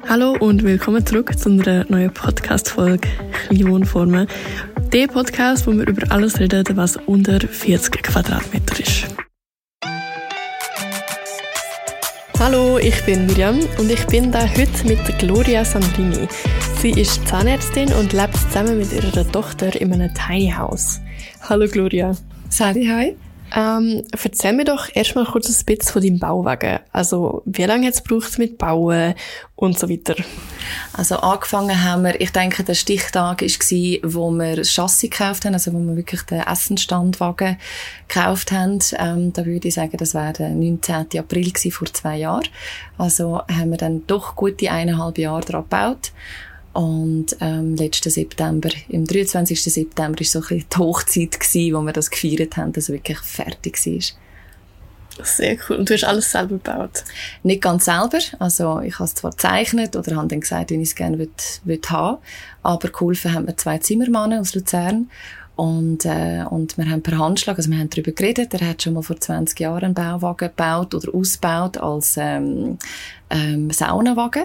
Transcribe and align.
Hallo 0.00 0.36
und 0.40 0.62
willkommen 0.62 1.04
zurück 1.04 1.38
zu 1.38 1.50
einer 1.50 1.84
neuen 1.88 2.12
Podcast-Folge 2.12 3.08
Wohnformen. 3.50 4.26
Der 4.92 5.06
Podcast, 5.06 5.66
wo 5.66 5.72
wir 5.72 5.86
über 5.86 6.10
alles 6.10 6.40
reden, 6.40 6.64
was 6.76 6.96
unter 6.96 7.40
40 7.40 8.02
Quadratmeter 8.02 8.80
ist. 8.80 9.06
Hallo, 12.38 12.78
ich 12.78 13.04
bin 13.04 13.26
Miriam 13.26 13.60
und 13.78 13.90
ich 13.90 14.06
bin 14.06 14.32
da 14.32 14.46
heute 14.48 14.86
mit 14.86 15.18
Gloria 15.18 15.64
Sandrini. 15.64 16.26
Sie 16.80 16.90
ist 16.90 17.26
Zahnärztin 17.28 17.92
und 17.92 18.12
lebt 18.12 18.36
zusammen 18.36 18.78
mit 18.78 18.92
ihrer 18.92 19.30
Tochter 19.30 19.80
in 19.80 19.92
einem 19.92 20.12
Tiny 20.14 20.50
House. 20.50 21.00
Hallo 21.48 21.66
Gloria. 21.68 22.16
Sali, 22.48 22.86
hi. 22.86 23.16
Ähm, 23.54 24.02
erzähl 24.10 24.52
mir 24.54 24.64
doch 24.64 24.88
erstmal 24.94 25.26
kurz 25.26 25.48
ein 25.48 25.64
bisschen 25.66 25.92
von 25.92 26.02
deinem 26.02 26.18
Bauwagen. 26.18 26.78
Also, 26.92 27.42
wie 27.44 27.64
lange 27.64 27.86
hat 27.86 27.94
es 27.94 28.02
gebraucht 28.02 28.38
mit 28.38 28.56
Bauen 28.56 29.14
und 29.56 29.78
so 29.78 29.90
weiter? 29.90 30.16
Also, 30.92 31.16
angefangen 31.16 31.84
haben 31.84 32.04
wir, 32.04 32.20
ich 32.20 32.30
denke, 32.30 32.64
der 32.64 32.74
Stichtag 32.74 33.42
war, 33.42 34.12
wo 34.12 34.30
wir 34.30 34.56
das 34.56 34.72
Chassis 34.72 35.10
gekauft 35.10 35.44
haben, 35.44 35.52
also 35.54 35.72
wo 35.72 35.78
wir 35.78 35.96
wirklich 35.96 36.22
den 36.22 36.40
Essenstandwagen 36.40 37.58
gekauft 38.08 38.52
haben. 38.52 38.78
Ähm, 38.98 39.32
da 39.32 39.44
würde 39.44 39.68
ich 39.68 39.74
sagen, 39.74 39.96
das 39.98 40.14
wäre 40.14 40.32
der 40.32 40.48
19. 40.50 41.06
April 41.18 41.50
gewesen, 41.50 41.72
vor 41.72 41.92
zwei 41.92 42.16
Jahren. 42.18 42.48
Also, 42.96 43.42
haben 43.48 43.70
wir 43.70 43.78
dann 43.78 44.06
doch 44.06 44.34
gute 44.34 44.70
eineinhalb 44.70 45.18
Jahre 45.18 45.42
daran 45.42 45.62
gebaut. 45.64 46.12
Und 46.72 47.36
ähm, 47.40 47.76
letzten 47.76 48.10
September, 48.10 48.70
im 48.88 49.06
23. 49.06 49.62
September, 49.62 50.18
war 50.18 50.26
so 50.26 50.38
ein 50.38 50.42
bisschen 50.42 50.66
die 50.72 50.78
Hochzeit, 50.78 51.40
gewesen, 51.40 51.74
wo 51.74 51.82
wir 51.82 51.92
das 51.92 52.10
gefeiert 52.10 52.56
haben, 52.56 52.72
dass 52.72 52.84
es 52.84 52.90
wirklich 52.90 53.18
fertig 53.18 53.84
war. 53.84 55.24
Sehr 55.24 55.58
cool. 55.68 55.76
Und 55.76 55.90
du 55.90 55.94
hast 55.94 56.04
alles 56.04 56.30
selber 56.30 56.54
gebaut? 56.54 57.04
Nicht 57.42 57.60
ganz 57.60 57.84
selber. 57.84 58.18
Also 58.38 58.80
ich 58.80 58.94
habe 58.94 59.04
es 59.04 59.14
zwar 59.14 59.32
gezeichnet 59.32 59.94
oder 59.94 60.16
habe 60.16 60.28
dann 60.28 60.40
gesagt, 60.40 60.70
wie 60.70 60.76
ich 60.76 60.88
es 60.88 60.94
gerne 60.94 61.18
will, 61.18 61.30
will 61.64 61.80
haben 61.88 62.18
aber 62.62 62.88
geholfen 62.88 63.34
haben 63.34 63.44
mir 63.44 63.56
zwei 63.56 63.78
Zimmermannen 63.78 64.40
aus 64.40 64.54
Luzern. 64.54 65.10
Und, 65.54 66.06
äh, 66.06 66.44
und 66.48 66.78
wir 66.78 66.88
haben 66.88 67.02
per 67.02 67.18
Handschlag, 67.18 67.58
also 67.58 67.70
wir 67.70 67.78
haben 67.78 67.90
darüber 67.90 68.12
geredet, 68.12 68.54
er 68.54 68.66
hat 68.68 68.82
schon 68.82 68.94
mal 68.94 69.02
vor 69.02 69.20
20 69.20 69.60
Jahren 69.60 69.84
einen 69.84 69.94
Bauwagen 69.94 70.48
gebaut 70.48 70.94
oder 70.94 71.14
ausgebaut 71.14 71.76
als 71.76 72.16
ähm, 72.16 72.78
ähm, 73.28 73.70
Saunawagen. 73.70 74.44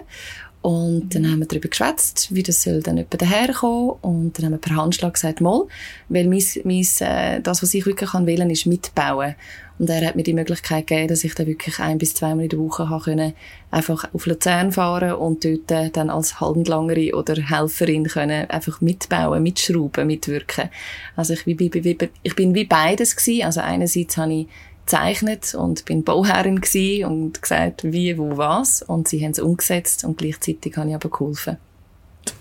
Und 0.68 1.16
dann 1.16 1.32
haben 1.32 1.40
wir 1.40 1.48
darüber 1.48 1.70
geschwätzt, 1.70 2.28
wie 2.36 2.44
das 2.44 2.62
soll 2.62 2.84
dann 2.84 2.98
etwa 2.98 3.16
daherkommen. 3.16 3.92
Und 4.02 4.38
dann 4.38 4.48
haben 4.48 4.52
wir 4.52 4.58
per 4.58 4.76
Handschlag 4.76 5.14
gesagt, 5.14 5.40
mal, 5.40 5.66
weil 6.10 6.28
mein, 6.28 6.44
mein, 6.66 6.86
äh, 7.00 7.40
das, 7.40 7.64
was 7.64 7.74
ich 7.74 7.86
wirklich 7.86 8.10
kann 8.10 8.28
ist 8.28 8.66
mitbauen. 8.66 9.36
Und 9.80 9.90
er 9.90 10.06
hat 10.06 10.18
mir 10.18 10.24
die 10.24 10.34
Möglichkeit 10.34 10.88
gegeben, 10.88 11.08
dass 11.08 11.24
ich 11.24 11.34
dann 11.36 11.48
wirklich 11.48 11.80
ein 11.80 11.98
bis 11.98 12.16
zweimal 12.16 12.44
in 12.44 12.50
der 12.50 12.60
Woche 12.60 12.90
habe 12.90 13.02
können, 13.02 13.34
einfach 13.72 14.14
auf 14.14 14.26
Luzern 14.26 14.74
fahren 14.74 15.14
und 15.14 15.46
dort 15.46 15.72
äh, 15.72 15.90
dann 15.90 16.10
als 16.10 16.42
Handlangerin 16.42 17.14
oder 17.14 17.36
Helferin 17.42 18.04
können 18.04 18.50
einfach 18.50 18.82
mitbauen, 18.82 19.42
mitschrauben, 19.44 20.06
mitwirken. 20.06 20.70
Also 21.16 21.32
ich, 21.32 21.48
wie, 21.48 21.98
ich 22.24 22.36
bin 22.36 22.56
wie 22.56 22.66
beides 22.66 23.16
gewesen. 23.16 23.46
Also 23.46 23.62
einerseits 23.62 24.18
habe 24.18 24.34
ich 24.34 24.48
gezeichnet 24.88 25.54
und 25.54 25.86
bin 25.86 26.04
Bauherrin 26.04 26.62
und 27.06 27.42
gesagt, 27.42 27.84
wie, 27.84 28.18
wo, 28.18 28.38
was. 28.38 28.82
Und 28.82 29.08
sie 29.08 29.24
haben 29.24 29.32
es 29.32 29.40
umgesetzt 29.40 30.04
und 30.04 30.18
gleichzeitig 30.18 30.76
habe 30.78 30.90
ich 30.90 30.96
aber 30.96 31.10
geholfen. 31.10 31.58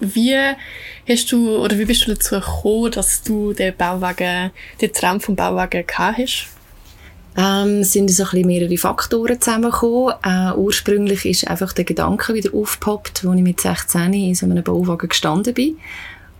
Wie 0.00 0.36
hast 1.08 1.32
du, 1.32 1.58
oder 1.58 1.78
wie 1.78 1.84
bist 1.84 2.06
du 2.06 2.14
dazu 2.14 2.36
gekommen, 2.36 2.92
dass 2.92 3.22
du 3.22 3.52
den 3.52 3.76
Bauwagen, 3.76 4.50
den 4.80 4.92
Traum 4.92 5.20
vom 5.20 5.36
Bauwagen 5.36 5.86
gehabt 5.86 6.18
hast? 6.18 6.48
Ähm, 7.38 7.84
sind 7.84 8.08
so 8.10 8.22
ein 8.24 8.30
bisschen 8.30 8.46
mehrere 8.46 8.78
Faktoren 8.78 9.40
zusammengekommen. 9.40 10.14
Äh, 10.24 10.52
ursprünglich 10.56 11.26
ist 11.26 11.46
einfach 11.46 11.72
der 11.74 11.84
Gedanke 11.84 12.32
wieder 12.32 12.54
aufgepoppt, 12.54 13.24
als 13.26 13.36
ich 13.36 13.42
mit 13.42 13.60
16 13.60 14.12
in 14.14 14.34
so 14.34 14.46
einem 14.46 14.64
Bauwagen 14.64 15.08
gestanden 15.08 15.52
bin 15.52 15.76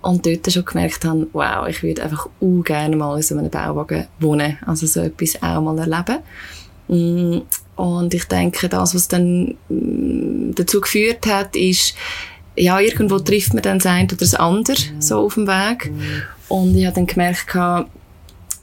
und 0.07 0.25
dort 0.25 0.53
schon 0.53 0.65
gemerkt 0.65 1.05
habe, 1.05 1.27
wow, 1.33 1.67
ich 1.69 1.83
würde 1.83 2.05
einfach 2.05 2.29
auch 2.41 2.63
gerne 2.63 2.95
mal 2.95 3.17
in 3.17 3.23
so 3.23 3.37
einem 3.37 3.51
Bauwagen 3.51 4.07
wohnen. 4.21 4.57
Also 4.65 4.87
so 4.87 5.01
etwas 5.01 5.43
auch 5.43 5.61
mal 5.61 5.79
erleben. 5.79 6.23
Mm, 6.87 7.43
und 7.75 8.15
ich 8.15 8.25
denke, 8.27 8.69
das, 8.69 8.95
was 8.95 9.09
dann 9.09 9.57
mm, 9.69 10.53
dazu 10.55 10.81
geführt 10.81 11.27
hat, 11.27 11.57
ist, 11.57 11.95
ja, 12.55 12.79
irgendwo 12.79 13.19
trifft 13.19 13.53
man 13.53 13.65
dann 13.65 13.79
das 13.79 13.87
eine 13.87 14.05
oder 14.05 14.17
das 14.17 14.35
andere 14.35 14.77
so 15.01 15.27
auf 15.27 15.35
dem 15.35 15.49
Weg. 15.49 15.91
Und 16.49 16.77
ich 16.77 16.87
habe 16.87 16.95
dann 16.95 17.07
gemerkt, 17.07 17.57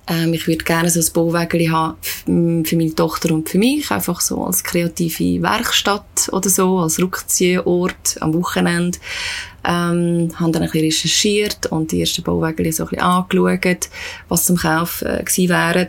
ähm, 0.07 0.33
ich 0.33 0.47
würde 0.47 0.63
gerne 0.63 0.89
so 0.89 0.99
ein 0.99 1.13
Bauwägeli 1.13 1.67
haben 1.67 2.63
für 2.65 2.75
meine 2.77 2.95
Tochter 2.95 3.33
und 3.33 3.49
für 3.49 3.57
mich, 3.57 3.91
einfach 3.91 4.21
so 4.21 4.45
als 4.45 4.63
kreative 4.63 5.41
Werkstatt 5.41 6.29
oder 6.31 6.49
so, 6.49 6.79
als 6.79 6.99
Rückziehort 6.99 8.17
am 8.21 8.33
Wochenende. 8.33 8.97
Ähm, 9.65 10.29
haben 10.35 10.51
dann 10.51 10.63
ein 10.63 10.69
bisschen 10.69 10.85
recherchiert 10.85 11.65
und 11.67 11.91
die 11.91 12.01
ersten 12.01 12.23
Bauwägeli 12.23 12.71
so 12.71 12.83
ein 12.83 12.89
bisschen 12.89 13.05
angeschaut, 13.05 13.89
was 14.27 14.45
zum 14.45 14.57
Kauf 14.57 15.01
äh, 15.03 15.23
gewesen 15.23 15.49
wären. 15.49 15.87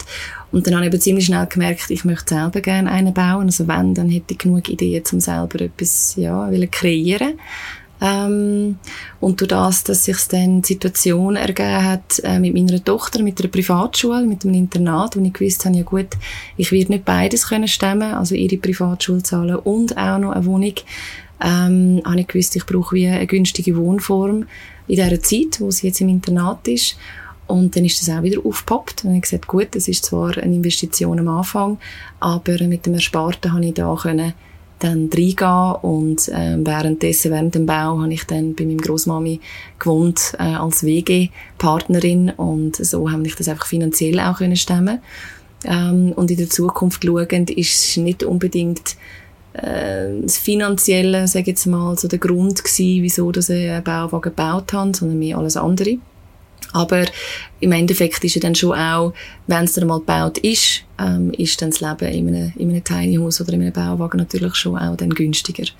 Und 0.52 0.66
dann 0.66 0.74
habe 0.74 0.84
ich 0.84 0.92
aber 0.92 1.00
ziemlich 1.00 1.26
schnell 1.26 1.46
gemerkt, 1.46 1.90
ich 1.90 2.04
möchte 2.04 2.34
selber 2.34 2.60
gerne 2.60 2.90
einen 2.90 3.12
bauen. 3.12 3.46
Also 3.46 3.66
wenn, 3.66 3.94
dann 3.94 4.08
hätte 4.08 4.34
ich 4.34 4.38
genug 4.38 4.68
Ideen, 4.68 5.02
um 5.12 5.18
selber 5.18 5.60
etwas, 5.60 6.14
ja, 6.16 6.48
kreieren 6.70 7.34
ähm, 8.00 8.76
und 9.20 9.40
durch 9.40 9.48
das, 9.48 9.84
dass 9.84 10.04
sich 10.04 10.18
dann 10.28 10.62
die 10.62 10.74
Situation 10.74 11.36
ergeben 11.36 11.84
hat 11.84 12.20
äh, 12.24 12.38
mit 12.38 12.54
meiner 12.54 12.82
Tochter, 12.82 13.22
mit 13.22 13.40
einer 13.40 13.48
Privatschule, 13.48 14.26
mit 14.26 14.44
einem 14.44 14.54
Internat, 14.54 15.16
wo 15.16 15.20
ich 15.20 15.32
gewusst 15.32 15.64
habe, 15.64 15.76
ja 15.76 15.82
gut, 15.84 16.08
ich 16.56 16.72
werde 16.72 16.92
nicht 16.92 17.04
beides 17.04 17.48
können 17.48 17.68
stemmen, 17.68 18.14
also 18.14 18.34
ihre 18.34 18.58
Privatschule 18.58 19.22
zahlen 19.22 19.56
und 19.56 19.96
auch 19.96 20.18
noch 20.18 20.32
eine 20.32 20.44
Wohnung, 20.44 20.74
ähm, 21.44 22.00
habe 22.04 22.20
ich 22.20 22.26
gewusst, 22.26 22.56
ich 22.56 22.64
brauche 22.64 22.96
wie 22.96 23.06
eine 23.06 23.26
günstige 23.26 23.76
Wohnform 23.76 24.46
in 24.88 24.96
dieser 24.96 25.20
Zeit, 25.20 25.60
wo 25.60 25.70
sie 25.70 25.88
jetzt 25.88 26.00
im 26.00 26.08
Internat 26.08 26.66
ist. 26.66 26.96
Und 27.46 27.76
dann 27.76 27.84
ist 27.84 28.00
das 28.00 28.14
auch 28.14 28.22
wieder 28.22 28.40
aufgepoppt. 28.44 29.04
Und 29.04 29.14
ich 29.14 29.22
gesagt, 29.22 29.46
gut, 29.46 29.68
das 29.72 29.86
ist 29.86 30.06
zwar 30.06 30.36
eine 30.38 30.54
Investition 30.54 31.18
am 31.18 31.28
Anfang, 31.28 31.78
aber 32.18 32.62
mit 32.64 32.86
dem 32.86 32.94
Ersparten 32.94 33.52
habe 33.52 33.66
ich 33.66 33.74
da 33.74 33.94
können 34.00 34.32
dann 34.80 35.08
reingehen 35.14 35.74
und 35.82 36.28
äh, 36.28 36.58
währenddessen, 36.58 37.30
während 37.30 37.54
dem 37.54 37.64
Bau, 37.64 38.00
habe 38.00 38.12
ich 38.12 38.24
dann 38.24 38.54
bei 38.54 38.64
meinem 38.64 38.80
Großmami 38.80 39.40
gewohnt 39.78 40.34
äh, 40.38 40.42
als 40.42 40.84
WG-Partnerin 40.84 42.30
und 42.30 42.76
so 42.76 43.10
habe 43.10 43.26
ich 43.26 43.36
das 43.36 43.48
einfach 43.48 43.66
finanziell 43.66 44.18
auch 44.20 44.38
können 44.38 44.56
stemmen 44.56 44.98
ähm, 45.64 46.12
und 46.16 46.30
in 46.30 46.36
der 46.36 46.50
Zukunft 46.50 47.04
schauend 47.04 47.50
ist 47.50 47.96
nicht 47.96 48.24
unbedingt 48.24 48.96
äh, 49.54 50.20
das 50.22 50.38
Finanzielle, 50.38 51.26
sage 51.26 51.42
ich 51.42 51.46
jetzt 51.48 51.66
mal, 51.66 51.96
so 51.96 52.08
der 52.08 52.18
Grund 52.18 52.62
gewesen, 52.62 53.02
wieso 53.02 53.32
dass 53.32 53.48
ich 53.48 53.70
einen 53.70 53.84
Bauwagen 53.84 54.30
gebaut 54.30 54.72
habe, 54.72 54.94
sondern 54.94 55.18
mehr 55.18 55.38
alles 55.38 55.56
andere. 55.56 55.98
Aber 56.72 57.04
im 57.60 57.70
Endeffekt 57.70 58.24
ist 58.24 58.34
ja 58.34 58.40
dann 58.40 58.56
schon 58.56 58.76
auch, 58.76 59.14
wenn 59.46 59.64
es 59.64 59.74
dann 59.74 59.86
mal 59.86 60.00
gebaut 60.00 60.38
ist, 60.38 60.82
ähm, 60.98 61.32
ist 61.32 61.62
dann 61.62 61.70
das 61.70 61.80
Leben 61.80 62.28
in 62.28 62.34
einem, 62.34 62.52
in 62.56 62.70
einem 62.70 62.82
Tiny 62.82 63.16
House 63.16 63.40
oder 63.40 63.52
in 63.52 63.62
einem 63.62 63.72
Bauwagen 63.72 64.18
natürlich 64.18 64.56
schon 64.56 64.76
auch 64.76 64.96
dann 64.96 65.10
günstiger. 65.10 65.70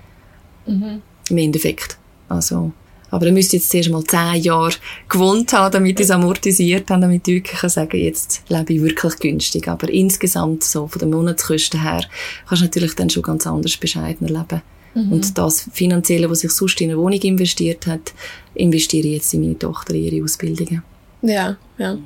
Mhm. 0.67 1.03
Im 1.31 1.39
Endeffekt. 1.39 1.99
Also, 2.29 2.73
aber 3.15 3.27
dann 3.27 3.35
müsste 3.35 3.57
jetzt 3.57 3.71
zuerst 3.71 3.91
mal 3.91 4.05
zehn 4.05 4.43
Jahre 4.43 4.75
gewohnt 5.09 5.53
haben, 5.53 5.73
damit 5.73 6.01
ich 6.01 6.05
es 6.05 6.11
amortisiert 6.11 6.91
habe, 6.91 7.03
damit 7.03 7.29
ich 7.29 7.35
wirklich 7.35 7.73
sagen 7.73 7.89
kann 7.91 8.01
jetzt 8.01 8.43
lebe 8.49 8.73
ich 8.73 8.83
wirklich 8.83 9.19
günstig. 9.19 9.69
Aber 9.69 9.89
insgesamt, 9.89 10.65
so 10.65 10.89
von 10.89 10.99
den 10.99 11.11
Monatskosten 11.11 11.83
her, 11.83 12.05
kannst 12.49 12.63
du 12.63 12.67
natürlich 12.67 12.95
dann 12.95 13.11
schon 13.11 13.23
ganz 13.23 13.47
anders 13.47 13.77
bescheidener 13.77 14.31
leben. 14.31 14.63
Mhm. 14.95 15.13
Und 15.13 15.39
das 15.39 15.69
Finanzielle, 15.73 16.29
was 16.29 16.45
ich 16.45 16.51
sonst 16.51 16.81
in 16.81 16.91
eine 16.91 16.99
Wohnung 16.99 17.21
investiert 17.21 17.87
hat, 17.87 18.13
investiere 18.55 19.07
ich 19.07 19.15
jetzt 19.15 19.35
in 19.35 19.43
meine 19.43 19.59
Tochter, 19.59 19.95
in 19.95 20.05
ihre 20.05 20.25
Ausbildungen. 20.25 20.83
Ja, 21.23 21.57
ja. 21.79 21.97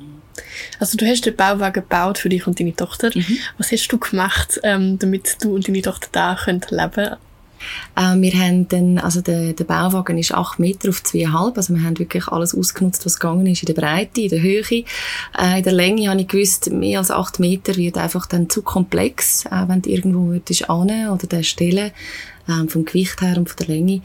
Also 0.79 0.97
du 0.97 1.05
hast 1.05 1.25
den 1.25 1.35
Bauwagen 1.35 1.81
gebaut 1.81 2.19
für 2.19 2.29
dich 2.29 2.47
und 2.47 2.59
deine 2.59 2.75
Tochter. 2.75 3.11
Mhm. 3.13 3.37
Was 3.57 3.71
hast 3.71 3.87
du 3.87 3.97
gemacht, 3.97 4.59
ähm, 4.63 4.97
damit 4.99 5.37
du 5.41 5.55
und 5.55 5.67
deine 5.67 5.81
Tochter 5.81 6.07
da 6.11 6.37
könnt 6.43 6.71
leben 6.71 7.17
äh, 7.95 8.15
wir 8.15 8.33
haben 8.33 8.67
dann, 8.67 8.97
also 8.97 9.21
der, 9.21 9.53
der 9.53 9.63
Bauwagen 9.63 10.17
ist 10.17 10.33
acht 10.33 10.59
Meter 10.59 10.89
auf 10.89 11.03
zweieinhalb, 11.03 11.57
also 11.57 11.73
wir 11.73 11.83
haben 11.83 11.99
wirklich 11.99 12.27
alles 12.27 12.55
ausgenutzt, 12.55 13.05
was 13.05 13.19
gegangen 13.19 13.47
ist, 13.47 13.63
in 13.63 13.73
der 13.73 13.81
Breite, 13.81 14.21
in 14.21 14.29
der 14.29 14.41
Höhe. 14.41 14.83
Äh, 15.37 15.57
in 15.57 15.63
der 15.63 15.73
Länge 15.73 16.09
habe 16.09 16.21
ich 16.21 16.27
gewusst, 16.27 16.71
mehr 16.71 16.99
als 16.99 17.11
acht 17.11 17.39
Meter 17.39 17.75
wird 17.75 17.97
einfach 17.97 18.25
dann 18.25 18.49
zu 18.49 18.61
komplex, 18.61 19.45
äh, 19.45 19.67
wenn 19.67 19.81
du 19.81 19.89
irgendwo 19.89 20.27
würdest 20.27 20.69
an 20.69 20.89
oder 21.09 21.27
der 21.27 21.43
stellen 21.43 21.91
ähm, 22.47 22.69
vom 22.69 22.85
Gewicht 22.85 23.21
her 23.21 23.37
und 23.37 23.49
von 23.49 23.57
der 23.57 23.67
Länge. 23.67 24.01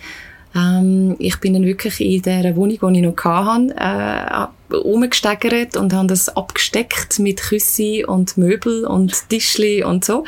Ähm, 0.54 1.16
ich 1.18 1.38
bin 1.40 1.54
dann 1.54 1.64
wirklich 1.64 2.00
in 2.00 2.22
der 2.22 2.54
Wohnung, 2.56 2.78
die 2.94 2.98
ich 2.98 3.04
noch 3.04 3.24
hatte, 3.24 3.74
äh, 3.76 4.46
umgesteigert 4.82 5.76
und 5.76 5.92
habe 5.92 6.08
das 6.08 6.28
abgesteckt 6.28 7.18
mit 7.18 7.40
Küsse 7.40 8.06
und 8.06 8.36
Möbel 8.36 8.84
und 8.86 9.28
Tischli 9.28 9.84
und 9.84 10.04
so, 10.04 10.24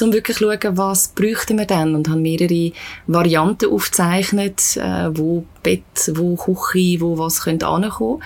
um 0.00 0.12
wirklich 0.12 0.38
zu 0.38 0.44
schauen, 0.44 0.76
was 0.76 1.08
bräuchten 1.08 1.58
wir 1.58 1.66
denn 1.66 1.94
und 1.94 2.08
habe 2.08 2.20
mehrere 2.20 2.72
Varianten 3.06 3.70
aufgezeichnet, 3.70 4.76
äh, 4.76 5.10
wo 5.16 5.44
Bett, 5.62 6.12
wo 6.14 6.36
Küche, 6.36 7.00
wo 7.00 7.18
was 7.18 7.42
könnte 7.42 7.66
ankommen. 7.66 8.22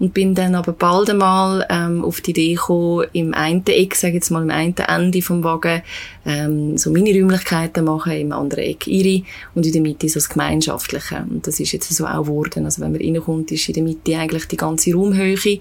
Und 0.00 0.12
bin 0.12 0.34
dann 0.34 0.54
aber 0.54 0.72
bald 0.72 1.08
einmal 1.08 1.64
ähm, 1.70 2.04
auf 2.04 2.20
die 2.20 2.32
Idee 2.32 2.54
gekommen, 2.54 3.06
im 3.12 3.32
einen 3.32 3.64
Eck, 3.66 3.94
sage 3.94 4.14
jetzt 4.14 4.30
mal, 4.30 4.42
im 4.42 4.50
einen 4.50 4.74
Ende 4.76 5.22
vom 5.22 5.44
Wagen, 5.44 5.82
ähm, 6.26 6.76
so 6.76 6.90
Mini-Räumlichkeiten 6.90 7.84
machen, 7.84 8.12
im 8.12 8.32
anderen 8.32 8.64
Eck 8.64 8.86
ihre 8.88 9.24
und 9.54 9.64
in 9.64 9.72
der 9.72 9.82
Mitte 9.82 10.08
so 10.08 10.14
das 10.14 10.28
Gemeinschaftliche. 10.28 11.24
Und 11.30 11.46
das 11.46 11.60
ist 11.60 11.72
jetzt 11.72 11.92
so 11.92 12.06
auch 12.06 12.24
geworden. 12.24 12.64
Also 12.64 12.82
wenn 12.82 12.92
man 12.92 13.00
reinkommt, 13.00 13.52
ist 13.52 13.68
in 13.68 13.74
der 13.74 13.82
Mitte 13.84 14.16
eigentlich 14.16 14.46
die 14.48 14.56
ganze 14.56 14.92
Raumhöhe 14.92 15.58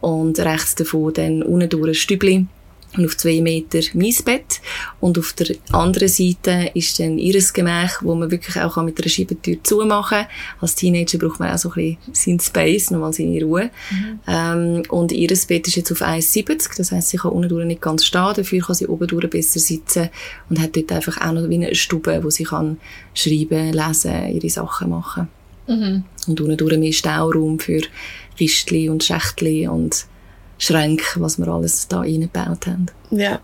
und 0.00 0.38
rechts 0.38 0.74
davon 0.74 1.12
dann 1.14 1.42
unten 1.42 1.68
durch 1.68 1.88
ein 1.88 1.94
Stübli 1.94 2.46
und 2.96 3.04
auf 3.04 3.16
zwei 3.16 3.40
Meter 3.40 3.80
mein 3.94 4.14
Bett. 4.24 4.60
Und 5.00 5.18
auf 5.18 5.34
der 5.34 5.56
anderen 5.72 6.08
Seite 6.08 6.70
ist 6.74 6.98
dann 6.98 7.18
ihres 7.18 7.52
Gemäch, 7.52 7.90
wo 8.00 8.14
man 8.14 8.30
wirklich 8.30 8.60
auch 8.60 8.76
mit 8.82 8.98
einer 8.98 9.08
Schiebetür 9.08 9.62
zumachen 9.62 10.18
kann. 10.18 10.26
Als 10.60 10.74
Teenager 10.74 11.18
braucht 11.18 11.38
man 11.38 11.52
auch 11.52 11.58
so 11.58 11.70
ein 11.70 11.98
bisschen 12.06 12.14
seinen 12.14 12.40
Space, 12.40 12.90
nochmal 12.90 13.12
seine 13.12 13.42
Ruhe. 13.44 13.70
Mhm. 13.90 14.20
Ähm, 14.26 14.82
und 14.88 15.12
ihres 15.12 15.46
Bett 15.46 15.66
ist 15.68 15.76
jetzt 15.76 15.92
auf 15.92 16.00
1,70. 16.00 16.76
Das 16.76 16.92
heisst, 16.92 17.10
sie 17.10 17.18
kann 17.18 17.32
unten 17.32 17.66
nicht 17.66 17.82
ganz 17.82 18.04
stehen, 18.04 18.32
dafür 18.34 18.60
kann 18.60 18.74
sie 18.74 18.86
oben 18.86 19.06
besser 19.28 19.60
sitzen 19.60 20.08
und 20.48 20.60
hat 20.60 20.74
dort 20.74 20.92
einfach 20.92 21.20
auch 21.20 21.32
noch 21.32 21.48
wie 21.48 21.54
eine 21.54 21.74
Stube, 21.74 22.20
wo 22.22 22.30
sie 22.30 22.44
kann 22.44 22.78
schreiben, 23.14 23.72
lesen, 23.72 24.28
ihre 24.32 24.50
Sachen 24.50 24.90
machen. 24.90 25.28
Mhm. 25.66 26.04
Und 26.26 26.40
unten 26.40 26.80
mehr 26.80 26.92
Stauraum 26.92 27.58
für 27.58 27.82
Kistchen 28.36 28.90
und 28.90 29.04
Schächtchen 29.04 29.68
und 29.68 30.06
Schränke, 30.58 31.20
was 31.20 31.38
wir 31.38 31.48
alles 31.48 31.88
da 31.88 32.00
reingebaut 32.00 32.66
haben. 32.66 32.86
Ja. 33.10 33.40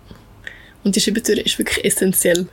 Und 0.82 0.96
die 0.96 1.00
Schiebetür 1.00 1.44
ist 1.44 1.58
wirklich 1.58 1.84
essentiell. 1.84 2.46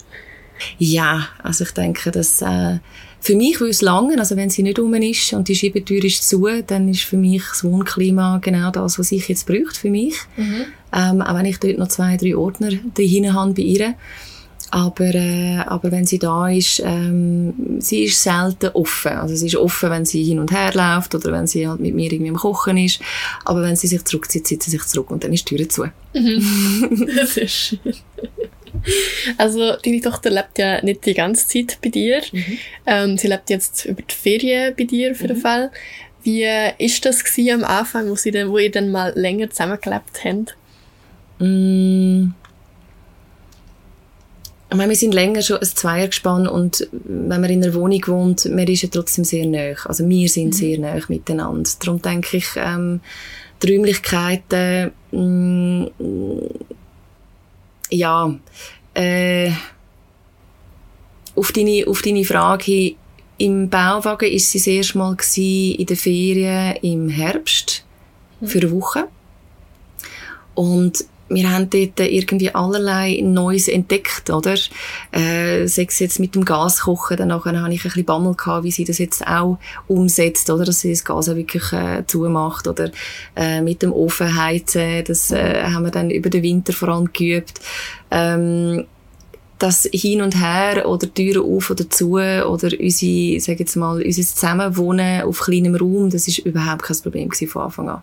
Ja, 0.77 1.27
also 1.41 1.63
ich 1.63 1.71
denke, 1.71 2.11
dass 2.11 2.41
äh, 2.41 2.77
für 3.19 3.35
mich 3.35 3.59
will 3.59 3.69
es 3.69 3.81
lange, 3.81 4.17
also 4.17 4.35
wenn 4.35 4.49
sie 4.49 4.63
nicht 4.63 4.79
um 4.79 4.93
ist 4.93 5.33
und 5.33 5.47
die 5.47 5.55
Schiebetür 5.55 6.03
ist 6.03 6.27
zu, 6.27 6.47
dann 6.65 6.87
ist 6.89 7.01
für 7.01 7.17
mich 7.17 7.43
das 7.49 7.63
Wohnklima 7.63 8.39
genau 8.41 8.71
das, 8.71 8.97
was 8.97 9.11
ich 9.11 9.27
jetzt 9.27 9.45
bräuchte 9.45 9.79
für 9.79 9.89
mich. 9.89 10.15
Mhm. 10.37 10.65
Ähm, 10.93 11.21
auch 11.21 11.35
wenn 11.35 11.45
ich 11.45 11.59
dort 11.59 11.77
noch 11.77 11.87
zwei, 11.87 12.17
drei 12.17 12.35
Ordner 12.35 12.71
dahin 12.95 13.33
habe 13.33 13.53
bei 13.53 13.61
ihr. 13.61 13.95
Aber, 14.73 15.13
äh, 15.13 15.57
aber 15.57 15.91
wenn 15.91 16.05
sie 16.05 16.17
da 16.17 16.49
ist, 16.49 16.81
ähm, 16.83 17.53
sie 17.79 18.05
ist 18.05 18.23
selten 18.23 18.69
offen. 18.69 19.11
Also 19.11 19.35
sie 19.35 19.47
ist 19.47 19.57
offen, 19.57 19.89
wenn 19.89 20.05
sie 20.05 20.23
hin 20.23 20.39
und 20.39 20.51
her 20.51 20.71
läuft 20.73 21.13
oder 21.13 21.33
wenn 21.33 21.45
sie 21.45 21.67
halt 21.67 21.81
mit 21.81 21.93
mir 21.93 22.11
irgendwie 22.11 22.31
am 22.31 22.37
Kochen 22.37 22.77
ist. 22.77 23.01
Aber 23.43 23.61
wenn 23.63 23.75
sie 23.75 23.87
sich 23.87 24.03
zurückzieht, 24.05 24.47
zieht 24.47 24.63
sie 24.63 24.71
sich 24.71 24.83
zurück 24.83 25.11
und 25.11 25.25
dann 25.25 25.33
ist 25.33 25.49
die 25.49 25.57
Tür 25.57 25.67
zu. 25.67 25.83
Mhm. 26.13 27.09
das 27.15 27.35
ist 27.35 27.51
schön. 27.51 27.79
Also, 29.37 29.75
deine 29.83 29.99
Tochter 29.99 30.29
lebt 30.29 30.57
ja 30.57 30.81
nicht 30.81 31.05
die 31.05 31.13
ganze 31.13 31.47
Zeit 31.47 31.77
bei 31.83 31.89
dir. 31.89 32.21
Mhm. 32.31 32.57
Ähm, 32.85 33.17
sie 33.17 33.27
lebt 33.27 33.49
jetzt 33.49 33.85
über 33.85 34.01
die 34.01 34.15
Ferien 34.15 34.73
bei 34.77 34.85
dir, 34.85 35.13
für 35.13 35.25
mhm. 35.25 35.27
den 35.27 35.37
Fall. 35.37 35.71
Wie 36.23 36.47
ist 36.77 37.03
das 37.03 37.23
am 37.51 37.63
Anfang, 37.63 38.09
wo, 38.09 38.15
sie 38.15 38.31
dann, 38.31 38.49
wo 38.49 38.57
ihr 38.57 38.71
dann 38.71 38.91
mal 38.91 39.11
länger 39.15 39.49
zusammengelebt 39.49 40.23
habt? 40.23 40.55
Mm. 41.39 42.33
Ich 44.71 44.77
meine, 44.77 44.87
wir 44.87 44.95
sind 44.95 45.13
länger 45.13 45.41
schon 45.41 45.57
ein 45.57 45.65
Zweiergespann 45.65 46.47
und 46.47 46.87
wenn 46.93 47.41
man 47.41 47.49
in 47.49 47.61
einer 47.61 47.73
Wohnung 47.73 48.01
wohnt, 48.07 48.45
man 48.45 48.65
ist 48.67 48.83
ja 48.83 48.89
trotzdem 48.89 49.25
sehr 49.25 49.45
nah. 49.45 49.75
Also 49.83 50.07
wir 50.07 50.29
sind 50.29 50.47
mhm. 50.47 50.53
sehr 50.53 50.79
nah 50.79 50.97
miteinander. 51.09 51.69
Darum 51.83 52.01
denke 52.01 52.37
ich, 52.37 52.47
ähm, 52.55 53.01
die 53.61 53.75
Räumlichkeiten, 53.75 54.91
mh, 55.11 55.89
mm, 55.99 56.45
ja, 57.89 58.33
äh, 58.93 59.51
auf 61.35 61.51
deine, 61.51 61.83
auf 61.87 62.01
deine 62.01 62.23
Frage 62.23 62.63
hin, 62.63 62.95
im 63.39 63.69
Bauwagen 63.69 64.31
ist 64.31 64.51
sie 64.51 64.59
das 64.59 64.67
erste 64.67 64.97
Mal 64.99 65.17
in 65.35 65.85
den 65.85 65.97
Ferien 65.97 66.77
im 66.81 67.09
Herbst 67.09 67.83
mhm. 68.39 68.47
für 68.47 68.59
eine 68.59 68.71
Woche. 68.71 69.07
Und 70.55 71.05
wir 71.33 71.51
haben 71.51 71.69
dort 71.69 71.99
irgendwie 71.99 72.53
allerlei 72.53 73.19
Neues 73.23 73.67
entdeckt, 73.67 74.29
oder? 74.29 74.55
Äh, 75.11 75.67
sei 75.67 75.85
es 75.87 75.99
jetzt 75.99 76.19
mit 76.19 76.35
dem 76.35 76.45
Gaskochen, 76.45 77.17
dann 77.17 77.29
nachher 77.29 77.59
habe 77.59 77.73
ich 77.73 77.81
ein 77.81 77.83
bisschen 77.83 78.05
Bammel 78.05 78.35
gehabt, 78.35 78.63
wie 78.63 78.71
sie 78.71 78.83
das 78.83 78.97
jetzt 78.97 79.25
auch 79.25 79.57
umsetzt, 79.87 80.49
oder? 80.49 80.65
Dass 80.65 80.81
sie 80.81 80.91
das 80.91 81.03
Gas 81.03 81.29
auch 81.29 81.35
wirklich 81.35 81.71
äh, 81.73 82.03
zumacht, 82.05 82.67
oder 82.67 82.91
äh, 83.35 83.61
mit 83.61 83.81
dem 83.81 83.93
Ofen 83.93 84.35
heizen, 84.35 85.03
das 85.05 85.31
äh, 85.31 85.63
haben 85.63 85.83
wir 85.83 85.91
dann 85.91 86.09
über 86.09 86.29
den 86.29 86.43
Winter 86.43 86.73
vor 86.73 86.89
allem 86.89 87.11
geübt. 87.13 87.59
Ähm, 88.09 88.85
das 89.61 89.87
Hin 89.93 90.23
und 90.23 90.41
Her 90.41 90.87
oder 90.87 91.13
Türen 91.13 91.43
auf 91.43 91.69
oder 91.69 91.87
zu 91.87 92.13
oder 92.13 92.69
unsere, 92.79 93.39
sag 93.39 93.59
jetzt 93.59 93.75
mal, 93.75 94.01
unser 94.01 94.23
Zusammenwohnen 94.23 95.21
auf 95.21 95.41
kleinem 95.41 95.75
Raum, 95.75 96.09
das 96.09 96.27
ist 96.27 96.39
überhaupt 96.39 96.83
kein 96.83 96.97
Problem 96.97 97.29
gewesen 97.29 97.47
von 97.47 97.61
Anfang 97.63 97.89
an. 97.89 98.01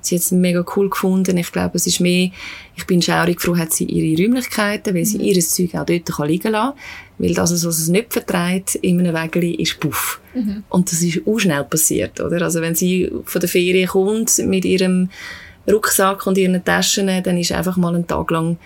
Sie 0.00 0.14
hat 0.14 0.22
es 0.22 0.32
mega 0.32 0.64
cool 0.76 0.88
gefunden. 0.88 1.36
Ich 1.36 1.52
glaube, 1.52 1.76
es 1.76 1.86
ist 1.86 2.00
mehr, 2.00 2.30
ich 2.76 2.86
bin 2.86 3.02
schaurig 3.02 3.40
froh, 3.40 3.56
hat 3.56 3.72
sie 3.72 3.84
ihre 3.84 4.22
Räumlichkeiten, 4.22 4.94
weil 4.94 5.04
sie 5.04 5.18
mhm. 5.18 5.24
ihr 5.24 5.40
Zeug 5.40 5.74
auch 5.74 5.86
dort 5.86 6.06
kann 6.06 6.28
liegen 6.28 6.52
lassen 6.52 6.78
Weil 7.18 7.34
das, 7.34 7.52
was 7.52 7.78
es 7.78 7.88
nicht 7.88 8.12
vertreibt, 8.12 8.76
in 8.76 8.98
einem 9.00 9.14
Wägeli, 9.14 9.54
ist 9.54 9.78
puff. 9.80 10.20
Mhm. 10.34 10.64
Und 10.68 10.90
das 10.90 11.02
ist 11.02 11.20
auch 11.26 11.38
schnell 11.38 11.64
passiert, 11.64 12.20
oder? 12.20 12.42
Also 12.42 12.60
wenn 12.60 12.74
sie 12.74 13.10
von 13.24 13.40
der 13.40 13.48
Ferien 13.48 13.88
kommt 13.88 14.38
mit 14.38 14.64
ihrem 14.64 15.10
Rucksack 15.70 16.26
und 16.26 16.38
ihren 16.38 16.64
Taschen, 16.64 17.08
dann 17.22 17.36
ist 17.36 17.52
einfach 17.52 17.76
mal 17.76 17.94
einen 17.94 18.06
Tag 18.06 18.30
lang, 18.30 18.58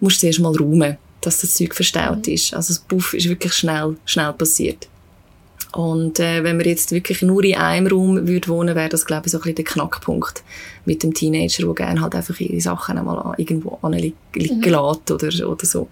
musst 0.00 0.22
du 0.22 0.26
erst 0.26 0.40
mal 0.40 0.54
räumen, 0.54 0.98
dass 1.20 1.40
das 1.40 1.54
Zeug 1.54 1.74
verstaut 1.74 2.26
mhm. 2.26 2.34
ist. 2.34 2.54
Also 2.54 2.74
das 2.74 2.80
Puff 2.80 3.14
ist 3.14 3.28
wirklich 3.28 3.54
schnell, 3.54 3.96
schnell 4.04 4.32
passiert. 4.32 4.88
Und 5.74 6.20
äh, 6.20 6.44
wenn 6.44 6.56
man 6.56 6.66
jetzt 6.66 6.92
wirklich 6.92 7.20
nur 7.22 7.42
in 7.42 7.56
einem 7.56 7.88
Raum 7.88 8.28
würde 8.28 8.48
wohnen, 8.48 8.76
wäre 8.76 8.88
das, 8.88 9.06
glaube 9.06 9.26
ich, 9.26 9.32
so 9.32 9.38
ein 9.38 9.42
bisschen 9.42 9.56
der 9.56 9.64
Knackpunkt 9.64 10.44
mit 10.84 11.02
dem 11.02 11.12
Teenager, 11.12 11.64
der 11.64 11.74
gerne 11.74 12.00
halt 12.00 12.14
einfach 12.14 12.38
ihre 12.38 12.60
Sachen 12.60 12.96
einmal 12.96 13.34
irgendwo 13.38 13.78
anliegen 13.82 14.14
mhm. 14.36 14.62
lässt 14.62 15.10
oder, 15.10 15.48
oder 15.48 15.66
so. 15.66 15.88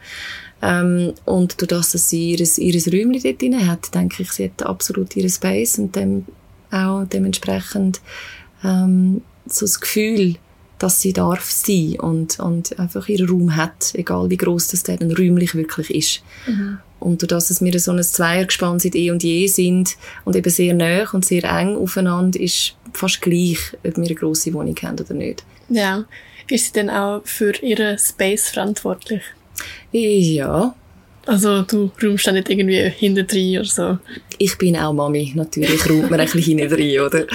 Ähm, 0.63 1.15
und 1.25 1.61
durch 1.61 1.69
das, 1.69 1.91
dass 1.91 2.09
sie 2.09 2.31
ihr, 2.31 2.41
ihr 2.59 2.93
Räumchen 2.93 3.23
dort 3.25 3.43
drin 3.43 3.67
hat, 3.69 3.93
denke 3.93 4.23
ich, 4.23 4.31
sie 4.31 4.45
hat 4.45 4.63
absolut 4.63 5.17
ihren 5.17 5.31
Space 5.31 5.79
und 5.79 5.97
dem 5.97 6.27
auch 6.71 7.05
dementsprechend 7.05 8.01
ähm, 8.63 9.23
so 9.47 9.67
das 9.67 9.81
Gefühl, 9.81 10.37
dass 10.79 11.01
sie 11.01 11.13
darf 11.13 11.51
sein 11.51 11.97
und, 11.99 12.39
und 12.39 12.79
einfach 12.79 13.09
ihren 13.09 13.29
Raum 13.29 13.57
hat, 13.57 13.95
egal 13.95 14.31
wie 14.31 14.37
groß 14.37 14.69
das 14.69 14.85
dann 14.85 15.11
räumlich 15.11 15.57
wirklich 15.57 15.91
ist. 15.93 16.23
Mhm. 16.47 16.79
Und 17.03 17.23
durch 17.23 17.29
das, 17.29 17.49
dass 17.49 17.63
wir 17.63 17.79
so 17.79 17.93
ein 17.93 18.03
Zweiergespann 18.03 18.79
seit 18.79 18.95
eh 18.95 19.11
und 19.11 19.23
je 19.23 19.47
sind 19.47 19.97
und 20.25 20.37
eben 20.37 20.51
sehr 20.51 20.75
nah 20.75 21.09
und 21.13 21.25
sehr 21.25 21.45
eng 21.45 21.77
aufeinander, 21.77 22.39
ist 22.41 22.77
fast 22.93 23.21
gleich, 23.21 23.59
ob 23.85 23.97
wir 23.97 24.05
eine 24.05 24.15
grosse 24.15 24.53
Wohnung 24.55 24.77
haben 24.83 24.99
oder 24.99 25.15
nicht. 25.15 25.45
Ja. 25.69 26.05
Ist 26.49 26.67
sie 26.67 26.73
denn 26.73 26.91
auch 26.91 27.23
für 27.25 27.53
ihren 27.63 27.99
Space 27.99 28.51
verantwortlich? 28.51 29.23
Ja, 29.93 30.75
also 31.27 31.63
du 31.63 31.91
räumst 32.03 32.27
dann 32.27 32.35
nicht 32.35 32.51
irgendwie 32.51 32.91
hinten 32.91 33.27
drin 33.27 33.59
oder 33.59 33.65
so? 33.65 33.99
Ich 34.39 34.59
bin 34.59 34.77
auch 34.77 34.93
Mami, 34.93 35.33
natürlich 35.35 35.89
räumt 35.89 36.11
man 36.11 36.21
ein 36.21 36.31
bisschen 36.31 36.59
drin, 36.69 37.01
oder? 37.01 37.27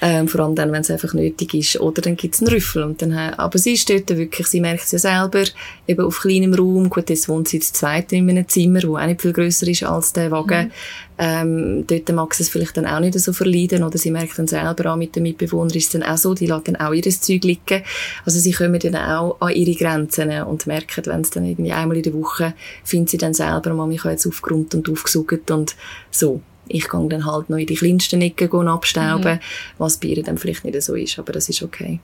Ähm, 0.00 0.28
vor 0.28 0.40
allem 0.40 0.54
dann, 0.54 0.72
wenn 0.72 0.82
es 0.82 0.90
einfach 0.90 1.14
nötig 1.14 1.54
ist. 1.54 1.80
Oder 1.80 2.02
dann 2.02 2.16
gibt 2.16 2.34
es 2.34 2.42
einen 2.42 2.50
Rüffel. 2.50 2.82
Und 2.82 3.02
dann, 3.02 3.12
aber 3.12 3.58
sie 3.58 3.72
ist 3.72 3.88
dort 3.88 4.08
wirklich, 4.10 4.46
sie 4.46 4.60
merkt 4.60 4.84
es 4.84 4.92
ja 4.92 4.98
selber, 4.98 5.44
eben 5.86 6.04
auf 6.04 6.20
kleinem 6.20 6.54
Raum, 6.54 6.90
gut, 6.90 7.10
jetzt 7.10 7.28
wohnt 7.28 7.48
sie 7.48 7.58
jetzt 7.58 7.76
zweit 7.76 8.12
in 8.12 8.28
einem 8.28 8.48
Zimmer, 8.48 8.82
wo 8.84 8.96
auch 8.96 9.06
nicht 9.06 9.22
viel 9.22 9.32
grösser 9.32 9.66
ist 9.68 9.84
als 9.84 10.12
der 10.12 10.30
Wagen. 10.30 10.66
Mhm. 10.66 10.72
Ähm, 11.18 11.84
dort 11.86 12.12
mag 12.12 12.34
sie 12.34 12.42
es 12.42 12.50
vielleicht 12.50 12.76
dann 12.76 12.86
auch 12.86 13.00
nicht 13.00 13.18
so 13.18 13.32
verleiden 13.32 13.82
oder 13.82 13.96
sie 13.96 14.10
merkt 14.10 14.38
dann 14.38 14.46
selber 14.46 14.92
auch 14.92 14.96
mit 14.96 15.16
den 15.16 15.22
Mitbewohnern 15.22 15.74
ist 15.74 15.86
es 15.86 15.88
dann 15.90 16.02
auch 16.02 16.18
so, 16.18 16.34
die 16.34 16.46
lassen 16.46 16.74
dann 16.74 16.76
auch 16.76 16.92
ihr 16.92 17.02
Zeug 17.02 17.42
liegen. 17.42 17.82
Also 18.26 18.38
sie 18.38 18.52
kommen 18.52 18.78
dann 18.78 18.96
auch 18.96 19.40
an 19.40 19.54
ihre 19.54 19.74
Grenzen 19.74 20.30
und 20.42 20.66
merken, 20.66 21.06
wenn 21.06 21.22
es 21.22 21.30
dann 21.30 21.46
irgendwie 21.46 21.72
einmal 21.72 21.96
in 21.96 22.02
der 22.02 22.14
Woche 22.14 22.54
findet 22.84 23.10
sie 23.10 23.18
dann 23.18 23.32
selber, 23.32 23.72
Mami, 23.72 23.94
ich 23.94 24.04
habe 24.04 24.12
jetzt 24.12 24.26
aufgeräumt 24.26 24.74
und 24.74 24.90
aufgesucht 24.90 25.50
und 25.50 25.74
so. 26.10 26.42
Ich 26.68 26.88
gehe 26.88 27.08
dann 27.08 27.26
halt 27.26 27.50
noch 27.50 27.58
in 27.58 27.66
die 27.66 27.74
kleinsten 27.74 28.22
Ecken 28.22 28.68
abstauben, 28.68 29.34
mhm. 29.34 29.40
was 29.78 29.98
bei 29.98 30.08
ihr 30.08 30.22
dann 30.22 30.38
vielleicht 30.38 30.64
nicht 30.64 30.80
so 30.82 30.94
ist, 30.94 31.18
aber 31.18 31.32
das 31.32 31.48
ist 31.48 31.62
okay. 31.62 32.00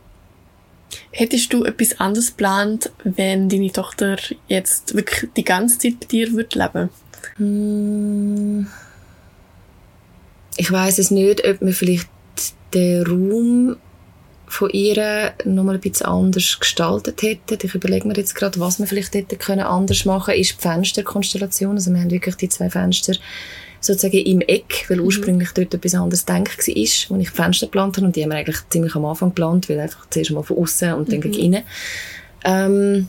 Hättest 1.11 1.53
du 1.53 1.65
etwas 1.65 1.99
anderes 2.01 2.29
geplant, 2.29 2.91
wenn 3.05 3.49
deine 3.49 3.73
Tochter 3.73 4.17
jetzt 4.49 4.95
wirklich 4.95 5.31
die 5.37 5.45
ganze 5.45 5.79
Zeit 5.79 6.01
bei 6.01 6.07
dir 6.07 6.33
würde 6.33 6.59
leben? 6.59 6.91
Mm 7.39 8.67
ich 10.57 10.71
weiß 10.71 10.99
es 10.99 11.11
nicht, 11.11 11.47
ob 11.47 11.63
man 11.63 11.73
vielleicht 11.73 12.09
den 12.75 13.07
Raum 13.07 13.77
von 14.47 14.71
ihr 14.71 15.33
noch 15.45 15.65
mal 15.65 15.75
ein 15.75 15.81
bisschen 15.81 16.07
anders 16.07 16.59
gestaltet 16.61 17.23
hätte. 17.23 17.59
Ich 17.63 17.75
überlege 17.75 18.07
mir 18.07 18.15
jetzt 18.15 18.35
gerade, 18.35 18.61
was 18.61 18.79
man 18.79 18.87
vielleicht 18.87 19.15
hätte 19.15 19.37
können 19.37 19.63
anders 19.63 20.05
machen 20.05 20.35
ist 20.35 20.59
die 20.59 20.63
Fensterkonstellation. 20.63 21.77
Also 21.77 21.91
wir 21.91 22.01
haben 22.01 22.11
wirklich 22.11 22.37
die 22.37 22.51
zwei 22.51 22.69
Fenster 22.69 23.15
sozusagen 23.83 24.25
im 24.25 24.41
Eck, 24.41 24.87
weil 24.89 24.99
mhm. 24.99 25.05
ursprünglich 25.05 25.51
dort 25.51 25.75
etwas 25.75 25.95
anderes 25.95 26.25
gedacht 26.25 26.59
war, 26.59 26.75
wo 26.75 26.75
ich 26.77 27.09
die 27.09 27.27
Fenster 27.27 27.67
geplant 27.67 27.97
habe 27.97 28.07
und 28.07 28.17
die 28.17 28.23
haben 28.23 28.31
wir 28.31 28.39
eigentlich 28.39 28.69
ziemlich 28.71 28.95
am 28.95 29.05
Anfang 29.05 29.31
geplant, 29.31 29.69
weil 29.69 29.81
einfach 29.81 30.07
zuerst 30.09 30.31
mal 30.31 30.43
von 30.43 30.57
außen 30.59 30.95
und 30.95 31.11
dann 31.11 31.19
mhm. 31.19 31.23
gegen 31.23 31.35
innen. 31.35 31.63
Ähm, 32.45 33.09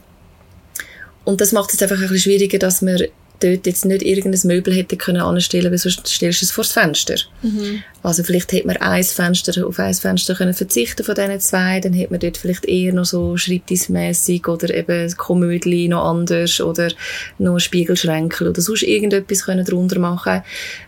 und 1.23 1.39
das 1.39 1.51
macht 1.53 1.73
es 1.73 1.81
einfach 1.81 1.95
ein 1.95 2.01
bisschen 2.01 2.19
schwieriger, 2.19 2.59
dass 2.59 2.81
man 2.81 3.01
dort 3.39 3.65
jetzt 3.65 3.85
nicht 3.85 4.03
irgendein 4.03 4.39
Möbel 4.45 4.73
hätte 4.73 4.97
können 4.97 5.21
anstellen, 5.21 5.71
weil 5.71 5.77
sonst 5.77 6.07
stellst 6.07 6.41
du 6.41 6.45
es 6.45 6.51
vor 6.51 6.63
das 6.63 6.73
Fenster. 6.73 7.15
Mhm. 7.41 7.83
Also 8.01 8.23
vielleicht 8.23 8.51
hätte 8.51 8.67
man 8.67 8.77
ein 8.77 9.03
Fenster, 9.03 9.65
auf 9.65 9.79
ein 9.79 9.93
Fenster 9.93 10.35
können 10.35 10.53
verzichten 10.53 11.03
von 11.05 11.15
diesen 11.15 11.39
zwei, 11.39 11.79
dann 11.79 11.93
hätte 11.93 12.11
man 12.11 12.19
dort 12.19 12.37
vielleicht 12.37 12.65
eher 12.65 12.93
noch 12.93 13.05
so 13.05 13.37
schreibtischmässig 13.37 14.47
oder 14.47 14.73
eben 14.73 15.15
Komödli 15.15 15.87
noch 15.87 16.03
anders 16.03 16.59
oder 16.59 16.89
noch 17.37 17.59
Spiegelschränke 17.59 18.49
oder 18.49 18.61
sonst 18.61 18.83
irgendetwas 18.83 19.45
können 19.45 19.65
drunter 19.65 19.99
machen. 19.99 20.41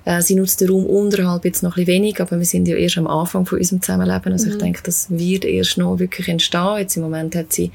Äh, 0.03 0.21
sie 0.21 0.35
nutzt 0.35 0.59
den 0.59 0.69
Raum 0.69 0.85
unterhalb 0.85 1.45
jetzt 1.45 1.63
noch 1.63 1.77
ein 1.77 1.85
bisschen 1.85 2.03
wenig, 2.03 2.19
aber 2.19 2.37
wir 2.37 2.45
sind 2.45 2.67
ja 2.67 2.75
erst 2.75 2.97
am 2.97 3.07
Anfang 3.07 3.45
von 3.45 3.59
unserem 3.59 3.81
Zusammenleben, 3.81 4.33
also 4.33 4.47
mhm. 4.47 4.51
ich 4.51 4.57
denke, 4.57 4.81
das 4.83 5.07
wird 5.09 5.45
erst 5.45 5.77
noch 5.77 5.99
wirklich 5.99 6.27
entstehen. 6.27 6.77
Jetzt 6.79 6.97
im 6.97 7.03
Moment 7.03 7.33
hat 7.35 7.53
sie 7.53 7.71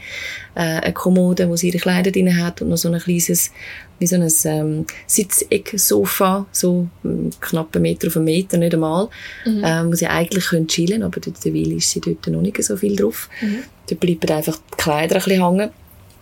äh, 0.54 0.60
eine 0.60 0.92
Kommode, 0.92 1.48
wo 1.48 1.56
sie 1.56 1.68
ihre 1.68 1.78
Kleider 1.78 2.10
drin 2.10 2.36
hat 2.36 2.60
und 2.60 2.68
noch 2.68 2.76
so 2.76 2.90
ein 2.90 2.98
kleines 2.98 3.52
wie 4.00 4.06
so 4.06 4.16
ein 4.16 4.28
ähm, 4.44 4.86
Sitzeck-Sofa, 5.06 6.46
so 6.50 6.88
ähm, 7.04 7.30
knapp 7.40 7.74
einen 7.76 7.82
Meter 7.82 8.08
auf 8.08 8.16
einen 8.16 8.24
Meter, 8.24 8.58
nicht 8.58 8.74
einmal, 8.74 9.08
mhm. 9.44 9.62
ähm, 9.64 9.92
wo 9.92 9.94
sie 9.94 10.06
eigentlich 10.06 10.46
können 10.46 10.66
chillen 10.66 11.02
aber 11.02 11.20
dort 11.20 11.44
Weile 11.44 11.74
ist 11.74 11.90
sie 11.90 12.00
dort 12.00 12.26
noch 12.26 12.40
nicht 12.40 12.62
so 12.64 12.76
viel 12.76 12.96
drauf. 12.96 13.28
Mhm. 13.40 13.58
Dort 13.88 14.00
bleiben 14.00 14.30
einfach 14.30 14.56
die 14.56 14.76
Kleider 14.76 15.16
ein 15.16 15.22
bisschen 15.22 15.44
hängen. 15.46 15.70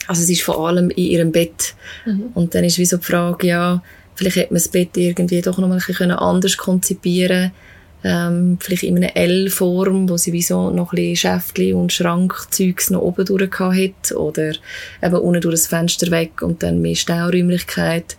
Also 0.09 0.23
es 0.23 0.31
ist 0.31 0.43
vor 0.43 0.67
allem 0.67 0.91
in 0.91 1.05
ihrem 1.05 1.33
Bett. 1.33 1.75
Mhm. 2.05 2.31
Und 2.35 2.55
dann 2.55 2.65
ist 2.65 2.79
wie 2.79 2.85
so 2.85 2.97
die 2.97 3.05
Frage, 3.05 3.47
ja, 3.47 3.83
vielleicht 4.15 4.37
hätte 4.37 4.53
man 4.53 4.61
das 4.61 4.69
Bett 4.69 4.97
irgendwie 4.97 5.41
doch 5.41 5.59
noch 5.59 5.69
mal 5.69 5.75
ein 5.75 5.85
bisschen 5.87 6.11
anders 6.11 6.57
konzipieren 6.57 7.29
können 7.29 7.68
ähm, 8.09 8.57
vielleicht 8.59 8.85
in 8.85 8.97
einer 8.97 9.15
L-Form, 9.15 10.09
wo 10.09 10.17
sie 10.17 10.33
wie 10.33 10.41
so 10.41 10.71
noch 10.71 10.93
ein 10.93 10.97
bisschen 10.97 11.17
Schäftchen 11.17 11.75
und 11.75 11.93
Schrankzeugs 11.93 12.89
noch 12.89 13.03
oben 13.03 13.27
durch 13.27 13.51
hat 13.51 14.13
oder 14.17 14.53
eben 15.03 15.15
unten 15.17 15.43
durch 15.43 15.55
das 15.55 15.67
Fenster 15.67 16.11
weg 16.11 16.41
und 16.41 16.63
dann 16.63 16.81
mehr 16.81 16.95
Stauräumlichkeit. 16.95 18.17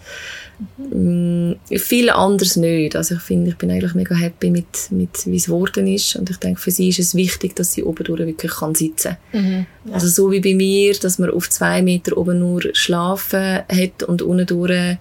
Mhm. 0.78 1.56
Mm, 1.72 1.78
viel 1.78 2.12
anderes 2.12 2.56
nicht. 2.56 2.96
Also 2.96 3.16
ich 3.16 3.22
finde, 3.22 3.50
ich 3.50 3.58
bin 3.58 3.72
eigentlich 3.72 3.96
mega 3.96 4.14
happy 4.14 4.52
mit, 4.52 4.92
mit 4.92 5.26
wie 5.26 5.38
es 5.38 5.46
geworden 5.46 5.88
ist 5.88 6.16
und 6.18 6.30
ich 6.30 6.38
denke, 6.38 6.62
für 6.62 6.72
sie 6.72 6.90
ist 6.90 7.00
es 7.00 7.16
wichtig, 7.16 7.56
dass 7.56 7.72
sie 7.72 7.84
oben 7.84 8.04
durch 8.04 8.20
wirklich 8.20 8.52
kann 8.52 8.76
sitzen 8.76 9.18
kann. 9.32 9.42
Mhm. 9.42 9.66
Ja. 9.86 9.94
Also 9.94 10.08
so 10.08 10.32
wie 10.32 10.42
bei 10.42 10.54
mir, 10.54 10.94
dass 11.00 11.18
man 11.18 11.32
auf 11.32 11.50
zwei 11.50 11.82
Meter 11.82 12.16
oben 12.16 12.40
nur 12.40 12.62
schlafen 12.74 13.64
hat 13.68 14.04
und 14.04 14.22
unten 14.22 14.46
durch 14.46 14.98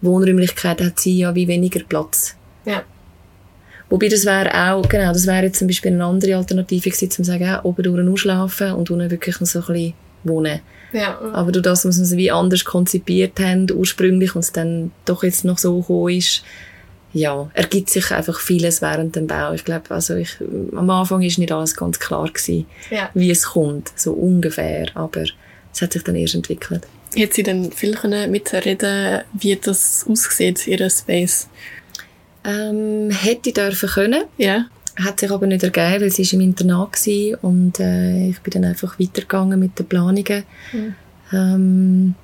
Wohnräumlichkeit 0.00 0.80
hat 0.80 1.00
sie 1.00 1.18
ja 1.18 1.34
wie 1.34 1.48
weniger 1.48 1.80
Platz. 1.80 2.34
Ja. 2.64 2.82
Wobei 3.92 4.08
das 4.08 4.24
wäre 4.24 4.54
auch, 4.54 4.88
genau, 4.88 5.12
das 5.12 5.26
wäre 5.26 5.42
jetzt 5.42 5.58
zum 5.58 5.68
Beispiel 5.68 5.92
eine 5.92 6.06
andere 6.06 6.36
Alternative 6.36 6.88
gewesen, 6.88 7.10
zum 7.10 7.26
sagen, 7.26 7.44
ja, 7.44 7.62
oben 7.62 7.82
durch 7.82 8.02
nur 8.02 8.16
schlafen 8.16 8.72
und 8.72 8.90
unten 8.90 9.10
wirklich 9.10 9.38
noch 9.38 9.46
so 9.46 9.58
ein 9.58 9.66
bisschen 9.66 9.92
wohnen. 10.24 10.60
Ja. 10.94 11.20
Aber 11.34 11.52
durch 11.52 11.62
das, 11.62 11.84
was 11.84 12.10
wir 12.10 12.16
wie 12.16 12.30
anders 12.30 12.64
konzipiert 12.64 13.38
haben, 13.38 13.70
ursprünglich, 13.70 14.34
und 14.34 14.40
es 14.40 14.52
dann 14.52 14.92
doch 15.04 15.22
jetzt 15.22 15.44
noch 15.44 15.58
so 15.58 15.80
gekommen 15.80 16.16
ist, 16.16 16.42
ja, 17.12 17.50
ergibt 17.52 17.90
sich 17.90 18.10
einfach 18.12 18.40
vieles 18.40 18.80
während 18.80 19.14
dem 19.14 19.26
Bau. 19.26 19.52
Ich 19.52 19.66
glaube, 19.66 19.90
also 19.90 20.14
ich, 20.14 20.38
am 20.74 20.88
Anfang 20.88 21.20
ist 21.20 21.36
nicht 21.36 21.52
alles 21.52 21.76
ganz 21.76 22.00
klar 22.00 22.30
gewesen, 22.32 22.64
ja. 22.90 23.10
wie 23.12 23.30
es 23.30 23.44
kommt, 23.44 23.92
so 23.94 24.12
ungefähr, 24.12 24.86
aber 24.94 25.24
es 25.70 25.82
hat 25.82 25.92
sich 25.92 26.02
dann 26.02 26.16
erst 26.16 26.34
entwickelt. 26.34 26.86
Hat 27.14 27.34
sie 27.34 27.42
dann 27.42 27.70
viel 27.72 27.94
mitreden 28.28 29.20
wie 29.34 29.54
das 29.54 30.06
aussieht, 30.08 30.66
ihre 30.66 30.88
Space? 30.88 31.48
Ähm, 32.44 33.10
hätte 33.10 33.52
dürfen 33.52 33.88
können. 33.88 34.24
Ja. 34.36 34.66
Hat 34.96 35.20
sich 35.20 35.30
aber 35.30 35.46
nicht 35.46 35.62
ergeben, 35.62 36.02
weil 36.02 36.10
sie 36.10 36.24
war 36.24 36.32
im 36.34 36.40
Internat 36.40 37.06
war 37.06 37.50
und 37.50 37.80
äh, 37.80 38.28
ich 38.28 38.40
bin 38.40 38.50
dann 38.52 38.64
einfach 38.64 38.98
weitergegangen 38.98 39.58
mit 39.58 39.78
den 39.78 39.86
Planungen. 39.86 40.44
Mhm. 40.72 40.94
Ähm, 41.32 42.14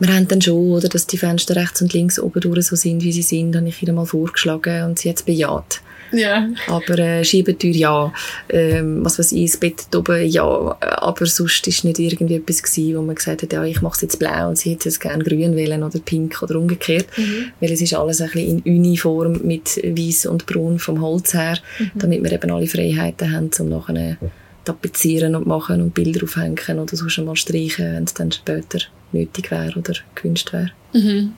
wir 0.00 0.14
haben 0.14 0.28
dann 0.28 0.42
schon, 0.42 0.72
oder, 0.72 0.88
dass 0.88 1.06
die 1.06 1.18
Fenster 1.18 1.56
rechts 1.56 1.80
und 1.80 1.92
links 1.92 2.18
oben 2.18 2.40
durch 2.40 2.66
so 2.66 2.76
sind, 2.76 3.02
wie 3.02 3.12
sie 3.12 3.22
sind, 3.22 3.54
habe 3.56 3.68
ich 3.68 3.82
ihr 3.82 3.92
mal 3.92 4.06
vorgeschlagen 4.06 4.84
und 4.84 4.98
sie 4.98 5.08
hat 5.08 5.16
es 5.16 5.22
bejaht. 5.22 5.80
Ja. 6.14 6.48
Aber 6.68 6.98
äh, 6.98 7.24
Schiebetür 7.24 7.72
ja, 7.72 8.12
ähm, 8.48 9.04
was 9.04 9.18
weiß 9.18 9.32
ich, 9.32 9.50
das 9.50 9.56
Bett 9.58 9.94
oben 9.94 10.26
ja, 10.26 10.44
aber 10.80 11.26
sonst 11.26 11.66
ist 11.66 11.84
nicht 11.84 11.98
irgendwie 11.98 12.36
etwas 12.36 12.62
gewesen, 12.62 12.96
wo 12.96 13.02
man 13.02 13.14
gesagt 13.14 13.42
hat, 13.42 13.52
ja, 13.52 13.64
ich 13.64 13.82
mache 13.82 13.96
es 13.96 14.02
jetzt 14.02 14.18
blau 14.18 14.48
und 14.48 14.58
sie 14.58 14.72
hätte 14.72 14.88
es 14.88 15.00
gerne 15.00 15.24
grün 15.24 15.56
wählen 15.56 15.82
oder 15.82 15.98
pink 15.98 16.42
oder 16.42 16.56
umgekehrt, 16.56 17.06
mhm. 17.16 17.52
weil 17.60 17.72
es 17.72 17.80
ist 17.80 17.94
alles 17.94 18.20
ein 18.20 18.30
bisschen 18.30 18.62
in 18.64 18.76
Uniform 18.76 19.40
mit 19.44 19.76
weiß 19.76 20.26
und 20.26 20.46
braun 20.46 20.78
vom 20.78 21.00
Holz 21.00 21.34
her, 21.34 21.58
mhm. 21.78 21.90
damit 21.96 22.22
wir 22.22 22.32
eben 22.32 22.50
alle 22.50 22.66
Freiheiten 22.66 23.32
haben, 23.32 23.50
um 23.58 23.68
nachher 23.68 24.16
tapezieren 24.64 25.34
und 25.34 25.46
machen 25.46 25.82
und 25.82 25.94
Bilder 25.94 26.24
aufhängen 26.24 26.78
oder 26.78 26.96
sonst 26.96 27.18
mal 27.18 27.36
streichen, 27.36 27.94
wenn 27.94 28.04
es 28.04 28.14
dann 28.14 28.32
später 28.32 28.78
nötig 29.12 29.50
wäre 29.50 29.78
oder 29.78 29.94
gewünscht 30.14 30.52
wäre. 30.52 30.70
Mhm. 30.92 31.34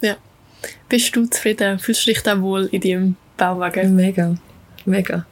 Ja. 0.00 0.16
Bist 0.88 1.14
du 1.14 1.26
zufrieden? 1.26 1.78
Fühlst 1.78 2.06
du 2.06 2.12
dich 2.12 2.22
da 2.22 2.40
wohl 2.40 2.68
in 2.70 2.80
deinem 2.80 3.16
Bauwagen? 3.36 3.94
Mega. 3.94 4.34
Mega. 4.84 5.26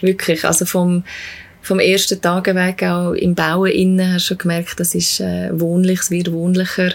Wirklich. 0.00 0.44
Also 0.44 0.64
vom, 0.64 1.04
vom 1.62 1.78
ersten 1.78 2.20
Tag 2.20 2.46
weg 2.54 2.82
auch 2.84 3.12
im 3.12 3.34
Bauen 3.34 3.70
innen 3.70 4.14
hast 4.14 4.24
du 4.24 4.28
schon 4.28 4.38
gemerkt, 4.38 4.80
das 4.80 4.94
ist 4.94 5.20
äh, 5.20 5.50
wohnlich, 5.52 6.00
es 6.00 6.10
wird 6.10 6.32
wohnlicher. 6.32 6.92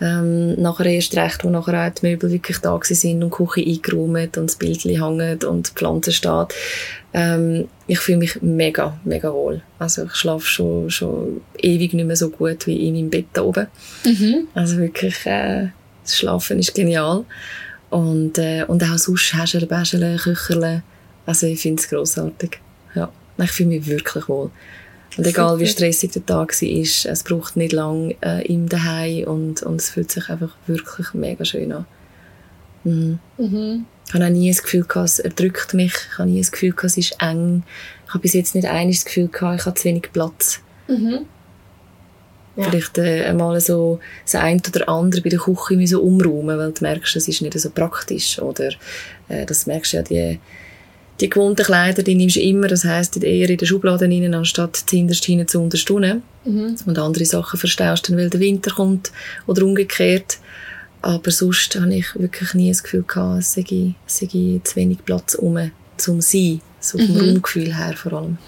Ähm, 0.00 0.60
nachher 0.60 0.86
erst 0.86 1.16
recht, 1.16 1.44
wo 1.44 1.50
nachher 1.50 1.86
auch 1.86 1.94
die 1.94 2.06
Möbel 2.06 2.32
wirklich 2.32 2.58
da 2.58 2.76
sind 2.82 3.22
und 3.22 3.32
die 3.32 3.44
Küche 3.44 3.70
eingeräumt 3.70 4.36
und 4.36 4.50
das 4.50 4.56
Bild 4.56 4.84
hängt 4.84 5.44
und 5.44 5.68
die 5.68 5.72
Pflanze 5.74 6.10
steht. 6.10 6.48
Ähm, 7.14 7.68
ich 7.86 8.00
fühle 8.00 8.18
mich 8.18 8.42
mega, 8.42 8.98
mega 9.04 9.32
wohl. 9.32 9.62
Also 9.78 10.06
ich 10.06 10.14
schlafe 10.14 10.46
schon, 10.46 10.90
schon 10.90 11.40
ewig 11.56 11.94
nicht 11.94 12.06
mehr 12.06 12.16
so 12.16 12.30
gut 12.30 12.66
wie 12.66 12.88
in 12.88 12.94
meinem 12.94 13.10
Bett 13.10 13.26
da 13.32 13.42
oben. 13.42 13.68
Mhm. 14.04 14.48
Also 14.54 14.78
wirklich, 14.78 15.24
äh, 15.24 15.68
das 16.02 16.18
Schlafen 16.18 16.58
ist 16.58 16.74
genial. 16.74 17.24
Und, 17.92 18.38
äh, 18.38 18.64
und 18.66 18.82
auch 18.82 18.96
sonst 18.96 19.34
Häschele, 19.34 19.66
Bäschele, 19.66 20.16
Kücherle. 20.16 20.82
Also 21.26 21.46
ich 21.46 21.60
finde 21.60 21.82
es 21.82 21.90
grossartig. 21.90 22.58
Ja, 22.94 23.12
ich 23.36 23.50
fühle 23.50 23.68
mich 23.68 23.86
wirklich 23.86 24.28
wohl. 24.28 24.50
Und 25.18 25.26
egal 25.26 25.58
wie 25.58 25.66
stressig 25.66 26.12
der 26.12 26.24
Tag 26.24 26.58
war, 26.62 27.12
es 27.12 27.22
braucht 27.22 27.56
nicht 27.56 27.72
lang 27.72 28.14
äh, 28.22 28.46
im 28.46 28.66
Daheim 28.66 29.24
und, 29.24 29.62
und 29.62 29.76
es 29.76 29.90
fühlt 29.90 30.10
sich 30.10 30.30
einfach 30.30 30.56
wirklich 30.66 31.12
mega 31.12 31.44
schön 31.44 31.70
an. 31.70 31.84
Mhm. 32.84 33.18
Mhm. 33.36 33.84
Ich 34.08 34.14
habe 34.14 34.24
auch 34.24 34.30
nie 34.30 34.50
das 34.50 34.62
Gefühl 34.62 34.84
gehabt, 34.84 35.10
es 35.10 35.18
erdrückt 35.18 35.74
mich. 35.74 35.92
Ich 36.12 36.18
habe 36.18 36.30
nie 36.30 36.40
das 36.40 36.50
Gefühl 36.50 36.70
gehabt, 36.70 36.84
es 36.84 36.96
ist 36.96 37.16
eng. 37.20 37.62
Ich 38.06 38.14
habe 38.14 38.20
bis 38.20 38.32
jetzt 38.32 38.54
nicht 38.54 38.66
das 38.66 39.04
Gefühl 39.04 39.28
gehabt, 39.28 39.60
ich 39.60 39.66
habe 39.66 39.78
zu 39.78 39.84
wenig 39.84 40.10
Platz. 40.14 40.60
Mhm. 40.88 41.26
Ja. 42.56 42.64
Vielleicht 42.64 42.98
äh, 42.98 43.24
einmal 43.24 43.60
so 43.60 43.98
das 44.24 44.34
eine 44.34 44.60
oder 44.68 44.88
andere 44.88 45.22
bei 45.22 45.30
der 45.30 45.38
Küche 45.38 45.86
so 45.86 46.02
umräumen, 46.02 46.58
weil 46.58 46.72
du 46.72 46.84
merkst, 46.84 47.16
das 47.16 47.28
ist 47.28 47.40
nicht 47.40 47.58
so 47.58 47.70
praktisch. 47.70 48.38
Oder 48.40 48.70
äh, 49.28 49.46
das 49.46 49.66
merkst 49.66 49.94
du 49.94 49.96
ja, 49.96 50.02
die, 50.02 50.38
die 51.20 51.30
gewohnten 51.30 51.64
Kleider, 51.64 52.02
die 52.02 52.14
nimmst 52.14 52.36
du 52.36 52.40
immer, 52.40 52.68
das 52.68 52.84
heisst 52.84 53.22
eher 53.22 53.48
in 53.48 53.56
der 53.56 53.66
Schublade 53.66 54.04
rein, 54.04 54.34
anstatt 54.34 54.76
zuhinterst 54.76 55.24
hinten 55.24 55.48
zu 55.48 55.60
unterstunden. 55.60 56.22
Mhm. 56.44 56.76
Und 56.84 56.98
andere 56.98 57.24
Sachen 57.24 57.58
verstaust 57.58 58.08
dann, 58.08 58.18
weil 58.18 58.28
der 58.28 58.40
Winter 58.40 58.70
kommt 58.72 59.12
oder 59.46 59.64
umgekehrt. 59.64 60.38
Aber 61.00 61.30
sonst 61.30 61.74
habe 61.80 61.94
ich 61.94 62.14
wirklich 62.14 62.54
nie 62.54 62.68
das 62.68 62.82
Gefühl 62.82 63.04
gehabt, 63.06 63.40
es 63.40 63.54
sei, 63.54 63.94
es 64.06 64.18
sei 64.18 64.60
zu 64.62 64.76
wenig 64.76 65.04
Platz 65.04 65.34
um 65.34 65.70
zum 65.96 66.20
Sein, 66.20 66.60
so 66.80 66.98
vom 66.98 67.14
mhm. 67.14 67.20
Raumgefühl 67.20 67.76
her 67.76 67.94
vor 67.96 68.12
allem. 68.12 68.38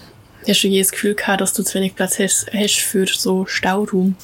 Hast 0.47 0.63
du 0.63 0.67
je 0.67 0.81
das 0.81 0.91
Gefühl 0.91 1.15
gehabt, 1.15 1.41
dass 1.41 1.53
du 1.53 1.63
zu 1.63 1.75
wenig 1.75 1.95
Platz 1.95 2.19
hast, 2.19 2.47
hast 2.53 2.79
für 2.79 3.07
so 3.07 3.45
Stauraum? 3.45 4.15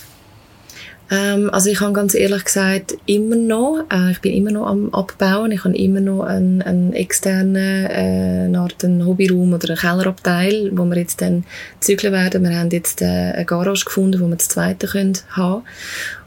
Ähm, 1.12 1.50
also 1.52 1.70
ich 1.70 1.82
habe 1.82 1.94
ganz 1.94 2.16
ehrlich 2.16 2.46
gesagt 2.46 2.96
immer 3.06 3.36
noch, 3.36 3.84
äh, 3.92 4.12
ich 4.12 4.22
bin 4.22 4.34
immer 4.34 4.52
noch 4.52 4.68
am 4.68 4.94
Abbauen, 4.94 5.52
ich 5.52 5.64
habe 5.66 5.76
immer 5.76 6.00
noch 6.00 6.22
einen, 6.22 6.62
einen 6.62 6.94
externen, 6.94 7.86
äh, 7.86 8.46
eine 8.46 8.60
Art 8.60 8.84
Hobbyraum 8.84 9.54
oder 9.54 9.70
einen 9.70 9.78
Kellerabteil, 9.78 10.72
wo 10.74 10.86
wir 10.86 10.98
jetzt 10.98 11.22
dann 11.22 11.44
zügeln 11.80 12.14
werden. 12.14 12.44
Wir 12.44 12.58
haben 12.58 12.70
jetzt 12.70 13.02
äh, 13.02 13.06
eine 13.06 13.46
Garage 13.46 13.86
gefunden, 13.86 14.22
wo 14.22 14.28
wir 14.28 14.38
das 14.38 14.48
zweite 14.48 14.88
können 14.88 15.18
haben 15.32 15.64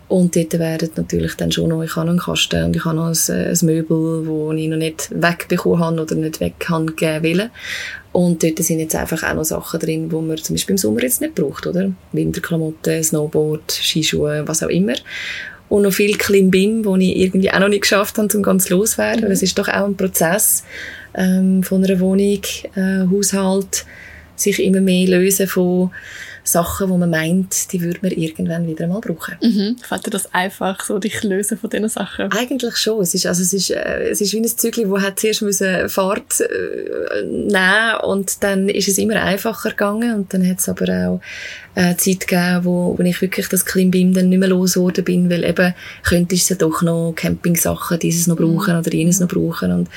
und 0.09 0.37
dort 0.37 0.59
werden 0.59 0.91
natürlich 0.97 1.35
dann 1.35 1.51
schon 1.51 1.71
noch, 1.71 1.83
ich 1.83 1.97
habe 1.97 2.11
einen 2.11 2.19
Kasten 2.19 2.65
und 2.65 2.77
ich 2.77 2.85
habe 2.85 2.97
noch 2.97 3.07
ein, 3.07 3.17
ein 3.31 3.59
Möbel, 3.63 4.25
das 4.27 4.59
ich 4.61 4.69
noch 4.69 4.77
nicht 4.77 5.09
wegbekommen 5.11 5.79
habe 5.79 6.03
oder 6.03 6.15
nicht 6.15 6.41
weg 6.41 6.55
kann 6.59 6.95
geben 6.95 7.51
Und 8.13 8.43
dort 8.43 8.59
sind 8.59 8.81
jetzt 8.81 8.95
einfach 8.95 9.23
auch 9.23 9.35
noch 9.35 9.45
Sachen 9.45 9.81
drin, 9.81 10.11
die 10.11 10.17
man 10.17 10.37
zum 10.37 10.55
Beispiel 10.55 10.75
im 10.75 10.79
Sommer 10.79 11.03
jetzt 11.03 11.23
nicht 11.23 11.35
braucht, 11.35 11.67
oder? 11.67 11.91
Winterklamotten, 12.13 13.03
Snowboard, 13.03 13.73
Skischuhe, 13.73 14.47
was 14.47 14.63
auch 14.63 14.69
immer. 14.69 14.95
Und 15.71 15.83
noch 15.83 15.93
viel 15.93 16.17
Klimbim, 16.19 16.83
das 16.83 16.99
ich 16.99 17.17
irgendwie 17.17 17.51
auch 17.51 17.61
noch 17.61 17.69
nicht 17.69 17.83
geschafft 17.83 18.19
habe, 18.19 18.29
um 18.37 18.43
ganz 18.43 18.69
loszuwerden. 18.69 19.25
Mhm. 19.25 19.31
Es 19.31 19.43
ist 19.43 19.59
doch 19.59 19.69
auch 19.69 19.87
ein 19.87 19.97
Prozess 19.97 20.65
ähm, 21.15 21.63
von 21.63 21.83
einer 21.83 21.99
Wohnung, 22.01 22.43
äh, 22.77 23.07
Haushalt, 23.11 23.87
sich 24.37 24.63
immer 24.63 24.81
mehr 24.81 25.09
lösen 25.09 25.47
von 25.47 25.91
Sachen, 26.45 26.91
wo 26.91 26.99
man 26.99 27.09
meint, 27.09 27.73
die 27.73 27.81
würde 27.81 28.01
man 28.03 28.11
irgendwann 28.13 28.67
wieder 28.67 28.87
mal 28.87 29.01
brauchen. 29.01 29.37
Mhm. 29.43 29.77
Fällt 29.83 30.07
dir 30.07 30.11
das 30.11 30.33
einfach 30.35 30.85
so, 30.85 30.99
dich 30.99 31.23
lösen 31.23 31.57
von 31.59 31.71
diesen 31.71 31.89
Sachen? 31.89 32.31
Eigentlich 32.33 32.77
schon. 32.77 33.01
Es 33.01 33.15
ist, 33.15 33.27
also 33.27 33.43
es 33.43 33.55
ist, 33.55 33.71
äh, 33.71 34.11
es 34.11 34.21
ist 34.21 34.33
wie 34.35 34.41
ein 34.41 34.45
Zügel, 34.45 34.91
wo 34.91 35.01
hat 35.01 35.19
zuerst 35.19 35.43
müssen 35.43 35.89
Fahrt 35.89 36.41
äh, 36.41 37.23
nehmen 37.25 38.01
und 38.03 38.43
dann 38.43 38.69
ist 38.69 38.89
es 38.89 38.99
immer 38.99 39.23
einfacher 39.23 39.71
gegangen 39.71 40.15
und 40.15 40.35
dann 40.35 40.47
hat 40.49 40.61
es 40.61 40.69
aber 40.69 40.93
auch 41.09 41.21
äh, 41.75 41.97
Zeit 41.97 42.27
gegeben, 42.27 42.65
wo, 42.65 42.97
wo 42.97 43.03
ich 43.03 43.21
wirklich 43.21 43.49
das 43.49 43.65
Klimbim 43.65 44.13
dann 44.13 44.29
nicht 44.29 44.39
mehr 44.39 44.49
losgeworden 44.49 45.05
bin, 45.05 45.31
weil 45.31 45.45
eben 45.45 45.75
könntest 46.03 46.51
du 46.51 46.55
ja 46.55 46.59
doch 46.59 46.83
noch 46.83 47.15
Campingsachen 47.17 47.99
dieses 47.99 48.27
noch 48.27 48.37
brauchen 48.37 48.75
mhm. 48.75 48.81
oder 48.81 48.93
jenes 48.93 49.21
noch 49.21 49.29
brauchen 49.29 49.73
und 49.73 49.89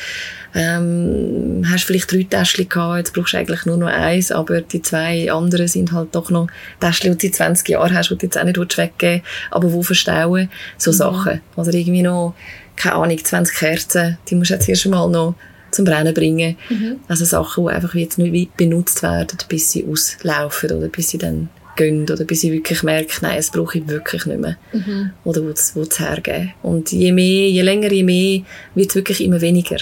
ähm, 0.56 1.64
hast 1.70 1.84
vielleicht 1.84 2.12
drei 2.12 2.24
Täschchen 2.24 2.68
gehabt, 2.68 2.98
jetzt 2.98 3.14
brauchst 3.14 3.34
du 3.34 3.38
eigentlich 3.38 3.66
nur 3.66 3.78
noch 3.78 3.88
eins, 3.88 4.32
aber 4.32 4.62
die 4.62 4.82
zwei 4.82 5.32
anderen 5.32 5.68
sind 5.68 5.92
halt 5.92 6.16
doch 6.16 6.30
noch 6.32 6.48
Täschchen, 6.80 7.12
die 7.12 7.28
du 7.30 7.34
seit 7.34 7.36
20 7.36 7.70
Jahren 7.70 7.96
hast, 7.96 8.10
die 8.10 8.16
du 8.16 8.26
jetzt 8.26 8.38
auch 8.38 8.44
nicht 8.44 8.78
weggeben 8.78 9.22
aber 9.52 9.72
wo 9.74 9.82
verstauen, 9.82 10.50
so 10.78 10.92
mhm. 10.92 10.96
Sachen. 10.96 11.42
Oder 11.56 11.74
irgendwie 11.74 12.02
noch, 12.02 12.36
keine 12.76 12.96
Ahnung, 12.96 13.24
20 13.24 13.56
Kerzen, 13.56 14.18
die 14.28 14.36
musst 14.36 14.52
du 14.52 14.56
jetzt 14.56 14.70
erst 14.70 14.86
einmal 14.86 15.10
noch 15.10 15.36
zum 15.72 15.86
Brennen 15.86 16.14
bringen. 16.14 16.58
Mhm. 16.70 17.00
Also 17.08 17.26
Sachen, 17.26 17.66
die 17.66 17.74
einfach 17.74 17.96
jetzt 17.96 18.18
nicht 18.18 18.58
benutzt 18.58 19.04
werden, 19.04 19.38
bis 19.50 19.72
sie 19.72 19.86
auslaufen 19.86 20.72
oder 20.72 20.88
bis 20.88 21.10
sie 21.10 21.18
dann 21.18 21.50
gehen 21.78 22.04
oder 22.04 22.26
bis 22.26 22.44
ich 22.44 22.52
wirklich 22.52 22.84
merke, 22.84 23.14
nein, 23.22 23.38
das 23.38 23.52
brauche 23.52 23.78
ich 23.78 23.88
wirklich 23.88 24.26
nicht 24.26 24.40
mehr. 24.40 24.58
Mhm. 24.74 25.12
Oder 25.24 25.44
wo 25.44 25.50
es 25.50 26.00
hergeben. 26.00 26.54
Und 26.62 26.92
je 26.92 27.12
mehr, 27.12 27.50
je 27.50 27.62
länger, 27.62 27.92
je 27.92 28.04
mehr 28.04 28.42
wird 28.76 28.90
es 28.90 28.96
wirklich 28.96 29.24
immer 29.24 29.40
weniger. 29.40 29.78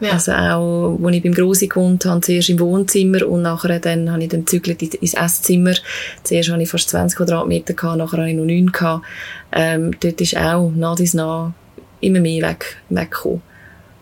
Ja. 0.00 0.12
Also 0.12 0.32
auch, 0.32 0.98
als 1.02 1.16
ich 1.16 1.22
beim 1.22 1.32
Grosi 1.32 1.68
gewohnt 1.68 2.04
habe, 2.04 2.20
zuerst 2.20 2.50
im 2.50 2.60
Wohnzimmer 2.60 3.26
und 3.26 3.42
nachher 3.42 3.80
dann 3.80 4.10
habe 4.10 4.22
ich 4.22 4.28
dann 4.28 4.46
zügelt 4.46 4.82
ins 4.82 5.14
Esszimmer. 5.14 5.74
Zuerst 6.22 6.50
hatte 6.50 6.62
ich 6.62 6.68
fast 6.68 6.90
20 6.90 7.16
Quadratmeter, 7.16 7.74
gehabt, 7.74 7.98
nachher 7.98 8.18
habe 8.18 8.30
ich 8.30 8.36
noch 8.36 8.44
9 8.44 8.72
gehabt. 8.72 9.04
Ähm, 9.52 9.92
dort 10.00 10.20
ist 10.20 10.36
auch 10.36 10.70
nach 10.70 10.96
dies 10.96 11.14
nach 11.14 11.52
immer 12.00 12.20
mehr 12.20 12.48
weg, 12.48 12.76
weggekommen. 12.90 13.42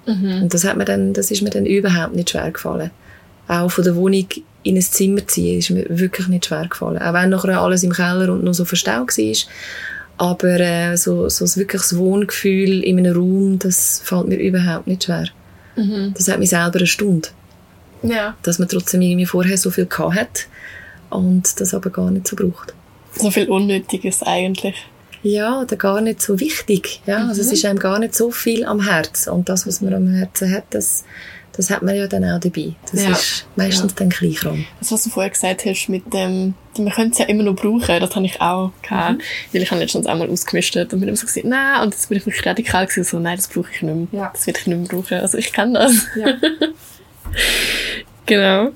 Mhm. 0.07 0.43
Und 0.43 0.55
das 0.55 0.65
hat 0.65 0.77
mir 0.77 0.85
dann, 0.85 1.13
das 1.13 1.31
ist 1.31 1.43
mir 1.43 1.51
dann 1.51 1.65
überhaupt 1.65 2.15
nicht 2.15 2.31
schwer 2.31 2.51
gefallen. 2.51 2.91
Auch 3.47 3.71
von 3.71 3.85
der 3.85 3.95
Wohnung 3.95 4.27
in 4.65 4.77
ein 4.77 4.83
Zimmer 4.83 5.27
ziehen, 5.27 5.59
ist 5.59 5.71
mir 5.71 5.87
wirklich 5.89 6.27
nicht 6.29 6.47
schwer 6.47 6.67
gefallen. 6.69 6.99
Auch 6.99 7.13
wenn 7.13 7.31
nachher 7.31 7.61
alles 7.61 7.83
im 7.83 7.93
Keller 7.93 8.33
und 8.33 8.43
noch 8.43 8.55
so 8.55 8.65
verstaut 8.65 9.17
war. 9.17 9.37
Aber 10.17 10.61
äh, 10.61 10.97
so, 10.97 11.29
so 11.29 11.45
ein 11.45 11.57
wirkliches 11.57 11.97
Wohngefühl 11.97 12.83
in 12.83 12.99
einem 12.99 13.15
Raum, 13.15 13.59
das 13.59 14.01
fällt 14.05 14.29
mir 14.29 14.39
überhaupt 14.39 14.87
nicht 14.87 15.05
schwer. 15.05 15.29
Mhm. 15.77 16.15
Das 16.17 16.29
hat 16.29 16.39
mich 16.39 16.51
selber 16.51 16.81
erstaunt. 16.81 17.33
Ja. 18.03 18.37
Dass 18.43 18.59
man 18.59 18.69
trotzdem 18.69 19.03
irgendwie 19.03 19.27
vorher 19.27 19.59
so 19.59 19.71
viel 19.71 19.87
gehabt 19.87 20.15
hat 20.15 20.47
und 21.11 21.61
das 21.61 21.75
aber 21.75 21.91
gar 21.91 22.11
nicht 22.11 22.29
so 22.29 22.37
braucht. 22.37 22.75
So 23.17 23.31
viel 23.31 23.49
Unnötiges 23.49 24.23
eigentlich. 24.23 24.77
Ja, 25.23 25.61
oder 25.61 25.77
gar 25.77 26.01
nicht 26.01 26.21
so 26.21 26.39
wichtig. 26.39 27.01
Ja, 27.07 27.21
mhm. 27.21 27.29
also 27.31 27.41
es 27.41 27.49
mhm. 27.49 27.53
ist 27.55 27.65
einem 27.65 27.79
gar 27.79 27.99
nicht 27.99 28.15
so 28.15 28.31
viel 28.31 28.65
am 28.65 28.81
Herzen. 28.87 29.31
Und 29.31 29.49
das, 29.49 29.67
was 29.67 29.81
man 29.81 29.95
am 29.95 30.09
Herzen 30.09 30.53
hat, 30.53 30.65
das, 30.71 31.05
das 31.57 31.71
hat 31.71 31.83
man 31.83 31.95
ja 31.95 32.07
dann 32.07 32.25
auch 32.25 32.41
dabei. 32.41 32.75
Das 32.91 33.03
ja. 33.03 33.11
ist 33.11 33.47
meistens 33.55 33.93
ja. 33.93 33.99
dann 33.99 34.09
Kleinkram. 34.09 34.67
Das, 34.81 34.91
was 34.91 35.05
du 35.05 35.11
vorher 35.11 35.31
gesagt 35.31 35.65
hast, 35.65 35.89
mit 35.89 36.13
dem, 36.13 36.55
man 36.77 36.93
könnte 36.93 37.13
es 37.13 37.19
ja 37.19 37.27
immer 37.27 37.45
noch 37.45 37.55
brauchen, 37.55 38.01
das 38.01 38.17
habe 38.17 38.27
ich 38.27 38.41
auch 38.41 38.73
gehabt. 38.83 39.19
Mhm. 39.19 39.23
Weil 39.53 39.63
ich 39.63 39.71
habe 39.71 39.81
letztens 39.81 40.07
einmal 40.07 40.29
ausgemistet 40.31 40.93
und 40.93 41.01
bin 41.01 41.09
immer 41.09 41.17
so 41.17 41.27
gesagt, 41.27 41.47
nein, 41.47 41.83
und 41.83 41.95
jetzt 41.95 42.09
bin 42.09 42.19
ich 42.19 42.27
wirklich 42.27 42.45
radikal 42.45 42.87
gewesen, 42.87 43.05
so, 43.05 43.19
nein, 43.19 43.37
das 43.37 43.49
brauche 43.49 43.71
ich 43.73 43.83
nicht 43.83 44.13
mehr. 44.13 44.21
Ja. 44.21 44.31
Das 44.33 44.47
will 44.47 44.55
ich 44.59 44.67
nicht 44.67 44.79
mehr 44.79 44.89
brauchen. 44.89 45.19
Also 45.19 45.39
ich 45.39 45.53
kann 45.53 45.75
das. 45.75 46.07
Ja. 46.17 46.35
genau. 48.27 48.71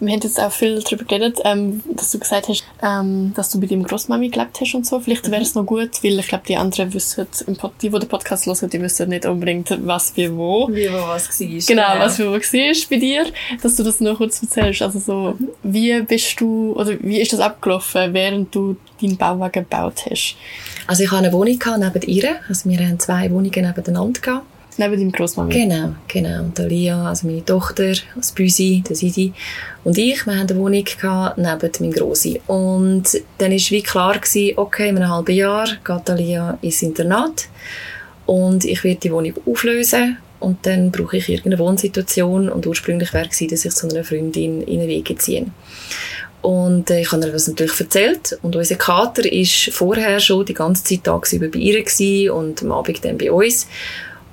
Wir 0.00 0.12
haben 0.12 0.20
jetzt 0.22 0.40
auch 0.40 0.50
viel 0.50 0.80
darüber 0.82 1.04
geredet, 1.04 1.40
ähm, 1.44 1.82
dass 1.94 2.10
du 2.10 2.18
gesagt 2.18 2.48
hast, 2.48 2.64
ähm, 2.82 3.32
dass 3.34 3.50
du 3.50 3.60
bei 3.60 3.66
deinem 3.66 3.84
Großmami 3.84 4.30
gelebt 4.30 4.60
hast 4.60 4.74
und 4.74 4.86
so. 4.86 4.98
Vielleicht 5.00 5.30
wäre 5.30 5.42
es 5.42 5.54
noch 5.54 5.66
gut, 5.66 6.02
weil 6.02 6.18
ich 6.18 6.28
glaube, 6.28 6.44
die 6.48 6.56
anderen 6.56 6.92
wissen, 6.94 7.26
die, 7.46 7.54
die 7.82 7.90
den 7.90 8.08
Podcast 8.08 8.46
hören, 8.46 8.70
die 8.70 8.80
wissen 8.80 9.10
nicht 9.10 9.26
unbedingt, 9.26 9.76
was 9.86 10.16
wie 10.16 10.34
wo. 10.34 10.68
Wie 10.70 10.90
wo 10.90 11.08
was 11.08 11.28
war. 11.28 11.46
Genau, 11.46 11.82
ja. 11.82 11.98
was 11.98 12.18
wie 12.18 12.24
wo 12.24 12.32
war 12.32 12.40
bei 12.90 12.96
dir. 12.96 13.26
Dass 13.62 13.76
du 13.76 13.82
das 13.82 14.00
noch 14.00 14.16
kurz 14.16 14.42
erzählst. 14.42 14.82
Also 14.82 14.98
so, 14.98 15.36
mhm. 15.38 15.48
wie 15.62 16.00
bist 16.02 16.40
du, 16.40 16.72
oder 16.76 16.96
wie 17.00 17.20
ist 17.20 17.32
das 17.32 17.40
abgelaufen, 17.40 18.14
während 18.14 18.54
du 18.54 18.76
deinen 19.00 19.16
Bauwagen 19.16 19.64
gebaut 19.64 20.06
hast? 20.10 20.36
Also 20.86 21.04
ich 21.04 21.10
hatte 21.10 21.24
eine 21.24 21.32
Wohnung 21.32 21.58
neben 21.78 22.02
ihr. 22.08 22.36
Also 22.48 22.68
wir 22.70 22.78
haben 22.78 22.98
zwei 22.98 23.30
Wohnungen 23.30 23.52
nebeneinander 23.52 24.20
gehabt. 24.20 24.46
Neben 24.76 24.96
deinem 24.96 25.12
Großmami? 25.12 25.52
Genau, 25.52 25.94
genau. 26.08 26.44
Und 26.44 26.58
Lia, 26.58 27.08
also 27.08 27.26
meine 27.26 27.44
Tochter, 27.44 27.92
das 28.16 28.32
Büsi, 28.32 28.82
der 28.88 28.96
Sidi 28.96 29.32
und 29.84 29.98
ich, 29.98 30.26
wir 30.26 30.38
hatten 30.38 30.50
eine 30.50 30.58
Wohnung 30.58 30.84
gehabt, 30.84 31.38
neben 31.38 31.70
meinem 31.80 31.92
Grossi. 31.92 32.40
Und 32.46 33.04
dann 33.38 33.50
war 33.50 33.58
wie 33.58 33.82
klar, 33.82 34.18
gewesen, 34.18 34.52
okay, 34.56 34.88
in 34.88 34.96
einem 34.96 35.10
halben 35.10 35.34
Jahr 35.34 35.68
geht 35.84 36.18
Lia 36.18 36.58
ins 36.62 36.82
Internat 36.82 37.48
und 38.26 38.64
ich 38.64 38.84
werde 38.84 39.00
die 39.00 39.12
Wohnung 39.12 39.34
auflösen 39.46 40.18
und 40.40 40.64
dann 40.66 40.90
brauche 40.90 41.18
ich 41.18 41.28
irgendeine 41.28 41.58
Wohnsituation 41.58 42.48
und 42.48 42.66
ursprünglich 42.66 43.12
wäre 43.12 43.28
es, 43.30 43.38
dass 43.38 43.64
ich 43.64 43.74
zu 43.74 43.88
einer 43.88 44.04
Freundin 44.04 44.62
in 44.62 44.80
den 44.80 44.88
Weg 44.88 45.14
ziehe. 45.20 45.46
Und 46.42 46.90
äh, 46.90 47.02
ich 47.02 47.12
habe 47.12 47.26
ihr 47.26 47.32
das 47.32 47.48
natürlich 47.48 47.78
erzählt. 47.78 48.38
Und 48.42 48.56
unser 48.56 48.76
Kater 48.76 49.24
war 49.24 49.72
vorher 49.72 50.20
schon 50.20 50.46
die 50.46 50.54
ganze 50.54 50.84
Zeit 50.84 51.04
tagsüber 51.04 51.48
bei 51.48 51.58
ihr 51.58 52.34
und 52.34 52.62
am 52.62 52.72
Abend 52.72 53.04
dann 53.04 53.18
bei 53.18 53.30
uns. 53.30 53.66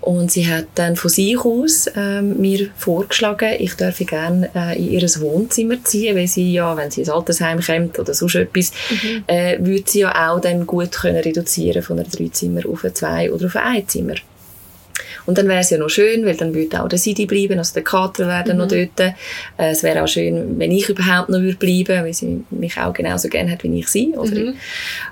Und 0.08 0.32
sie 0.32 0.48
hat 0.48 0.68
dann 0.76 0.96
von 0.96 1.10
sich 1.10 1.38
aus 1.38 1.90
ähm, 1.94 2.40
mir 2.40 2.70
vorgeschlagen, 2.78 3.56
ich 3.60 3.74
dürfe 3.74 4.06
gerne 4.06 4.50
äh, 4.56 4.78
in 4.78 4.92
ihr 4.92 5.02
Wohnzimmer 5.02 5.84
ziehen, 5.84 6.16
weil 6.16 6.28
sie 6.28 6.54
ja, 6.54 6.78
wenn 6.78 6.90
sie 6.90 7.02
ins 7.02 7.10
Altersheim 7.10 7.60
kommt 7.62 8.00
oder 8.00 8.14
sonst 8.14 8.36
etwas, 8.36 8.72
mhm. 8.90 9.26
äh, 9.28 9.58
würde 9.60 9.84
sie 9.86 10.00
ja 10.00 10.32
auch 10.32 10.40
dann 10.40 10.66
gut 10.66 10.94
können 10.94 11.18
reduzieren 11.18 11.84
von 11.84 12.00
einer 12.00 12.08
Dreizimmer 12.08 12.62
auf 12.70 12.86
ein 12.86 12.96
Zwei 12.96 13.30
oder 13.30 13.48
auf 13.48 13.58
ein 13.58 13.80
Einzimmer. 13.80 14.16
Und 15.28 15.38
dann 15.38 15.48
wäre 15.50 15.60
es 15.60 15.70
ja 15.70 15.78
noch 15.78 15.90
schön, 15.90 16.26
weil 16.26 16.36
dann 16.36 16.56
würde 16.56 16.82
auch 16.82 16.88
der 16.88 16.98
Sidi 16.98 17.26
bleiben, 17.26 17.60
also 17.60 17.74
der 17.74 17.84
Kater 17.84 18.28
wäre 18.28 18.54
mhm. 18.54 18.60
noch 18.60 18.68
dort. 18.70 19.00
Äh, 19.00 19.12
es 19.58 19.84
wäre 19.84 20.02
auch 20.02 20.08
schön, 20.08 20.58
wenn 20.58 20.72
ich 20.72 20.88
überhaupt 20.88 21.28
noch 21.30 21.42
würde 21.42 21.58
bleiben, 21.58 22.06
weil 22.06 22.14
sie 22.14 22.44
mich 22.50 22.78
auch 22.80 22.94
genauso 22.94 23.28
gerne 23.28 23.52
hat, 23.52 23.64
wie 23.64 23.78
ich 23.78 23.90
sie. 23.90 24.14
Oder? 24.16 24.40
Mhm. 24.40 24.54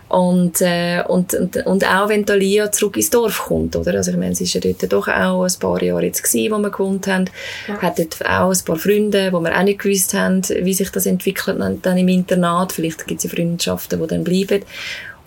Und, 0.08 0.62
äh, 0.62 1.04
und, 1.06 1.34
und, 1.34 1.58
und 1.66 1.86
auch 1.86 2.08
wenn 2.08 2.26
Talia 2.26 2.72
zurück 2.72 2.96
ins 2.96 3.10
Dorf 3.10 3.40
kommt, 3.48 3.76
oder? 3.76 3.96
Also 3.96 4.12
ich 4.12 4.18
meine, 4.18 4.36
sie 4.36 4.46
ist 4.46 4.54
ja 4.54 4.62
dort 4.62 4.94
doch 4.94 5.10
auch 5.10 5.44
ein 5.44 5.60
paar 5.60 5.84
Jahre 5.84 6.06
jetzt 6.06 6.24
gewesen, 6.24 6.54
wo 6.54 6.60
wir 6.60 6.70
gewohnt 6.70 7.08
haben. 7.08 7.26
Ja. 7.68 7.82
Hat 7.82 8.00
dort 8.00 8.26
auch 8.26 8.52
ein 8.52 8.66
paar 8.66 8.78
Freunde, 8.78 9.34
wo 9.34 9.42
wir 9.42 9.58
auch 9.58 9.64
nicht 9.64 9.80
gewusst 9.80 10.14
haben, 10.14 10.42
wie 10.62 10.74
sich 10.74 10.92
das 10.92 11.06
entwickelt 11.06 11.58
dann 11.82 11.98
im 11.98 12.08
Internat. 12.08 12.72
Vielleicht 12.72 13.06
gibt 13.06 13.26
es 13.26 13.30
Freundschaften, 13.30 14.02
die 14.02 14.08
dann 14.08 14.24
bleiben. 14.24 14.62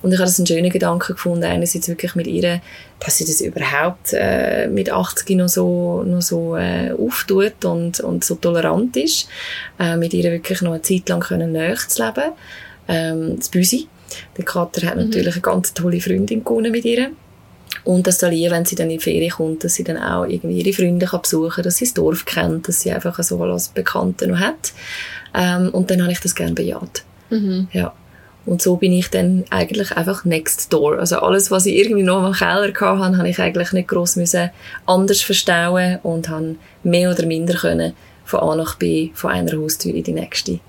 Und 0.01 0.13
ich 0.13 0.19
habe 0.19 0.27
das 0.27 0.39
einen 0.39 0.47
schönen 0.47 0.71
Gedanken 0.71 1.15
gefunden, 1.15 1.45
einerseits 1.45 1.89
wirklich 1.89 2.15
mit 2.15 2.27
ihr, 2.27 2.61
dass 3.01 3.19
sie 3.19 3.25
das 3.25 3.41
überhaupt 3.41 4.13
äh, 4.13 4.69
mit 4.69 4.91
80 4.91 5.37
noch 5.37 5.49
so, 5.49 6.03
noch 6.05 6.23
so 6.23 6.57
äh, 6.57 6.93
auftut 6.93 7.65
und, 7.65 8.01
und 8.01 8.25
so 8.25 8.37
tolerant 8.37 8.97
ist, 8.97 9.29
äh, 9.79 9.97
mit 9.97 10.15
ihr 10.15 10.31
wirklich 10.31 10.63
noch 10.63 10.73
eine 10.73 10.83
Zeit 10.83 11.09
lang 11.09 11.21
können 11.21 11.53
näher 11.53 11.77
zu 11.77 12.05
leben. 12.05 12.33
Ähm, 12.87 13.37
das 13.37 13.49
Büsi, 13.49 13.89
der 14.37 14.45
Kater 14.45 14.87
hat 14.87 14.97
mhm. 14.97 15.05
natürlich 15.05 15.35
eine 15.35 15.43
ganz 15.43 15.75
tolle 15.75 16.01
Freundin 16.01 16.45
gewonnen 16.45 16.73
mit 16.73 16.85
ihr. 16.85 17.11
Und 17.85 18.07
dass 18.07 18.19
Talia, 18.19 18.51
wenn 18.51 18.65
sie 18.65 18.77
dann 18.77 18.91
in 18.91 18.99
die 18.99 19.03
Ferien 19.03 19.31
kommt, 19.31 19.65
dass 19.65 19.75
sie 19.75 19.85
dann 19.85 19.99
auch 19.99 20.25
irgendwie 20.25 20.61
ihre 20.61 20.73
Freunde 20.73 21.07
kann 21.07 21.23
besuchen 21.23 21.51
kann, 21.51 21.65
dass 21.65 21.77
sie 21.77 21.87
das 21.87 21.95
Dorf 21.95 22.25
kennt, 22.25 22.69
dass 22.69 22.83
sie 22.83 22.93
einfach 22.93 23.23
so 23.23 23.43
als 23.43 23.69
Bekannte 23.69 24.27
noch 24.27 24.39
hat. 24.39 24.73
Ähm, 25.35 25.71
und 25.71 25.91
dann 25.91 26.03
habe 26.03 26.13
ich 26.13 26.21
das 26.21 26.35
gerne 26.35 26.55
bejaht. 26.55 27.03
Mhm. 27.31 27.69
Ja. 27.73 27.93
Und 28.46 28.62
so 28.62 28.77
bin 28.77 28.92
ich 28.92 29.11
dann 29.11 29.44
eigentlich 29.51 29.96
einfach 29.96 30.24
next 30.24 30.72
door. 30.72 30.98
Also 30.98 31.18
alles, 31.18 31.51
was 31.51 31.66
ich 31.66 31.77
irgendwie 31.77 32.03
noch 32.03 32.27
im 32.27 32.33
Keller 32.33 32.72
hatte, 32.72 33.18
habe 33.18 33.29
ich 33.29 33.38
eigentlich 33.38 33.72
nicht 33.72 33.88
gross 33.88 34.16
müssen 34.16 34.51
anders 34.87 35.20
verstauen 35.20 35.98
und 36.03 36.29
habe 36.29 36.57
mehr 36.83 37.11
oder 37.11 37.27
minder 37.27 37.55
können 37.55 37.92
von 38.24 38.40
A 38.40 38.57
nach 38.57 38.77
B, 38.77 39.11
von 39.14 39.33
einer 39.33 39.59
Haustür 39.59 39.94
in 39.94 40.03
die 40.03 40.12
nächste, 40.12 40.61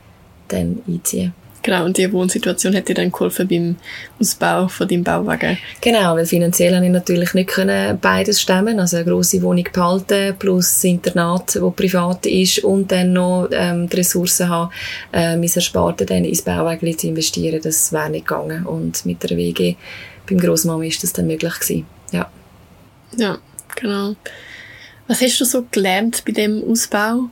dann 0.50 0.82
einziehen. 0.88 1.34
Genau, 1.62 1.86
und 1.86 1.98
die 1.98 2.12
Wohnsituation 2.12 2.74
hat 2.76 2.88
dir 2.88 2.96
dann 2.96 3.12
geholfen 3.12 3.48
beim 3.48 3.76
Ausbau 4.20 4.68
von 4.70 4.88
deinem 4.88 5.04
Bauwagen? 5.04 5.58
Genau, 5.82 6.16
weil 6.16 6.26
finanziell 6.26 6.74
habe 6.74 6.86
ich 6.86 6.92
natürlich 6.92 7.34
nicht 7.34 7.50
können 7.50 8.00
beides 8.00 8.42
stemmen, 8.42 8.80
also 8.80 8.98
eine 8.98 9.06
grosse 9.06 9.42
Wohnung 9.42 9.68
behalten 9.72 10.36
plus 10.40 10.76
das 10.76 10.84
Internat, 10.86 11.56
das 11.56 11.74
privat 11.76 12.26
ist 12.26 12.60
und 12.64 12.92
dann 12.92 13.14
noch 13.14 13.50
ähm, 13.52 13.90
die 13.90 13.98
Ressourcen 13.98 14.48
haben, 14.48 14.72
äh, 15.12 15.36
mein 15.36 15.50
Ersparten 15.54 16.08
dann 16.08 16.24
ins 16.24 16.42
Bauwagen 16.42 16.98
zu 16.98 17.08
investieren, 17.08 17.60
das 17.62 17.92
wäre 17.92 18.10
nicht 18.10 18.28
gegangen. 18.28 18.66
Und 18.66 19.06
mit 19.06 19.22
der 19.24 19.36
WG 19.36 19.76
beim 20.30 20.40
Grossmama 20.40 20.86
ist 20.86 21.04
das 21.04 21.12
dann 21.12 21.28
möglich 21.28 21.60
gewesen. 21.60 21.86
Ja. 22.12 22.32
Ja, 23.18 23.38
genau. 23.76 24.16
Was 25.08 25.22
hast 25.22 25.42
du 25.42 25.46
so 25.46 25.66
gelernt 25.72 26.24
bei 26.26 26.32
dem 26.32 26.64
Ausbau? 26.64 27.30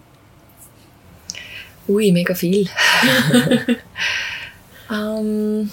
Ui, 1.88 2.12
mega 2.12 2.34
viel. 2.36 2.68
ähm, 4.92 5.72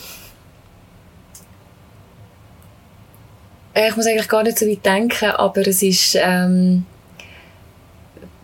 ich 3.74 3.96
muss 3.96 4.06
eigentlich 4.06 4.28
gar 4.28 4.42
nicht 4.42 4.58
so 4.58 4.66
weit 4.66 4.86
denken, 4.86 5.30
aber 5.30 5.66
es 5.66 5.82
ist 5.82 6.16
ähm, 6.20 6.86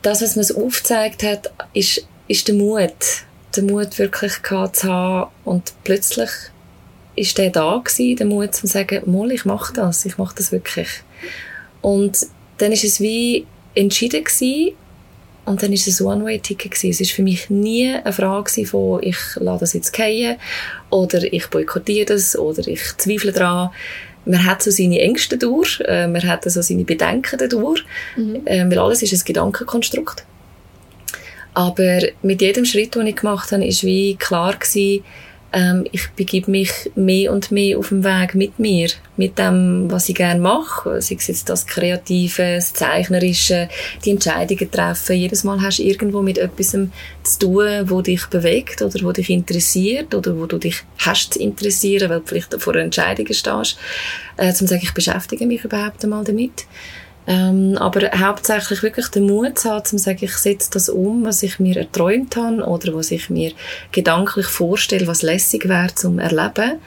das, 0.03 0.23
was 0.23 0.37
man 0.37 0.45
so 0.45 0.65
aufgezeigt 0.65 1.23
hat, 1.23 1.53
ist, 1.73 2.07
ist 2.27 2.49
der 2.49 2.55
Mut. 2.55 2.93
den 3.57 3.67
Mut 3.67 3.99
wirklich 3.99 4.43
gehabt 4.43 4.77
zu 4.77 4.89
haben 4.89 5.31
und 5.45 5.73
plötzlich 5.85 6.31
ist 7.17 7.37
der 7.39 7.51
da 7.51 7.81
gewesen, 7.85 8.17
der 8.17 8.27
Mut 8.27 8.55
zu 8.55 8.67
sagen, 8.67 9.03
Mol, 9.11 9.33
ich 9.33 9.45
mache 9.45 9.73
das, 9.75 10.05
ich 10.05 10.17
mache 10.19 10.35
das 10.37 10.53
wirklich. 10.53 10.89
Und 11.83 12.27
dann 12.59 12.73
ist 12.73 12.85
es 12.85 13.01
wie 13.01 13.47
entschieden 13.75 14.25
gewesen, 14.25 14.75
und 15.51 15.63
dann 15.63 15.73
ist 15.73 15.89
es 15.89 16.01
ein 16.01 16.07
One-Way-Ticket. 16.07 16.73
Es 16.85 17.01
ist 17.01 17.11
für 17.11 17.23
mich 17.23 17.51
nie 17.51 17.93
eine 17.93 18.13
Frage 18.13 18.65
von, 18.65 19.03
ich 19.03 19.17
lasse 19.35 19.61
das 19.61 19.73
jetzt 19.73 19.97
fallen 19.97 20.37
oder 20.91 21.21
ich 21.33 21.49
boykottiere 21.49 22.07
das 22.07 22.39
oder 22.39 22.67
ich 22.69 22.97
zweifle 22.99 23.33
daran. 23.33 23.71
Man 24.27 24.45
hat 24.45 24.63
so 24.63 24.71
seine 24.71 25.01
Ängste 25.01 25.39
durch, 25.39 25.81
äh, 25.87 26.07
man 26.07 26.23
hat 26.23 26.45
so 26.45 26.63
seine 26.63 26.85
Bedenken 26.85 27.37
dadurch, 27.37 27.85
mhm. 28.17 28.43
äh, 28.45 28.71
weil 28.71 28.79
alles 28.79 29.03
ist 29.03 29.13
ein 29.13 29.25
Gedankenkonstrukt. 29.25 30.25
Aber 31.53 32.01
mit 32.23 32.41
jedem 32.41 32.65
Schritt, 32.65 32.95
den 32.95 33.09
ich 33.09 33.17
gemacht 33.17 33.51
habe, 33.51 33.67
ist 33.67 33.83
wie 33.83 34.15
klar 34.15 34.55
gewesen, 34.55 35.03
ähm, 35.53 35.87
ich 35.91 36.11
begebe 36.11 36.51
mich 36.51 36.71
mehr 36.95 37.33
und 37.33 37.51
mehr 37.51 37.79
auf 37.79 37.89
dem 37.89 38.05
Weg 38.05 38.35
mit 38.35 38.59
mir, 38.59 38.89
mit 39.17 39.39
dem, 39.39 39.91
was 39.91 40.09
ich 40.09 40.15
gerne 40.15 40.41
mache, 40.41 41.03
sei 41.03 41.17
es 41.17 41.27
jetzt 41.27 41.49
das 41.49 41.67
Kreative, 41.67 42.55
das 42.57 42.73
Zeichnerische, 42.73 43.69
die 44.05 44.11
Entscheidungen 44.11 44.71
treffen. 44.71 45.17
Jedes 45.17 45.45
Mal 45.45 45.61
hast 45.61 45.79
du 45.79 45.83
irgendwo 45.83 46.23
mit 46.23 46.39
etwas 46.39 46.71
zu 46.71 47.39
tun, 47.39 47.91
wo 47.91 48.01
dich 48.01 48.27
bewegt 48.27 48.83
oder 48.83 48.99
wo 49.03 49.13
dich 49.13 49.31
interessiert 49.31 50.15
oder 50.15 50.37
wo 50.37 50.47
du 50.47 50.59
dich 50.59 50.83
hast 50.99 51.35
zu 51.35 51.41
interessieren, 51.41 52.11
weil 52.11 52.21
du 52.21 52.27
vielleicht 52.27 52.55
vor 52.61 52.75
einer 52.75 52.85
Entscheidung 52.85 53.27
stehst, 53.27 53.77
äh, 54.37 54.53
zum 54.53 54.67
sagen, 54.67 54.83
ich 54.85 54.95
beschäftige 54.95 55.47
mich 55.47 55.65
überhaupt 55.65 56.03
einmal 56.05 56.25
damit. 56.25 56.65
Ähm, 57.31 57.79
aber 57.79 58.11
hauptsächlich 58.19 58.83
wirklich 58.83 59.07
den 59.07 59.27
Mut 59.27 59.57
zu 59.57 59.71
haben, 59.71 59.85
zu 59.85 59.99
sagen, 59.99 60.19
ich 60.23 60.37
setze 60.37 60.69
das 60.73 60.89
um, 60.89 61.25
was 61.25 61.45
ich 61.45 61.61
mir 61.61 61.77
erträumt 61.77 62.35
habe 62.35 62.65
oder 62.65 62.93
was 62.93 63.13
ich 63.13 63.31
mir 63.31 63.53
gedanklich 63.93 64.47
vorstelle, 64.47 65.07
was 65.07 65.23
lässig 65.23 65.69
wäre 65.69 65.95
zum 65.95 66.19
Erleben. 66.19 66.81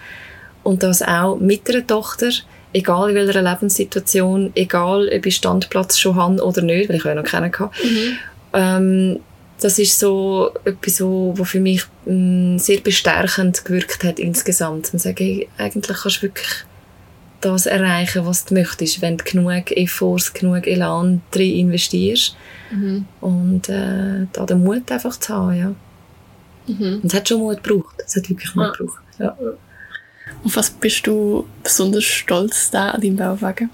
Und 0.62 0.84
das 0.84 1.02
auch 1.02 1.38
mit 1.38 1.70
einer 1.70 1.88
Tochter, 1.88 2.30
egal 2.74 3.12
in 3.12 3.16
welcher 3.16 3.42
Lebenssituation, 3.42 4.52
egal 4.54 5.10
ob 5.16 5.26
ich 5.26 5.38
Standplatz 5.38 5.98
schon 5.98 6.18
habe 6.18 6.44
oder 6.44 6.62
nicht, 6.62 6.90
weil 6.90 6.98
ich 6.98 7.06
ja 7.06 7.16
noch 7.16 7.24
keinen 7.24 7.54
hatte. 7.58 7.70
Mhm. 7.82 8.18
Ähm, 8.52 9.20
das 9.62 9.80
ist 9.80 9.98
so 9.98 10.52
etwas, 10.66 10.98
so, 10.98 11.34
was 11.38 11.52
für 11.52 11.62
mich 11.62 11.86
mh, 12.06 12.56
mm, 12.56 12.60
sehr 12.60 12.82
bestärkend 12.82 13.64
gewirkt 13.64 14.04
hat 14.04 14.20
insgesamt. 14.20 14.88
Zu 14.88 15.00
sagen, 15.00 15.46
eigentlich 15.58 15.98
kannst 16.02 16.18
du 16.18 16.22
wirklich 16.24 16.66
das 17.44 17.66
erreichen, 17.66 18.26
was 18.26 18.46
du 18.46 18.54
möchtest, 18.54 19.02
wenn 19.02 19.18
du 19.18 19.24
genug 19.24 19.72
Efforts, 19.72 20.34
genug 20.34 20.68
Elan 20.68 21.22
drin 21.32 21.58
investierst. 21.58 22.36
Mhm. 22.72 23.06
Und 23.22 23.70
äh, 23.70 24.28
da 24.32 24.46
den 24.46 24.64
Mut 24.64 24.92
einfach 24.92 25.18
zu 25.18 25.34
haben, 25.34 25.58
ja. 25.58 25.76
Mhm. 26.68 27.02
Und 27.02 27.06
es 27.06 27.14
hat 27.14 27.28
schon 27.28 27.40
Mut 27.40 27.64
gebraucht. 27.64 27.96
Es 28.06 28.16
hat 28.16 28.30
wirklich 28.30 28.56
Mut 28.56 28.66
ja. 28.66 28.72
gebraucht, 28.72 29.04
ja. 29.20 29.38
Auf 30.46 30.56
was 30.56 30.70
bist 30.70 31.06
du 31.08 31.48
besonders 31.64 32.04
stolz 32.04 32.72
da 32.72 32.92
an 32.92 33.02
deinem 33.02 33.16
Bauwagen? 33.16 33.70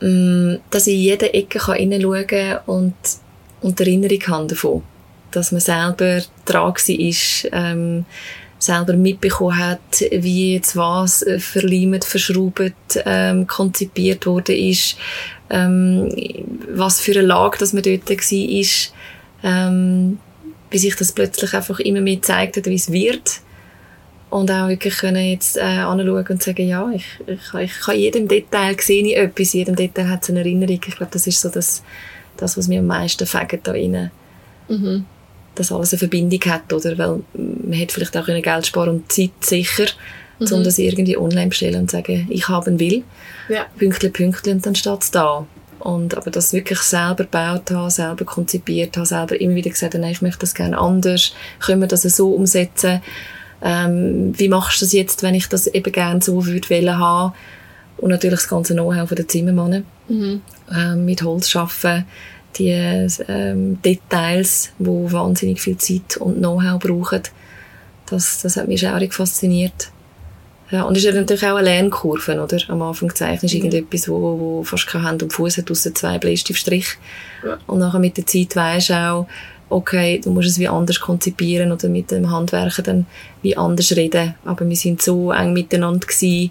Mm, 0.00 0.56
dass 0.70 0.86
ich 0.86 0.94
in 0.94 1.00
jede 1.00 1.34
Ecke 1.34 1.74
hineinschauen 1.74 2.26
kann 2.26 2.58
und, 2.66 2.94
und 3.60 3.80
Erinnerung 3.80 4.22
habe 4.26 4.46
davon. 4.48 4.82
Dass 5.30 5.52
man 5.52 5.60
selber 5.60 6.22
dran 6.44 6.74
war, 6.74 7.52
ähm, 7.52 8.04
selber 8.62 8.92
mitbekommen 8.94 9.58
hat, 9.58 10.04
wie 10.10 10.54
jetzt 10.54 10.76
was 10.76 11.22
äh, 11.22 11.38
verleimt, 11.38 12.04
verschraubt, 12.04 13.00
ähm, 13.04 13.46
konzipiert 13.46 14.26
wurde 14.26 14.56
ist, 14.56 14.96
ähm, 15.48 16.08
was 16.72 17.00
für 17.00 17.12
eine 17.12 17.26
Lage, 17.26 17.58
dass 17.58 17.72
man 17.72 17.82
dort 17.82 18.08
war, 18.08 18.92
ähm, 19.42 20.18
wie 20.70 20.78
sich 20.78 20.94
das 20.94 21.12
plötzlich 21.12 21.54
einfach 21.54 21.80
immer 21.80 22.00
mehr 22.00 22.22
zeigt 22.22 22.56
hat, 22.56 22.66
wie 22.66 22.74
es 22.74 22.92
wird. 22.92 23.40
Und 24.28 24.50
auch 24.50 24.68
wirklich 24.68 24.96
können 24.98 25.24
jetzt 25.24 25.56
äh, 25.56 25.62
anschauen 25.62 26.26
und 26.28 26.42
sagen, 26.42 26.68
ja, 26.68 26.88
ich, 26.94 27.06
ich, 27.26 27.54
ich 27.60 27.80
kann 27.80 27.98
jedem 27.98 28.28
Detail 28.28 28.76
sehen 28.78 29.06
ich 29.06 29.16
etwas, 29.16 29.54
jedem 29.54 29.74
Detail 29.74 30.08
hat 30.08 30.22
es 30.22 30.30
eine 30.30 30.40
Erinnerung. 30.40 30.80
Ich 30.86 30.96
glaube, 30.96 31.10
das 31.10 31.26
ist 31.26 31.40
so 31.40 31.48
das, 31.48 31.82
das 32.36 32.56
was 32.56 32.68
mir 32.68 32.78
am 32.78 32.86
meisten 32.86 33.26
fängt 33.26 33.66
da 33.66 33.72
rein. 33.72 34.12
Mhm 34.68 35.04
dass 35.54 35.72
alles 35.72 35.92
eine 35.92 35.98
Verbindung 35.98 36.40
hat, 36.46 36.72
oder? 36.72 36.96
Weil 36.98 37.20
man 37.34 37.72
hätte 37.72 37.94
vielleicht 37.94 38.16
auch 38.16 38.26
Geld 38.26 38.66
sparen 38.66 38.88
und 38.90 39.12
Zeit 39.12 39.30
sicher, 39.40 39.86
mhm. 40.38 40.52
um 40.52 40.64
das 40.64 40.78
irgendwie 40.78 41.16
online 41.16 41.48
bestellen 41.48 41.82
und 41.82 41.90
sagen, 41.90 42.26
ich 42.30 42.48
haben 42.48 42.78
will. 42.78 43.02
Ja. 43.48 43.66
Pünktchen, 43.78 44.12
Pünktchen, 44.12 44.54
und 44.54 44.66
dann 44.66 44.74
steht 44.74 45.02
es 45.02 45.10
da. 45.10 45.46
Und, 45.80 46.14
aber 46.16 46.30
das 46.30 46.52
wirklich 46.52 46.80
selber 46.80 47.24
gebaut 47.24 47.70
haben, 47.70 47.90
selber 47.90 48.24
konzipiert 48.26 48.96
haben, 48.96 49.06
selber 49.06 49.40
immer 49.40 49.54
wieder 49.54 49.70
gesagt, 49.70 49.94
nein, 49.94 50.12
ich 50.12 50.22
möchte 50.22 50.40
das 50.40 50.54
gerne 50.54 50.78
anders, 50.78 51.32
können 51.58 51.80
wir 51.80 51.88
das 51.88 52.02
so 52.02 52.34
umsetzen, 52.34 53.00
ähm, 53.62 54.32
wie 54.38 54.48
machst 54.48 54.80
du 54.80 54.84
das 54.84 54.92
jetzt, 54.92 55.22
wenn 55.22 55.34
ich 55.34 55.48
das 55.48 55.66
eben 55.66 55.92
gerne 55.92 56.22
so 56.22 56.46
würde 56.46 56.68
wollen 56.70 56.98
haben? 56.98 57.34
Und 57.98 58.10
natürlich 58.10 58.40
das 58.40 58.48
ganze 58.48 58.72
Know-how 58.72 59.08
von 59.08 59.16
den 59.16 59.28
Zimmermannen, 59.28 59.84
mhm. 60.08 60.40
ähm, 60.74 61.04
mit 61.04 61.22
Holz 61.22 61.54
arbeiten, 61.54 62.06
die 62.56 62.70
ähm, 63.28 63.80
Details, 63.82 64.72
wo 64.78 65.10
wahnsinnig 65.10 65.60
viel 65.60 65.76
Zeit 65.76 66.16
und 66.18 66.38
Know-how 66.38 66.78
brauchen. 66.78 67.22
Das, 68.06 68.42
das 68.42 68.56
hat 68.56 68.68
mich 68.68 68.80
schaurig 68.80 69.14
fasziniert. 69.14 69.90
Ja, 70.70 70.84
und 70.84 70.96
es 70.96 71.04
ist 71.04 71.14
natürlich 71.14 71.46
auch 71.46 71.56
eine 71.56 71.68
Lernkurve, 71.68 72.40
oder? 72.40 72.58
Am 72.68 72.80
Anfang 72.82 73.12
zeichnest 73.14 73.54
du 73.54 73.58
mhm. 73.58 73.64
irgendetwas, 73.64 74.08
wo, 74.08 74.38
wo 74.38 74.62
fast 74.62 74.86
keine 74.86 75.04
Hand 75.04 75.22
und 75.22 75.32
Fuß 75.32 75.58
hat, 75.58 75.70
außer 75.70 75.94
zwei 75.94 76.18
Bleistiftstriche. 76.18 76.96
Ja. 77.44 77.58
Und 77.66 77.80
nachher 77.80 77.98
mit 77.98 78.16
der 78.16 78.26
Zeit 78.26 78.54
weisst 78.54 78.90
du 78.90 78.94
auch, 78.94 79.26
okay, 79.68 80.20
du 80.22 80.30
musst 80.30 80.48
es 80.48 80.58
wie 80.58 80.68
anders 80.68 81.00
konzipieren 81.00 81.72
oder 81.72 81.88
mit 81.88 82.10
dem 82.10 82.30
Handwerker 82.30 82.82
dann 82.82 83.06
wie 83.42 83.56
anders 83.56 83.96
reden. 83.96 84.34
Aber 84.44 84.68
wir 84.68 84.76
sind 84.76 85.02
so 85.02 85.32
eng 85.32 85.52
miteinander 85.52 86.06
gewesen, 86.06 86.50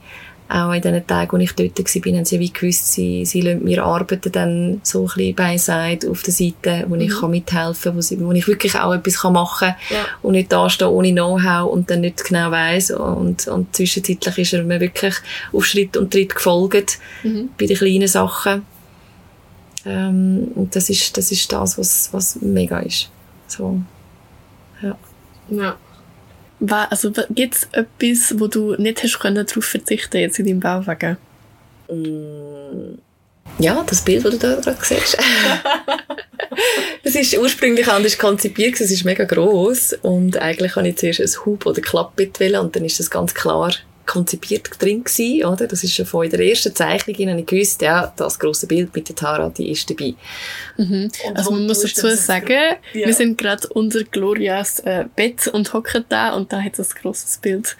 auch 0.49 0.73
in 0.73 0.81
den 0.81 1.05
Tagen, 1.05 1.31
wo 1.31 1.38
ich 1.38 1.53
dort 1.53 1.77
war, 1.77 2.13
haben 2.13 2.25
sie 2.25 2.39
wie 2.39 2.51
gewusst, 2.51 2.91
sie, 2.91 3.23
sie 3.23 3.41
lassen 3.41 3.63
mir 3.63 3.83
arbeiten 3.83 4.31
dann 4.31 4.81
so 4.81 5.01
ein 5.01 5.05
bisschen 5.05 5.35
beiseite 5.35 6.09
auf 6.09 6.23
der 6.23 6.33
Seite, 6.33 6.85
wo 6.88 6.95
mhm. 6.95 7.01
ich 7.01 7.19
kann 7.19 7.29
mithelfen 7.29 7.91
kann, 7.91 7.95
wo, 7.95 8.01
sie, 8.01 8.19
wo 8.19 8.31
ich 8.31 8.47
wirklich 8.47 8.75
auch 8.75 8.93
etwas 8.93 9.23
machen 9.23 9.69
kann 9.69 9.75
ja. 9.91 10.05
und 10.23 10.31
nicht 10.31 10.51
da 10.51 10.67
stehen 10.67 10.88
ohne 10.88 11.12
Know-how 11.12 11.71
und 11.71 11.91
dann 11.91 12.01
nicht 12.01 12.23
genau 12.23 12.49
weiss. 12.49 12.89
Und, 12.89 13.47
und 13.47 13.75
zwischenzeitlich 13.75 14.39
ist 14.39 14.53
er 14.53 14.63
mir 14.63 14.79
wirklich 14.79 15.15
auf 15.53 15.65
Schritt 15.65 15.95
und 15.95 16.12
Tritt 16.12 16.33
gefolgt 16.33 16.97
mhm. 17.21 17.49
bei 17.59 17.67
den 17.67 17.77
kleinen 17.77 18.07
Sachen. 18.07 18.63
Ähm, 19.85 20.47
und 20.55 20.75
das 20.75 20.89
ist, 20.89 21.15
das 21.15 21.31
ist 21.31 21.51
das, 21.51 21.77
was, 21.77 22.09
was 22.12 22.41
mega 22.41 22.79
ist. 22.79 23.09
So. 23.47 23.79
Ja. 24.81 24.97
Ja. 25.49 25.77
Also 26.67 27.12
gibt 27.30 27.56
es 27.56 27.67
etwas, 27.72 28.39
wo 28.39 28.48
du 28.48 28.76
nicht 28.76 29.02
hast 29.04 29.19
können 29.19 29.45
darauf 29.45 29.65
verzichten 29.65 30.17
jetzt 30.17 30.39
in 30.39 30.45
deinem 30.45 30.60
Bauwagen? 30.60 31.17
Mm. 31.89 33.00
Ja, 33.58 33.84
das 33.86 34.02
Bild, 34.02 34.24
das 34.24 34.32
du 34.34 34.38
da 34.38 34.56
gerade 34.56 34.78
siehst. 34.82 35.17
das 37.04 37.15
ist 37.15 37.38
ursprünglich 37.38 37.88
anders 37.88 38.17
konzipiert, 38.17 38.80
es 38.80 38.91
ist 38.91 39.04
mega 39.04 39.26
groß 39.26 39.93
und 40.02 40.38
eigentlich 40.38 40.76
habe 40.76 40.88
ich 40.88 40.98
zuerst 40.98 41.19
ein 41.19 41.45
Hub- 41.45 41.65
oder 41.65 41.82
Klappbett 41.82 42.39
und 42.39 42.76
dann 42.76 42.86
ist 42.86 43.00
das 43.00 43.10
ganz 43.10 43.34
klar 43.34 43.74
konzipiert 44.10 44.69
drin 44.82 45.04
gewesen, 45.04 45.45
oder? 45.45 45.67
Das 45.67 45.84
ist 45.84 45.93
schon 45.93 46.06
von 46.06 46.28
der 46.28 46.39
ersten 46.39 46.74
Zeichnung 46.74 47.15
in 47.15 47.38
ich 47.38 47.45
gewusst, 47.45 47.82
ja, 47.84 48.12
das 48.15 48.39
große 48.39 48.65
Bild 48.65 48.93
mit 48.95 49.08
der 49.08 49.15
Tara, 49.15 49.50
die 49.50 49.69
ist 49.69 49.88
dabei. 49.88 50.15
Mhm. 50.78 51.12
Also 51.36 51.52
man 51.52 51.67
muss 51.67 51.82
dazu 51.82 52.10
sagen, 52.15 52.76
ja. 52.93 53.06
wir 53.06 53.13
sind 53.13 53.38
gerade 53.38 53.67
unter 53.69 54.04
Glorias 54.04 54.80
äh, 54.80 55.06
Bett 55.15 55.48
und 55.48 55.74
hocken 55.74 56.06
da 56.10 56.34
und 56.34 56.52
da 56.52 56.60
hat 56.60 56.80
es 56.80 56.89
ein 56.89 57.02
grosses 57.02 57.38
Bild 57.38 57.78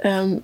ähm, 0.00 0.42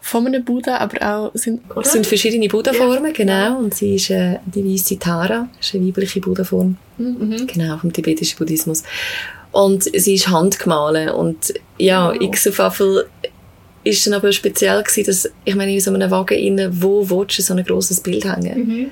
von 0.00 0.26
einem 0.26 0.44
Buddha, 0.44 0.78
aber 0.78 1.02
auch 1.02 1.30
sind, 1.34 1.70
oder? 1.70 1.82
Es 1.82 1.92
sind 1.92 2.06
verschiedene 2.06 2.48
Buddha-Formen, 2.48 3.06
ja. 3.06 3.12
genau. 3.12 3.58
Und 3.58 3.74
sie 3.74 3.94
ist 3.94 4.10
äh, 4.10 4.38
die 4.46 4.64
weiße 4.64 4.98
Tara, 4.98 5.48
ist 5.60 5.74
eine 5.74 5.86
weibliche 5.86 6.20
Buddha-Form. 6.20 6.76
Mhm. 6.96 7.46
Genau, 7.46 7.78
vom 7.78 7.92
tibetischen 7.92 8.38
Buddhismus. 8.38 8.82
Und 9.52 9.84
sie 9.84 10.14
ist 10.14 10.28
handgemahlen 10.28 11.10
und 11.10 11.54
ja, 11.78 12.08
wow. 12.08 12.16
ich 12.20 12.40
so 12.40 12.50
ist 13.88 14.06
dann 14.06 14.14
aber 14.14 14.32
speziell 14.32 14.82
gewesen, 14.82 15.04
dass, 15.04 15.30
ich 15.44 15.54
meine, 15.54 15.72
in 15.72 15.80
so 15.80 15.92
einem 15.92 16.10
Wagen 16.10 16.38
innen, 16.38 16.82
wo 16.82 17.08
willst 17.08 17.38
du 17.38 17.42
so 17.42 17.54
ein 17.54 17.64
grosses 17.64 18.00
Bild 18.00 18.24
hängen? 18.24 18.58
Mhm. 18.58 18.90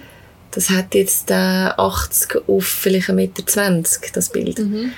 Das 0.53 0.71
hat 0.71 0.95
jetzt 0.95 1.31
äh, 1.31 1.35
80 1.35 2.49
auf 2.49 2.65
vielleicht 2.65 3.11
1,20 3.11 3.13
Meter, 3.13 3.43
das 4.15 4.31
Bild. 4.31 4.59
Mhm. 4.59 4.93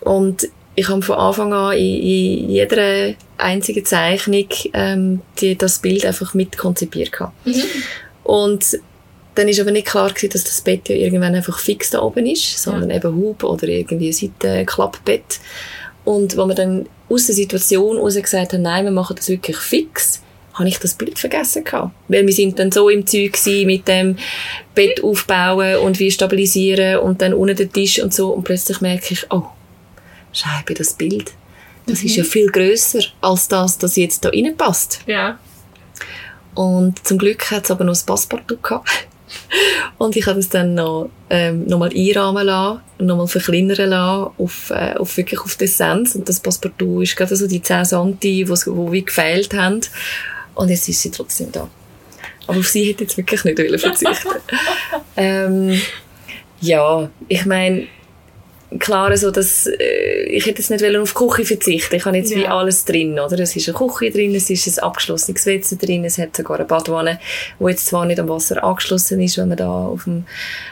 Und 0.00 0.48
ich 0.74 0.88
habe 0.88 1.02
von 1.02 1.16
Anfang 1.16 1.52
an 1.52 1.76
in, 1.76 2.02
in 2.02 2.50
jeder 2.50 3.14
einzigen 3.36 3.84
Zeichnung 3.84 4.48
ähm, 4.72 5.20
die, 5.40 5.56
das 5.56 5.78
Bild 5.78 6.04
einfach 6.04 6.34
mitkonzipiert. 6.34 7.12
Mhm. 7.44 7.62
Und 8.24 8.78
dann 9.36 9.48
ist 9.48 9.60
aber 9.60 9.70
nicht 9.70 9.86
klar 9.86 10.08
gewesen, 10.08 10.30
dass 10.32 10.44
das 10.44 10.60
Bett 10.62 10.88
ja 10.88 10.96
irgendwann 10.96 11.34
einfach 11.36 11.60
fix 11.60 11.90
da 11.90 12.02
oben 12.02 12.26
ist, 12.26 12.60
sondern 12.60 12.90
ja. 12.90 12.96
eben 12.96 13.14
Hub 13.14 13.44
oder 13.44 13.68
irgendwie 13.68 14.08
ein 14.08 14.12
Seitenklappbett. 14.12 15.38
Und 16.08 16.38
wo 16.38 16.46
man 16.46 16.56
dann 16.56 16.88
aus 17.10 17.26
der 17.26 17.34
Situation 17.34 17.96
heraus 17.96 18.14
gesagt 18.14 18.54
haben, 18.54 18.62
nein, 18.62 18.86
wir 18.86 18.90
machen 18.90 19.14
das 19.14 19.28
wirklich 19.28 19.58
fix, 19.58 20.22
habe 20.54 20.66
ich 20.66 20.78
das 20.78 20.94
Bild 20.94 21.18
vergessen 21.18 21.64
gehabt. 21.64 21.92
Weil 22.08 22.26
wir 22.26 22.32
sind 22.32 22.58
dann 22.58 22.72
so 22.72 22.88
im 22.88 23.06
Zeug 23.06 23.38
mit 23.66 23.86
dem 23.86 24.16
Bett 24.74 25.04
aufbauen 25.04 25.76
und 25.76 25.98
wie 25.98 26.10
stabilisieren 26.10 27.00
und 27.00 27.20
dann 27.20 27.34
unten 27.34 27.56
den 27.56 27.70
Tisch 27.70 28.00
und 28.02 28.14
so 28.14 28.30
und 28.30 28.44
plötzlich 28.44 28.80
merke 28.80 29.12
ich, 29.12 29.30
oh, 29.30 29.42
Scheibe, 30.32 30.72
das 30.72 30.94
Bild, 30.94 31.32
das 31.84 32.00
mhm. 32.00 32.06
ist 32.06 32.16
ja 32.16 32.24
viel 32.24 32.46
grösser 32.46 33.00
als 33.20 33.48
das, 33.48 33.76
das 33.76 33.96
jetzt 33.96 34.24
da 34.24 34.30
reinpasst. 34.30 35.00
Ja. 35.06 35.38
Und 36.54 37.06
zum 37.06 37.18
Glück 37.18 37.50
hat 37.50 37.64
es 37.66 37.70
aber 37.70 37.84
noch 37.84 37.92
das 37.92 38.04
Passport 38.04 38.48
gehabt. 38.62 38.88
Und 39.98 40.16
ich 40.16 40.26
habe 40.26 40.36
das 40.36 40.48
dann 40.48 40.74
noch, 40.74 41.10
ähm, 41.30 41.66
noch 41.66 41.78
mal 41.78 41.90
einrahmen 41.94 42.46
lassen, 42.46 42.80
noch 42.98 43.16
mal 43.16 43.26
verkleinern 43.26 43.90
lassen, 43.90 44.30
auf, 44.38 44.70
äh, 44.70 44.94
auf 44.96 45.16
wirklich 45.16 45.40
auf 45.40 45.56
die 45.56 45.64
Essenz. 45.64 46.14
Und 46.14 46.28
das 46.28 46.40
Passepartout 46.40 47.02
ist 47.02 47.16
gerade 47.16 47.36
so 47.36 47.46
die 47.46 47.62
10 47.62 47.84
cm, 47.84 48.20
die, 48.20 48.44
die 48.44 48.50
wie 48.50 49.04
gefehlt 49.04 49.54
haben. 49.54 49.80
Und 50.54 50.70
jetzt 50.70 50.88
ist 50.88 51.02
sie 51.02 51.10
trotzdem 51.10 51.52
da. 51.52 51.68
Aber 52.46 52.58
auf 52.58 52.68
sie 52.68 52.84
hätte 52.84 53.04
ich 53.04 53.10
jetzt 53.10 53.16
wirklich 53.16 53.44
nicht 53.44 53.80
verzichten 53.80 54.28
ähm, 55.16 55.80
Ja, 56.60 57.10
ich 57.28 57.44
meine, 57.44 57.86
klar, 58.78 59.16
so, 59.16 59.30
dass, 59.30 59.66
äh, 59.66 60.22
ich 60.24 60.46
hätte 60.46 60.58
jetzt 60.58 60.70
nicht 60.70 60.96
auf 60.96 61.12
die 61.12 61.18
Küche 61.18 61.44
verzichten 61.44 61.96
Ich 61.96 62.04
habe 62.04 62.16
jetzt 62.16 62.30
ja. 62.30 62.38
wie 62.38 62.46
alles 62.46 62.84
drin, 62.84 63.18
oder? 63.18 63.38
Es 63.38 63.56
ist 63.56 63.68
eine 63.68 63.78
Küche 63.78 64.10
drin, 64.10 64.34
es 64.34 64.50
ist 64.50 64.78
ein 64.78 64.84
abgeschlossenes 64.84 65.46
WC 65.46 65.76
drin, 65.76 66.04
es 66.04 66.18
hat 66.18 66.36
sogar 66.36 66.58
eine 66.58 66.66
Badwanne, 66.66 67.18
die 67.58 67.64
jetzt 67.64 67.86
zwar 67.86 68.04
nicht 68.04 68.20
am 68.20 68.28
Wasser 68.28 68.62
angeschlossen 68.62 69.20
ist, 69.20 69.38
weil 69.38 69.46
man 69.46 69.56
da 69.56 69.70
auf 69.70 70.04
dem, 70.04 70.26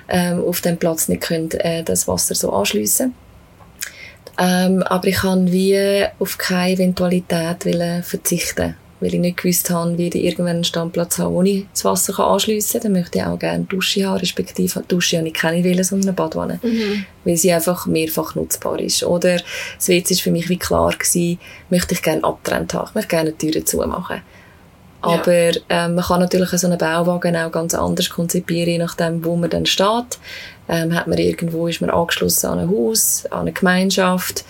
ähm, 0.09 0.45
auf 0.45 0.61
dem 0.61 0.77
Platz 0.77 1.09
nicht 1.09 1.23
könnt, 1.23 1.55
äh, 1.55 1.83
das 1.83 2.07
Wasser 2.07 2.35
so 2.35 2.51
anschliessen 2.51 3.15
ähm, 4.39 4.83
aber 4.83 5.09
ich 5.09 5.17
kann 5.17 5.51
wie 5.51 6.05
auf 6.19 6.37
keine 6.39 6.73
Eventualität 6.73 7.65
verzichten 8.05 8.77
weil 9.01 9.15
ich 9.15 9.21
nicht 9.21 9.37
gewusst 9.37 9.71
habe, 9.71 9.97
wie 9.99 10.09
ich 10.09 10.15
irgendwann 10.15 10.57
einen 10.57 10.65
Standplatz 10.65 11.19
habe, 11.19 11.35
wo 11.35 11.43
ich 11.43 11.67
das 11.73 11.85
Wasser 11.85 12.19
anschliessen 12.19 12.81
kann. 12.81 12.93
Dann 12.93 13.01
möchte 13.01 13.19
ich 13.19 13.25
auch 13.25 13.39
gerne 13.39 13.65
Dusche 13.65 14.07
haben, 14.07 14.19
respektive 14.19 14.83
Dusche 14.89 15.19
habe 15.19 15.29
ich 15.29 15.35
keine 15.35 15.63
Wählen, 15.65 15.85
sondern 15.85 16.09
eine 16.09 16.17
Badwanne. 16.17 16.61
Mhm. 16.63 17.05
Weil 17.25 17.37
sie 17.37 17.53
einfach 17.53 17.87
mehrfach 17.87 18.35
nutzbar 18.35 18.79
ist. 18.79 19.03
Oder 19.03 19.41
das 19.77 19.89
WC 19.89 20.15
war 20.15 20.23
für 20.23 20.31
mich 20.31 20.49
wie 20.49 20.59
klar 20.59 20.93
gewesen, 20.93 21.39
möchte 21.71 21.95
ich 21.95 22.03
gerne 22.03 22.25
abtrennt 22.25 22.75
haben. 22.75 22.89
Ich 22.89 22.95
möchte 22.95 23.09
gerne 23.09 23.33
die 23.33 23.51
Türen 23.51 23.67
zumachen. 23.67 24.23
Aber 25.07 25.51
ähm, 25.69 25.95
man 25.95 26.05
kann 26.05 26.21
natürlich 26.21 26.51
so 26.51 26.67
einen 26.67 26.79
Bauwagen 26.79 27.37
auch 27.37 27.53
ganz 27.53 27.75
anders 27.75 28.11
konzipieren, 28.11 28.69
je 28.69 28.79
nachdem, 28.79 29.25
wo 29.25 29.37
man 29.37 29.51
dann 29.51 29.67
steht. 29.67 30.19
Ähm, 30.69 30.97
hat 30.97 31.07
man 31.07 31.19
irgendwo, 31.19 31.69
ist 31.69 31.81
man 31.81 31.91
angeschlossen 31.91 32.49
an 32.49 32.59
ein 32.59 32.69
Haus, 32.69 33.25
an 33.31 33.43
eine 33.43 33.53
Gemeinschaft, 33.53 34.45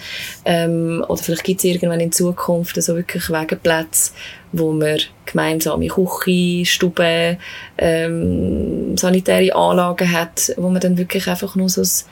ähm, 0.46 1.04
oder 1.08 1.22
vielleicht 1.22 1.44
gibt 1.44 1.60
es 1.60 1.64
irgendwann 1.64 2.00
in 2.00 2.10
Zukunft 2.10 2.82
so 2.82 2.96
wirklich 2.96 3.28
Wegenplätze, 3.28 4.12
wo 4.52 4.72
man 4.72 4.98
gemeinsame 5.26 5.88
Küche, 5.88 6.64
Stube, 6.64 7.36
ähm, 7.76 8.96
sanitäre 8.96 9.54
Anlagen 9.54 10.10
hat, 10.10 10.54
wo 10.56 10.70
man 10.70 10.80
dann 10.80 10.96
wirklich 10.96 11.28
einfach 11.28 11.54
nur 11.54 11.68
so 11.68 11.84
sein 11.84 12.08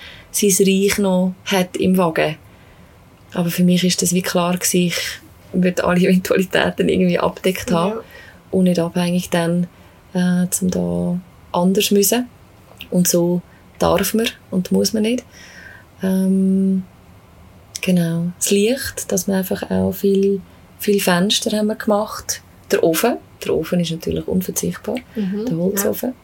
Reich 0.60 0.98
noch 0.98 1.32
hat 1.46 1.78
im 1.78 1.96
Wagen. 1.96 2.36
Aber 3.32 3.48
für 3.48 3.64
mich 3.64 3.84
ist 3.84 4.02
das 4.02 4.12
wie 4.12 4.20
klar 4.20 4.52
gewesen, 4.52 4.88
ich 4.88 4.98
würde 5.54 5.82
alle 5.82 6.00
Eventualitäten 6.00 6.90
irgendwie 6.90 7.18
abdeckt 7.18 7.72
haben. 7.72 7.94
Ja 7.94 8.04
und 8.54 8.64
nicht 8.64 8.78
abhängig 8.78 9.30
dann, 9.30 9.66
äh, 10.14 10.48
zum 10.50 10.70
da 10.70 11.18
anders 11.52 11.90
müssen. 11.90 12.28
Und 12.90 13.08
so 13.08 13.42
darf 13.78 14.14
man 14.14 14.28
und 14.50 14.72
muss 14.72 14.92
man 14.92 15.02
nicht. 15.02 15.24
Ähm, 16.02 16.84
genau. 17.80 18.26
Das 18.38 18.50
Licht, 18.50 19.10
dass 19.10 19.26
wir 19.26 19.34
einfach 19.36 19.70
auch 19.70 19.92
viel, 19.92 20.40
viel 20.78 21.00
Fenster 21.00 21.56
haben 21.56 21.68
wir 21.68 21.76
gemacht. 21.76 22.42
Der 22.70 22.82
Ofen. 22.82 23.16
Der 23.44 23.54
Ofen 23.54 23.80
ist 23.80 23.90
natürlich 23.90 24.26
unverzichtbar. 24.26 24.96
Mhm, 25.14 25.46
der 25.46 25.56
Holzofen. 25.56 26.10
Ja. 26.10 26.14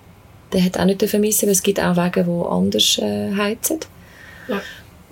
Der 0.53 0.65
hat 0.65 0.79
auch 0.79 0.85
nicht 0.85 1.03
vermissen, 1.03 1.47
weil 1.47 1.53
es 1.53 1.63
gibt 1.63 1.81
auch 1.81 1.97
Wege, 1.97 2.25
die 2.25 2.49
anders 2.49 2.99
äh, 2.99 3.35
heizen. 3.35 3.79
Ja. 4.49 4.61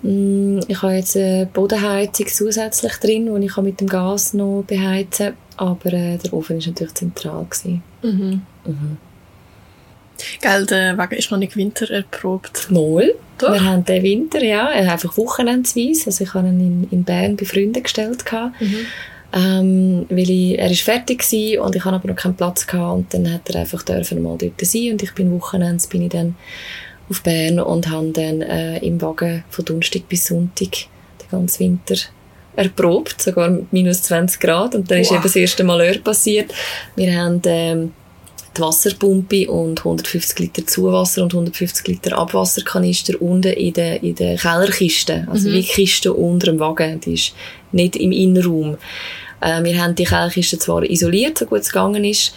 Mm, 0.01 0.59
ich 0.67 0.81
habe 0.81 0.93
jetzt 0.93 1.15
eine 1.15 1.45
Bodenheizung 1.45 2.27
zusätzlich 2.27 2.93
drin, 2.95 3.33
die 3.33 3.45
ich 3.45 3.57
mit 3.57 3.79
dem 3.79 3.87
Gas 3.87 4.33
noch 4.33 4.63
beheizen 4.65 5.27
kann. 5.27 5.35
Aber 5.59 5.91
äh, 5.91 6.17
der 6.17 6.33
Ofen 6.33 6.57
war 6.57 6.67
natürlich 6.67 6.93
zentral. 6.93 7.45
Mhm. 8.01 8.41
Mhm. 8.65 8.97
Gell, 10.39 10.65
der 10.65 10.97
Wagen 10.97 11.15
ist 11.15 11.31
noch 11.31 11.37
nicht 11.37 11.57
wintererprobt. 11.57 12.67
Null. 12.69 13.13
Doch. 13.37 13.51
Wir 13.51 13.65
haben 13.65 13.83
den 13.83 14.03
Winter, 14.03 14.41
ja, 14.41 14.67
einfach 14.67 15.17
wochenendsweise. 15.17 16.05
Also 16.05 16.23
ich 16.23 16.33
habe 16.33 16.47
ihn 16.47 16.61
in, 16.61 16.87
in 16.91 17.03
Bern 17.03 17.35
bei 17.35 17.43
Freunden 17.43 17.83
gestellt. 17.83 18.23
Mhm. 18.59 18.85
Ähm, 19.33 20.05
weil 20.09 20.29
ich, 20.29 20.57
er 20.57 20.71
ist 20.71 20.81
fertig 20.81 21.23
war 21.23 21.65
und 21.65 21.75
ich 21.75 21.83
hatte 21.83 21.95
aber 21.95 22.07
noch 22.07 22.15
keinen 22.15 22.35
Platz 22.35 22.65
gehabt 22.65 22.95
und 22.95 23.13
dann 23.13 23.31
hat 23.31 23.49
er 23.49 23.59
einfach 23.59 23.83
dürfen 23.83 24.23
mal 24.23 24.37
dort 24.37 24.59
sein 24.61 24.93
und 24.93 25.03
ich 25.03 25.13
bin 25.13 25.31
wochenends 25.31 25.85
bin 25.85 26.01
ich 26.01 26.09
dann 26.09 26.35
auf 27.09 27.21
Bern 27.21 27.59
und 27.59 27.89
haben 27.89 28.11
dann 28.11 28.41
äh, 28.41 28.79
im 28.79 28.99
Wagen 29.01 29.43
von 29.49 29.65
Donnerstag 29.65 30.09
bis 30.09 30.25
Sonntag 30.25 30.71
den 30.71 31.29
ganzen 31.29 31.59
Winter 31.59 31.95
erprobt, 32.59 33.21
sogar 33.21 33.49
mit 33.49 33.71
minus 33.71 34.03
20 34.03 34.39
Grad. 34.39 34.75
Und 34.75 34.91
dann 34.91 34.99
wow. 34.99 35.05
ist 35.05 35.11
eben 35.11 35.23
das 35.23 35.35
erste 35.35 35.63
Malheur 35.63 35.97
passiert. 35.99 36.53
Wir 36.95 37.17
haben 37.17 37.41
ähm, 37.45 37.93
die 38.55 38.61
Wasserpumpe 38.61 39.49
und 39.49 39.79
150 39.79 40.39
Liter 40.39 40.67
Zuwasser 40.67 41.23
und 41.23 41.33
150 41.33 41.87
Liter 41.87 42.17
Abwasserkanister 42.17 43.21
unten 43.21 43.53
in 43.53 43.73
der, 43.73 44.03
in 44.03 44.15
der 44.15 44.37
Kellerkiste. 44.37 45.27
Also 45.31 45.49
mhm. 45.49 45.53
wie 45.53 45.63
Kiste 45.63 46.13
unter 46.13 46.47
dem 46.47 46.59
Wagen. 46.59 46.99
Die 46.99 47.13
ist 47.13 47.33
nicht 47.71 47.95
im 47.95 48.11
Innenraum. 48.11 48.77
Äh, 49.41 49.63
wir 49.63 49.81
haben 49.81 49.95
die 49.95 50.03
Kellerkiste 50.03 50.59
zwar 50.59 50.83
isoliert, 50.83 51.37
so 51.37 51.45
gut 51.45 51.61
es 51.61 51.69
gegangen 51.69 52.03
ist, 52.03 52.33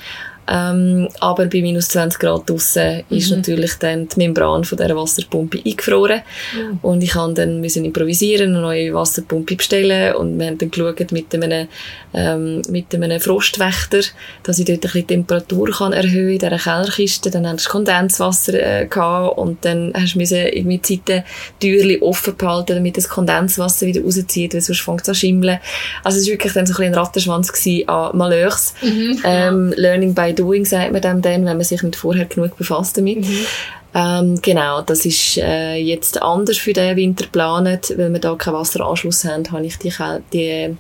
ähm, 0.49 1.09
aber 1.21 1.47
bei 1.47 1.63
minus 1.63 1.89
20 1.89 2.19
Grad 2.19 2.51
draussen 2.51 3.05
mhm. 3.09 3.17
ist 3.17 3.31
natürlich 3.31 3.75
dann 3.75 4.09
die 4.09 4.19
Membran 4.19 4.65
von 4.65 4.77
dieser 4.77 4.97
Wasserpumpe 4.97 5.59
eingefroren. 5.65 6.23
Mhm. 6.55 6.79
Und 6.83 7.03
ich 7.03 7.15
musste 7.15 7.35
dann 7.35 7.61
müssen 7.61 7.85
improvisieren, 7.85 8.51
eine 8.51 8.61
neue 8.61 8.93
Wasserpumpe 8.93 9.57
bestellen. 9.57 10.17
Und 10.17 10.39
wir 10.39 10.49
haben 10.49 10.59
dann 10.59 10.71
geschaut 10.71 11.13
mit 11.13 11.33
einem, 11.35 11.69
ähm, 12.13 12.63
mit 12.69 12.93
einem 12.95 13.21
Frostwächter, 13.21 14.01
dass 14.43 14.59
ich 14.59 14.65
dort 14.65 14.79
ein 14.79 14.81
bisschen 14.81 15.07
Temperatur 15.07 15.71
kann 15.71 15.93
erhöhen 15.93 16.33
in 16.33 16.39
dieser 16.39 16.59
Kellerkiste. 16.59 17.31
Dann 17.31 17.47
hast 17.47 17.67
du 17.67 17.71
Kondenswasser 17.71 18.55
äh, 18.55 18.87
gehabt 18.87 19.39
und 19.39 19.65
dann 19.65 19.93
hast 19.95 20.15
du 20.15 20.19
müssen 20.19 20.39
irgendwie 20.39 20.79
die 20.79 21.01
Seitentürchen 21.07 22.03
offen 22.03 22.37
behalten, 22.37 22.75
damit 22.75 22.97
das 22.97 23.09
Kondenswasser 23.09 23.87
wieder 23.87 24.03
rauszieht, 24.03 24.55
weil 24.55 24.61
sonst 24.61 24.81
fängt 24.81 25.03
es 25.03 25.09
an 25.09 25.15
schimmeln. 25.15 25.61
Also 26.03 26.19
es 26.19 26.27
war 26.27 26.33
wirklich 26.33 26.53
dann 26.53 26.67
so 26.67 26.73
ein, 26.73 26.77
bisschen 26.77 26.95
ein 26.95 26.99
Rattenschwanz 26.99 27.53
an 27.87 28.17
Malheurs. 28.17 28.75
Mhm. 28.83 29.21
Ähm, 29.25 29.75
Learning 29.77 30.15
by 30.15 30.32
by 30.33 30.43
doing, 30.43 30.65
sagt 30.65 30.93
man 30.93 31.03
dem 31.03 31.23
dann, 31.23 31.45
wenn 31.45 31.57
man 31.57 31.63
sich 31.63 31.83
nicht 31.83 31.97
vorher 31.97 32.27
genug 32.27 32.57
befasst 32.57 32.97
damit. 32.97 33.21
Mhm. 33.21 33.47
Ähm, 33.95 34.41
genau, 34.41 34.81
das 34.81 35.05
ist 35.05 35.37
äh, 35.37 35.77
jetzt 35.77 36.23
anders 36.23 36.57
für 36.57 36.73
den 36.73 36.97
Winter 36.97 37.25
geplant, 37.25 37.93
weil 37.97 38.13
wir 38.13 38.21
da 38.21 38.35
keinen 38.35 38.55
Wasseranschluss 38.55 39.25
haben, 39.25 39.51
habe 39.51 39.67
ich 39.67 39.77
die, 39.79 39.93
die 40.33 40.77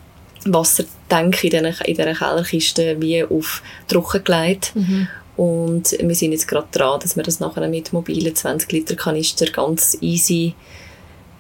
Wassertank 0.47 1.45
in 1.45 1.51
dieser, 1.51 1.87
in 1.87 1.97
dieser 1.97 2.15
Kellerkiste 2.15 2.97
wie 3.01 3.23
auf 3.25 3.63
trocken 3.89 4.25
gelegt. 4.25 4.73
Mhm. 4.75 5.09
Und 5.37 5.93
wir 5.99 6.15
sind 6.15 6.33
jetzt 6.33 6.49
gerade 6.49 6.69
dran, 6.73 7.01
dass 7.01 7.17
wir 7.17 7.23
das 7.23 7.41
nachher 7.41 7.67
mit 7.69 7.93
mobilen 7.93 8.35
20 8.35 8.71
Liter 8.73 8.97
Kanister 8.97 9.47
ganz 9.47 9.97
easy 10.01 10.55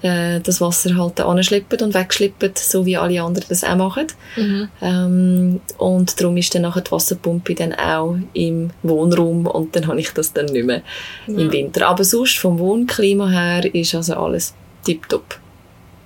äh, 0.02 0.40
das 0.40 0.60
Wasser 0.60 0.96
halt 0.96 1.20
anschleppen 1.20 1.80
und 1.80 1.94
wegschleppen, 1.94 2.52
so 2.54 2.84
wie 2.84 2.96
alle 2.96 3.22
anderen 3.22 3.46
das 3.48 3.64
auch 3.64 3.76
machen. 3.76 4.08
Mhm. 4.36 4.68
Ähm, 4.80 5.60
und 5.78 6.20
darum 6.20 6.36
ist 6.36 6.54
dann 6.54 6.62
nachher 6.62 6.82
die 6.82 6.90
Wasserpumpe 6.90 7.54
dann 7.54 7.72
auch 7.74 8.16
im 8.34 8.70
Wohnraum 8.82 9.46
und 9.46 9.74
dann 9.74 9.86
habe 9.86 10.00
ich 10.00 10.10
das 10.10 10.32
dann 10.32 10.46
nicht 10.46 10.66
mehr 10.66 10.82
ja. 11.26 11.38
im 11.38 11.52
Winter. 11.52 11.88
Aber 11.88 12.04
sonst 12.04 12.38
vom 12.38 12.58
Wohnklima 12.58 13.28
her 13.28 13.74
ist 13.74 13.94
also 13.94 14.14
alles 14.14 14.54
tiptop. 14.84 15.38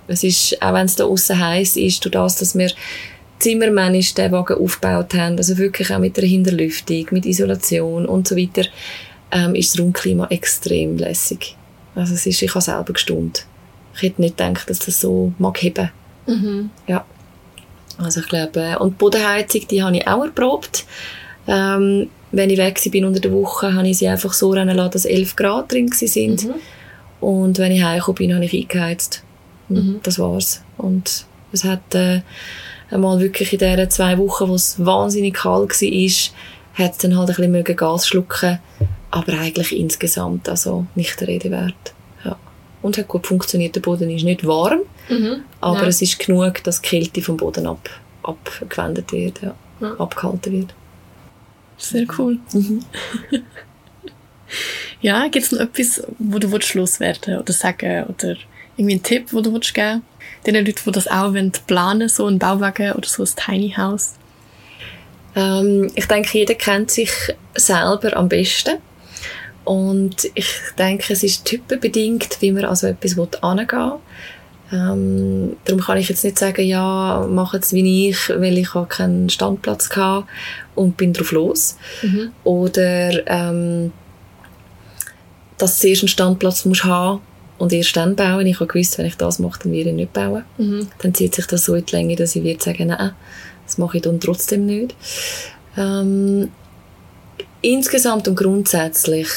Es 0.07 0.23
ist, 0.23 0.61
auch 0.61 0.73
wenn 0.73 0.85
es 0.85 0.95
da 0.95 1.05
außen 1.05 1.37
heiß 1.37 1.75
ist, 1.77 2.05
durch 2.05 2.13
das, 2.13 2.37
dass 2.37 2.57
wir 2.57 2.71
zimmermännisch 3.39 4.13
den 4.13 4.31
Wagen 4.31 4.57
aufgebaut 4.57 5.13
haben, 5.13 5.37
also 5.37 5.57
wirklich 5.57 5.93
auch 5.93 5.99
mit 5.99 6.17
der 6.17 6.25
Hinterlüftung, 6.25 7.07
mit 7.11 7.25
Isolation 7.25 8.05
und 8.05 8.27
so 8.27 8.35
weiter, 8.35 8.63
ähm, 9.31 9.55
ist 9.55 9.73
das 9.73 9.81
Raumklima 9.81 10.27
extrem 10.29 10.97
lässig. 10.97 11.55
Also 11.93 12.13
es 12.13 12.25
ist, 12.25 12.41
ich 12.41 12.49
habe 12.53 12.61
selber 12.61 12.93
gestaunt. 12.93 13.45
Ich 13.97 14.03
hätte 14.03 14.21
nicht 14.21 14.37
gedacht, 14.37 14.69
dass 14.69 14.79
das 14.79 15.01
so 15.01 15.33
mag 15.37 15.61
heben. 15.61 15.91
Mhm. 16.25 16.69
Ja. 16.87 17.05
Also 17.97 18.21
ich 18.21 18.27
glaube, 18.27 18.77
und 18.79 18.91
die 18.91 18.95
Bodenheizung, 18.95 19.67
die 19.69 19.83
habe 19.83 19.97
ich 19.97 20.07
auch 20.07 20.23
erprobt. 20.23 20.85
Ähm, 21.47 22.09
wenn 22.31 22.49
ich 22.49 22.57
weg 22.57 22.79
bin 22.91 23.05
unter 23.05 23.19
der 23.19 23.31
Woche, 23.31 23.73
habe 23.73 23.87
ich 23.87 23.97
sie 23.97 24.07
einfach 24.07 24.33
so 24.33 24.51
rennen 24.51 24.77
lassen, 24.77 24.91
dass 24.91 25.05
11 25.05 25.35
Grad 25.35 25.71
drin 25.71 25.89
sind. 25.91 26.45
Mhm. 26.45 26.53
Und 27.19 27.57
wenn 27.57 27.71
ich 27.71 27.83
heimgekommen 27.83 28.17
bin, 28.17 28.35
habe 28.35 28.45
ich 28.45 28.53
eingeheizt. 28.53 29.23
Mhm. 29.69 29.99
Das 30.03 30.19
war's. 30.19 30.61
Und 30.77 31.25
es 31.51 31.63
hat 31.63 31.95
äh, 31.95 32.21
einmal 32.91 33.19
wirklich 33.19 33.53
in 33.53 33.59
diesen 33.59 33.89
zwei 33.89 34.17
Wochen, 34.17 34.49
wo 34.49 34.55
es 34.55 34.83
wahnsinnig 34.85 35.35
kalt 35.35 35.69
war, 35.81 36.85
hat 36.85 36.91
es 36.91 36.97
dann 36.99 37.17
halt 37.17 37.29
ein 37.39 37.51
bisschen 37.51 37.75
Gas 37.75 38.07
schlucken 38.07 38.59
aber 39.11 39.33
eigentlich 39.33 39.75
insgesamt 39.75 40.49
also 40.49 40.85
nicht 40.95 41.19
der 41.19 41.27
Rede 41.27 41.51
wert 41.51 41.93
und 42.81 42.97
hat 42.97 43.07
gut 43.07 43.27
funktioniert. 43.27 43.75
Der 43.75 43.81
Boden 43.81 44.09
ist 44.09 44.23
nicht 44.23 44.45
warm, 44.45 44.81
mhm. 45.09 45.43
aber 45.61 45.83
ja. 45.83 45.87
es 45.87 46.01
ist 46.01 46.19
genug, 46.19 46.63
dass 46.63 46.81
die 46.81 46.87
Kälte 46.87 47.21
vom 47.21 47.37
Boden 47.37 47.67
ab, 47.67 47.89
abgewendet 48.23 49.11
wird, 49.11 49.41
ja, 49.41 49.55
ja. 49.81 49.93
abgehalten 49.99 50.53
wird. 50.53 50.73
Sehr 51.77 52.05
cool. 52.17 52.39
Mhm. 52.53 52.83
ja, 55.01 55.27
gibt 55.27 55.45
es 55.45 55.51
noch 55.51 55.59
etwas, 55.59 56.03
wo 56.17 56.39
du 56.39 56.49
loswerden 56.73 57.39
oder 57.39 57.53
sagen 57.53 58.05
oder 58.05 58.35
irgendwie 58.77 58.95
einen 58.95 59.03
Tipp, 59.03 59.29
den 59.29 59.43
du 59.43 59.51
geben 59.51 59.55
willst? 59.55 59.77
Den 60.45 60.55
Leuten, 60.55 60.79
die 60.85 60.91
das 60.91 61.07
auch 61.07 61.33
planen 61.67 62.09
so 62.09 62.27
ein 62.27 62.39
Bauwagen 62.39 62.93
oder 62.93 63.07
so 63.07 63.23
ein 63.23 63.29
Tiny 63.35 63.73
House? 63.75 64.15
Ähm, 65.35 65.91
ich 65.95 66.07
denke, 66.07 66.37
jeder 66.37 66.55
kennt 66.55 66.91
sich 66.91 67.11
selber 67.55 68.15
am 68.17 68.29
besten. 68.29 68.77
Und 69.67 70.31
ich 70.33 70.47
denke, 70.77 71.11
es 71.11 71.23
ist 71.23 71.43
typenbedingt, 71.43 72.37
wie 72.39 72.53
man 72.53 72.63
also 72.63 72.87
etwas 72.87 73.17
angehen 73.41 73.67
will. 73.69 73.99
Ähm, 74.71 75.57
darum 75.65 75.81
kann 75.81 75.97
ich 75.97 76.07
jetzt 76.07 76.23
nicht 76.23 76.39
sagen, 76.39 76.65
ja, 76.65 77.27
mach 77.29 77.53
es 77.53 77.73
wie 77.73 78.07
ich, 78.07 78.29
weil 78.29 78.57
ich 78.57 78.73
habe 78.73 78.87
keinen 78.87 79.29
Standplatz 79.29 79.89
hatte 79.89 80.25
und 80.75 80.95
bin 80.95 81.11
drauf 81.11 81.33
los. 81.33 81.75
Mhm. 82.01 82.31
Oder 82.45 83.27
ähm, 83.27 83.91
dass 85.57 85.75
du 85.75 85.81
zuerst 85.81 86.03
einen 86.03 86.07
Standplatz 86.07 86.63
musst 86.63 86.85
haben 86.85 87.19
und 87.57 87.73
erst 87.73 87.97
dann 87.97 88.15
bauen. 88.15 88.47
Ich 88.47 88.61
habe 88.61 88.67
gewusst, 88.67 88.97
wenn 88.97 89.05
ich 89.05 89.17
das 89.17 89.39
mache, 89.39 89.63
dann 89.63 89.73
werde 89.73 89.89
ich 89.89 89.95
nicht 89.97 90.13
bauen. 90.13 90.45
Mhm. 90.57 90.87
Dann 91.01 91.13
zieht 91.13 91.35
sich 91.35 91.45
das 91.45 91.65
so 91.65 91.75
in 91.75 91.85
die 91.85 91.93
Länge, 91.93 92.15
dass 92.15 92.37
ich 92.37 92.43
würde 92.45 92.63
sagen, 92.63 92.87
nein, 92.87 93.11
das 93.65 93.77
mache 93.77 93.97
ich 93.97 94.03
dann 94.03 94.21
trotzdem 94.21 94.65
nicht. 94.65 94.95
Ähm, 95.75 96.51
insgesamt 97.61 98.29
und 98.29 98.35
grundsätzlich, 98.35 99.27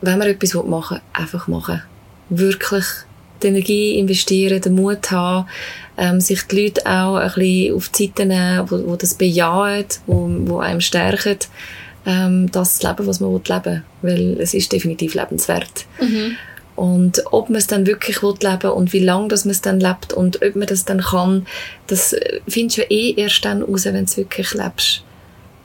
wenn 0.00 0.18
man 0.18 0.28
etwas 0.28 0.54
machen 0.54 0.96
will, 0.96 1.02
einfach 1.12 1.48
machen. 1.48 1.82
Wirklich 2.28 2.84
die 3.42 3.48
Energie 3.48 3.98
investieren, 3.98 4.60
den 4.60 4.74
Mut 4.74 5.10
haben, 5.10 5.48
ähm, 5.96 6.20
sich 6.20 6.42
die 6.44 6.64
Leute 6.64 6.86
auch 6.86 7.16
ein 7.16 7.32
bisschen 7.34 7.74
auf 7.74 7.88
die 7.88 8.06
Seite 8.06 8.26
nehmen, 8.26 8.70
wo, 8.70 8.86
wo 8.86 8.96
das 8.96 9.14
bejahen, 9.14 9.86
wo, 10.06 10.28
wo 10.46 10.58
einem 10.58 10.80
stärken, 10.80 11.38
ähm, 12.06 12.50
das 12.50 12.82
Leben, 12.82 13.06
was 13.06 13.20
man 13.20 13.32
leben 13.32 13.84
will. 14.02 14.34
Weil 14.36 14.40
es 14.40 14.54
ist 14.54 14.72
definitiv 14.72 15.14
lebenswert. 15.14 15.86
Mhm. 16.00 16.36
Und 16.76 17.24
ob 17.32 17.50
man 17.50 17.58
es 17.58 17.66
dann 17.66 17.86
wirklich 17.86 18.22
will 18.22 18.34
leben 18.40 18.70
und 18.70 18.92
wie 18.92 19.00
lange 19.00 19.26
das 19.28 19.44
man 19.44 19.50
es 19.50 19.60
dann 19.60 19.80
lebt 19.80 20.12
und 20.12 20.42
ob 20.42 20.54
man 20.54 20.68
das 20.68 20.84
dann 20.84 21.00
kann, 21.00 21.46
das 21.88 22.12
äh, 22.12 22.40
findest 22.46 22.78
du 22.78 22.82
eh 22.82 23.14
erst 23.16 23.44
dann 23.44 23.62
raus, 23.62 23.84
wenn 23.84 23.94
du 23.94 24.02
es 24.04 24.16
wirklich 24.16 24.54
lebst. 24.54 25.02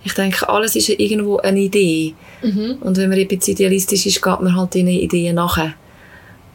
Ich 0.03 0.13
denke, 0.13 0.49
alles 0.49 0.75
ist 0.75 0.87
ja 0.87 0.95
irgendwo 0.97 1.37
eine 1.37 1.59
Idee. 1.59 2.13
Mhm. 2.41 2.77
Und 2.81 2.97
wenn 2.97 3.09
man 3.09 3.27
bisschen 3.27 3.53
idealistisch 3.53 4.05
ist, 4.05 4.21
geht 4.21 4.41
man 4.41 4.55
halt 4.55 4.75
in 4.75 4.87
Ideen 4.87 5.35
nachher. 5.35 5.75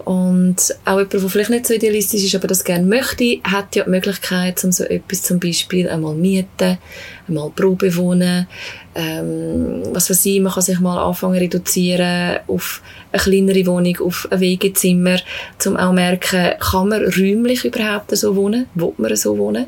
Und 0.09 0.75
auch 0.87 0.97
jemand, 0.97 1.13
der 1.13 1.21
vielleicht 1.21 1.51
nicht 1.51 1.67
so 1.67 1.75
idealistisch 1.75 2.25
ist, 2.25 2.35
aber 2.35 2.47
das 2.49 2.65
gerne 2.65 2.87
möchte, 2.87 3.41
hat 3.45 3.77
ja 3.77 3.85
die 3.85 3.91
Möglichkeit, 3.91 4.63
um 4.65 4.73
so 4.73 4.85
etwas 4.85 5.23
zum 5.23 5.39
Beispiel 5.39 5.87
einmal 5.87 6.15
mieten, 6.15 6.79
einmal 7.27 7.51
Probe 7.51 7.95
wohnen, 7.95 8.47
ähm, 8.95 9.83
was 9.93 10.09
weiß 10.09 10.25
ich, 10.25 10.41
man 10.41 10.53
kann 10.53 10.63
sich 10.63 10.81
mal 10.81 10.99
anfangen 10.99 11.39
reduzieren 11.39 12.39
auf 12.47 12.81
eine 13.13 13.21
kleinere 13.21 13.67
Wohnung, 13.67 13.99
auf 14.01 14.27
ein 14.31 14.41
Wegezimmer, 14.41 15.19
um 15.67 15.77
auch 15.77 15.93
merken, 15.93 16.53
kann 16.59 16.89
man 16.89 17.05
räumlich 17.05 17.67
überhaupt 17.67 18.17
so 18.17 18.35
wohnen, 18.35 18.67
will 18.77 18.95
man 18.97 19.15
so 19.15 19.37
wohnen. 19.37 19.67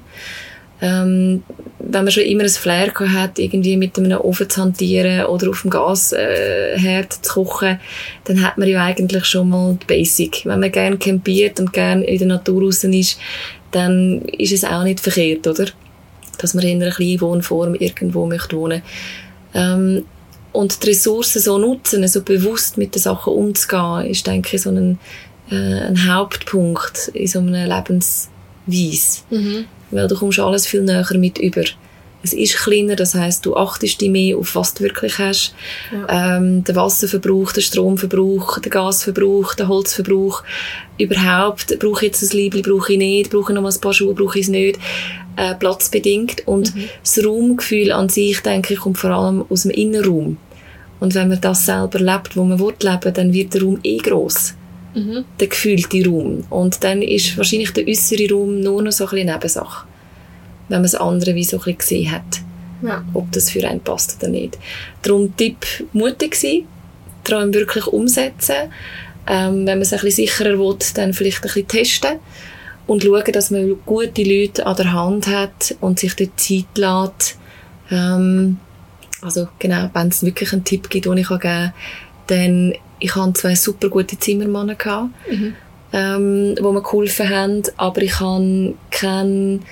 Ähm, 0.82 1.42
wenn 1.78 2.04
man 2.04 2.12
schon 2.12 2.24
immer 2.24 2.44
ein 2.44 2.48
Flair 2.48 2.92
hat, 2.94 3.38
irgendwie 3.38 3.76
mit 3.76 3.98
einem 3.98 4.20
Ofen 4.20 4.48
zu 4.48 4.62
hantieren 4.62 5.26
oder 5.26 5.50
auf 5.50 5.62
dem 5.62 5.70
Gasherd 5.70 6.14
äh, 6.78 7.08
zu 7.08 7.44
kochen, 7.44 7.80
dann 8.24 8.42
hat 8.42 8.58
man 8.58 8.68
ja 8.68 8.84
eigentlich 8.84 9.24
schon 9.24 9.48
mal 9.48 9.76
die 9.80 9.86
Basic. 9.86 10.42
Wenn 10.44 10.60
man 10.60 10.72
gerne 10.72 10.98
campiert 10.98 11.58
und 11.60 11.72
gerne 11.72 12.04
in 12.04 12.18
der 12.18 12.28
Natur 12.28 12.62
draussen 12.62 12.92
ist, 12.92 13.18
dann 13.72 14.22
ist 14.22 14.52
es 14.52 14.64
auch 14.64 14.84
nicht 14.84 15.00
verkehrt, 15.00 15.46
oder? 15.46 15.66
Dass 16.38 16.54
man 16.54 16.64
in 16.64 16.82
einer 16.82 16.92
kleinen 16.92 17.20
Wohnform 17.20 17.74
irgendwo 17.74 18.26
möchte 18.26 18.56
wohnen. 18.56 18.82
Ähm, 19.54 20.04
und 20.52 20.82
die 20.82 20.88
Ressourcen 20.88 21.40
so 21.40 21.58
nutzen, 21.58 22.06
so 22.08 22.22
bewusst 22.22 22.76
mit 22.76 22.94
den 22.94 23.02
Sachen 23.02 23.32
umzugehen, 23.32 24.06
ist, 24.06 24.26
denke 24.26 24.56
ich, 24.56 24.62
so 24.62 24.70
ein, 24.70 24.98
äh, 25.50 25.54
ein 25.54 26.12
Hauptpunkt 26.12 27.08
in 27.14 27.26
so 27.26 27.38
einer 27.40 27.66
Lebensweise. 27.66 29.22
Mhm 29.30 29.66
weil 29.90 30.08
du 30.08 30.16
kommst 30.16 30.38
alles 30.38 30.66
viel 30.66 30.82
näher 30.82 31.06
mit 31.14 31.38
über. 31.38 31.64
Es 32.22 32.34
ist 32.34 32.56
kleiner, 32.56 32.96
das 32.96 33.14
heißt, 33.14 33.46
du 33.46 33.56
achtest 33.56 34.00
dich 34.00 34.10
mehr 34.10 34.36
auf 34.36 34.54
was 34.54 34.74
du 34.74 34.84
wirklich 34.84 35.18
hast. 35.18 35.54
Ja. 35.90 36.36
Ähm, 36.36 36.62
der 36.64 36.76
Wasserverbrauch, 36.76 37.52
der 37.52 37.62
Stromverbrauch, 37.62 38.58
der 38.58 38.70
Gasverbrauch, 38.70 39.54
der 39.54 39.68
Holzverbrauch. 39.68 40.42
Überhaupt, 40.98 41.78
brauche 41.78 42.04
ich 42.04 42.12
jetzt 42.12 42.22
ein 42.22 42.36
Liebling, 42.36 42.62
brauche 42.62 42.92
ich 42.92 42.98
nicht, 42.98 43.30
brauche 43.30 43.52
ich 43.52 43.54
noch 43.54 43.62
mal 43.62 43.72
ein 43.72 43.80
paar 43.80 43.94
Schuhe, 43.94 44.12
brauche 44.12 44.38
ich 44.38 44.44
es 44.44 44.50
nicht. 44.50 44.78
Äh, 45.36 45.54
platzbedingt. 45.54 46.46
Und 46.46 46.74
mhm. 46.74 46.90
das 47.02 47.24
Raumgefühl 47.24 47.90
an 47.90 48.10
sich, 48.10 48.40
denke 48.40 48.74
ich, 48.74 48.80
kommt 48.80 48.98
vor 48.98 49.10
allem 49.10 49.46
aus 49.48 49.62
dem 49.62 49.70
Innenraum. 49.70 50.36
Und 50.98 51.14
wenn 51.14 51.28
man 51.28 51.40
das 51.40 51.64
selber 51.64 51.98
lebt, 51.98 52.36
wo 52.36 52.44
man 52.44 52.60
will 52.60 52.74
leben, 52.82 53.14
dann 53.14 53.32
wird 53.32 53.54
der 53.54 53.62
Raum 53.62 53.80
eh 53.82 53.96
gross 53.96 54.54
mhm. 54.94 55.24
der 55.38 55.48
gefühlte 55.48 56.04
Raum. 56.06 56.44
Und 56.50 56.82
dann 56.84 57.02
ist 57.02 57.36
wahrscheinlich 57.36 57.72
der 57.72 57.86
äußere 57.86 58.28
Raum 58.30 58.60
nur 58.60 58.82
noch 58.82 58.92
so 58.92 59.04
ein 59.04 59.10
bisschen 59.10 59.26
Nebensache. 59.28 59.86
Wenn 60.68 60.78
man 60.78 60.84
das 60.84 60.94
andere 60.94 61.34
wie 61.34 61.44
so 61.44 61.56
ein 61.56 61.60
bisschen 61.60 61.78
gesehen 61.78 62.12
hat. 62.12 62.40
Ja. 62.82 63.04
Ob 63.12 63.30
das 63.32 63.50
für 63.50 63.66
einen 63.68 63.80
passt 63.80 64.16
oder 64.18 64.30
nicht. 64.30 64.58
Darum 65.02 65.36
Tipp, 65.36 65.66
mutig 65.92 66.34
sein, 66.34 66.64
Traum 67.24 67.52
wirklich 67.52 67.86
umsetzen. 67.86 68.72
Ähm, 69.26 69.66
wenn 69.66 69.78
man 69.78 69.82
es 69.82 69.92
ein 69.92 70.00
bisschen 70.00 70.26
sicherer 70.26 70.58
will, 70.58 70.76
dann 70.94 71.12
vielleicht 71.12 71.38
ein 71.38 71.42
bisschen 71.42 71.68
testen 71.68 72.18
und 72.86 73.04
schauen, 73.04 73.32
dass 73.32 73.50
man 73.50 73.76
gute 73.84 74.22
Leute 74.22 74.66
an 74.66 74.76
der 74.76 74.92
Hand 74.92 75.26
hat 75.28 75.76
und 75.80 76.00
sich 76.00 76.16
dort 76.16 76.40
Zeit 76.40 76.76
lässt. 76.76 77.38
Ähm, 77.90 78.56
also 79.20 79.48
genau, 79.58 79.90
wenn 79.92 80.08
es 80.08 80.24
wirklich 80.24 80.52
einen 80.52 80.64
Tipp 80.64 80.88
gibt, 80.88 81.06
den 81.06 81.18
ich 81.18 81.28
geben 81.28 81.40
kann, 81.40 81.72
dann 82.26 82.74
ich 83.00 83.14
hatte 83.14 83.32
zwei 83.34 83.54
super 83.54 83.88
gute 83.88 84.18
Zimmermänner, 84.18 85.10
mhm. 85.30 85.54
ähm, 85.92 86.54
die 86.54 86.62
mir 86.62 86.82
geholfen 86.82 87.28
haben, 87.28 87.62
aber 87.76 88.02
ich 88.02 88.20
habe 88.20 88.74
kein, 88.90 89.62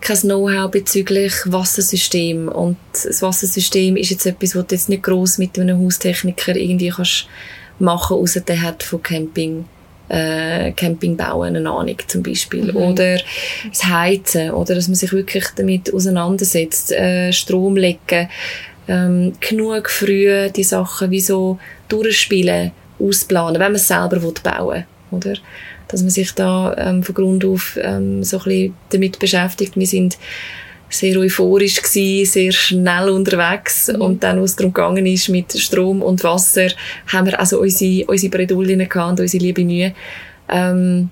kein 0.00 0.18
Know-how 0.18 0.70
bezüglich 0.70 1.32
Wassersystem. 1.46 2.48
Und 2.48 2.76
das 2.92 3.22
Wassersystem 3.22 3.96
ist 3.96 4.10
jetzt 4.10 4.26
etwas, 4.26 4.54
was 4.54 4.66
du 4.66 4.74
jetzt 4.74 4.88
nicht 4.88 5.02
gross 5.02 5.38
mit 5.38 5.58
einem 5.58 5.80
Haustechniker 5.80 6.56
irgendwie 6.56 6.90
kannst 6.90 7.26
machen, 7.78 8.16
außer 8.16 8.40
der 8.40 8.60
hat 8.60 8.82
von 8.82 9.02
Camping 9.02 9.64
äh, 10.08 10.72
Camping 10.72 11.16
bauen, 11.16 11.56
eine 11.56 11.70
Ahnung 11.70 11.96
zum 12.06 12.22
Beispiel. 12.22 12.70
Mhm. 12.70 12.76
Oder 12.76 13.18
das 13.68 13.84
Heizen, 13.84 14.50
oder 14.50 14.74
dass 14.74 14.88
man 14.88 14.94
sich 14.94 15.12
wirklich 15.12 15.44
damit 15.56 15.92
auseinandersetzt, 15.92 16.92
äh, 16.92 17.32
Strom 17.32 17.76
legen, 17.76 18.28
ähm, 18.88 19.32
genug 19.40 19.88
früh 19.88 20.50
die 20.50 20.64
Sachen 20.64 21.10
wie 21.10 21.20
so 21.20 21.58
durchspielen, 21.92 22.72
ausplanen, 22.98 23.54
wenn 23.54 23.72
man 23.72 23.74
es 23.74 23.88
selber 23.88 24.18
bauen 24.18 24.34
will, 24.40 24.84
oder? 25.10 25.34
Dass 25.88 26.00
man 26.00 26.10
sich 26.10 26.32
da 26.32 26.74
ähm, 26.78 27.02
von 27.02 27.14
Grund 27.14 27.44
auf 27.44 27.78
ähm, 27.80 28.24
so 28.24 28.38
ein 28.38 28.44
bisschen 28.44 28.74
damit 28.90 29.18
beschäftigt. 29.18 29.76
Wir 29.76 29.86
sind 29.86 30.16
sehr 30.88 31.18
euphorisch 31.18 31.82
gewesen, 31.82 32.30
sehr 32.30 32.52
schnell 32.52 33.08
unterwegs 33.08 33.88
mhm. 33.88 34.00
und 34.00 34.22
dann, 34.22 34.42
was 34.42 34.56
darum 34.56 34.72
gegangen 34.72 35.06
ist 35.06 35.28
mit 35.28 35.52
Strom 35.58 36.02
und 36.02 36.22
Wasser, 36.22 36.68
haben 37.06 37.26
wir 37.26 37.38
also 37.38 37.60
unsere, 37.60 38.06
unsere 38.06 38.30
Bredouillen 38.30 38.88
gehabt 38.88 39.10
und 39.12 39.20
unsere 39.20 39.42
liebe 39.42 39.64
Mühe. 39.64 39.94
Ähm, 40.48 41.10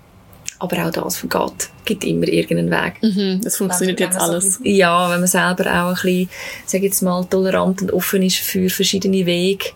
aber 0.59 0.87
auch 0.87 0.91
das 0.91 1.17
vergeht. 1.17 1.71
gibt 1.87 2.05
immer 2.05 2.29
irgendeinen 2.29 2.71
Weg. 2.71 3.03
Mhm, 3.03 3.41
das 3.43 3.57
funktioniert 3.57 3.99
wenn, 3.99 4.07
jetzt 4.09 4.21
alles. 4.21 4.57
So, 4.57 4.65
ja, 4.65 5.11
wenn 5.11 5.21
man 5.21 5.27
selber 5.27 5.65
auch 5.65 5.89
ein 5.89 5.95
bisschen, 5.95 6.29
sag 6.67 6.83
jetzt 6.83 7.03
mal, 7.03 7.25
tolerant 7.25 7.81
und 7.81 7.93
offen 7.93 8.23
ist 8.23 8.37
für 8.37 8.69
verschiedene 8.69 9.25
Wege, 9.25 9.71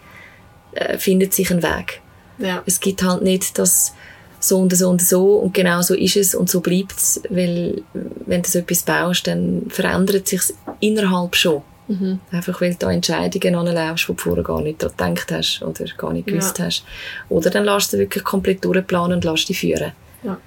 äh, 0.75 0.99
findet 0.99 1.35
sich 1.35 1.51
ein 1.51 1.63
Weg. 1.63 2.01
Ja. 2.39 2.63
Es 2.67 2.81
gibt 2.81 3.03
halt 3.03 3.23
nicht 3.23 3.59
das 3.59 3.95
so 4.41 4.59
und 4.59 4.77
so 4.77 4.91
und 4.91 5.01
so 5.01 5.37
und 5.37 5.55
genau 5.55 5.81
so 5.81 5.95
ist 5.95 6.17
es 6.17 6.35
und 6.35 6.51
so 6.51 6.61
bleibt 6.61 6.97
es, 6.97 7.21
weil 7.31 7.83
wenn 8.27 8.43
du 8.43 8.49
so 8.49 8.59
etwas 8.59 8.83
baust, 8.83 9.27
dann 9.27 9.67
verändert 9.69 10.29
sich 10.29 10.43
innerhalb 10.81 11.35
schon. 11.37 11.63
Mhm. 11.89 12.21
Einfach 12.31 12.61
weil 12.61 12.73
du 12.73 12.79
da 12.79 12.93
Entscheidungen 12.93 13.55
anläufst, 13.55 14.09
die 14.09 14.13
du 14.13 14.19
vorher 14.19 14.43
gar 14.43 14.61
nicht 14.63 14.79
gedacht 14.79 15.31
hast 15.31 15.63
oder 15.63 15.85
gar 15.97 16.13
nicht 16.13 16.27
gewusst 16.27 16.59
ja. 16.59 16.67
hast. 16.67 16.85
Oder 17.29 17.51
dann 17.51 17.65
lässt 17.65 17.93
du 17.93 17.99
wirklich 17.99 18.25
komplett 18.25 18.65
durchplanen 18.65 19.17
und 19.17 19.25
lässt 19.25 19.49
dich 19.49 19.61
führen. 19.61 19.93
Ja. 20.23 20.39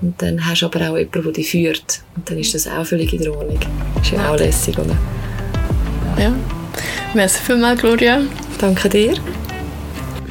Und 0.00 0.20
dann 0.22 0.44
hast 0.46 0.62
du 0.62 0.66
aber 0.66 0.90
auch 0.90 0.96
jemanden, 0.96 1.22
der 1.22 1.32
dich 1.32 1.50
führt. 1.50 2.02
Und 2.16 2.30
dann 2.30 2.38
ist 2.38 2.54
das 2.54 2.68
auch 2.68 2.84
völlig 2.84 3.12
in 3.12 3.22
der 3.22 3.32
Ordnung. 3.32 3.58
Ist 4.00 4.12
ja, 4.12 4.18
ja. 4.18 4.30
auch 4.30 4.38
lässig, 4.38 4.78
oder? 4.78 4.96
Ja. 6.18 6.32
Merci 7.14 7.40
vielmals, 7.42 7.80
Gloria. 7.80 8.20
Danke 8.58 8.88
dir. 8.88 9.14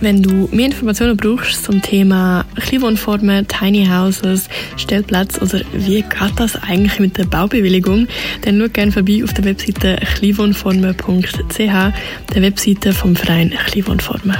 Wenn 0.04 0.22
du 0.22 0.50
mehr 0.52 0.66
Informationen 0.66 1.16
brauchst 1.16 1.64
zum 1.64 1.82
Thema 1.82 2.44
Kleinwohnformen, 2.58 3.48
Tiny 3.48 3.86
Houses, 3.86 4.50
Stellplatz 4.76 5.42
oder 5.42 5.62
wie 5.72 6.02
geht 6.02 6.34
das 6.36 6.62
eigentlich 6.62 7.00
mit 7.00 7.18
der 7.18 7.24
Baubewilligung, 7.24 8.10
dann 8.42 8.60
schau 8.60 8.68
gerne 8.68 8.92
vorbei 8.92 9.22
auf 9.24 9.34
der 9.34 9.46
Webseite 9.46 9.96
kleinwohnformen.ch, 10.16 11.58
der 11.58 12.42
Webseite 12.42 12.92
vom 12.92 13.16
Verein 13.16 13.52
Kleinwohnformen. 13.68 14.36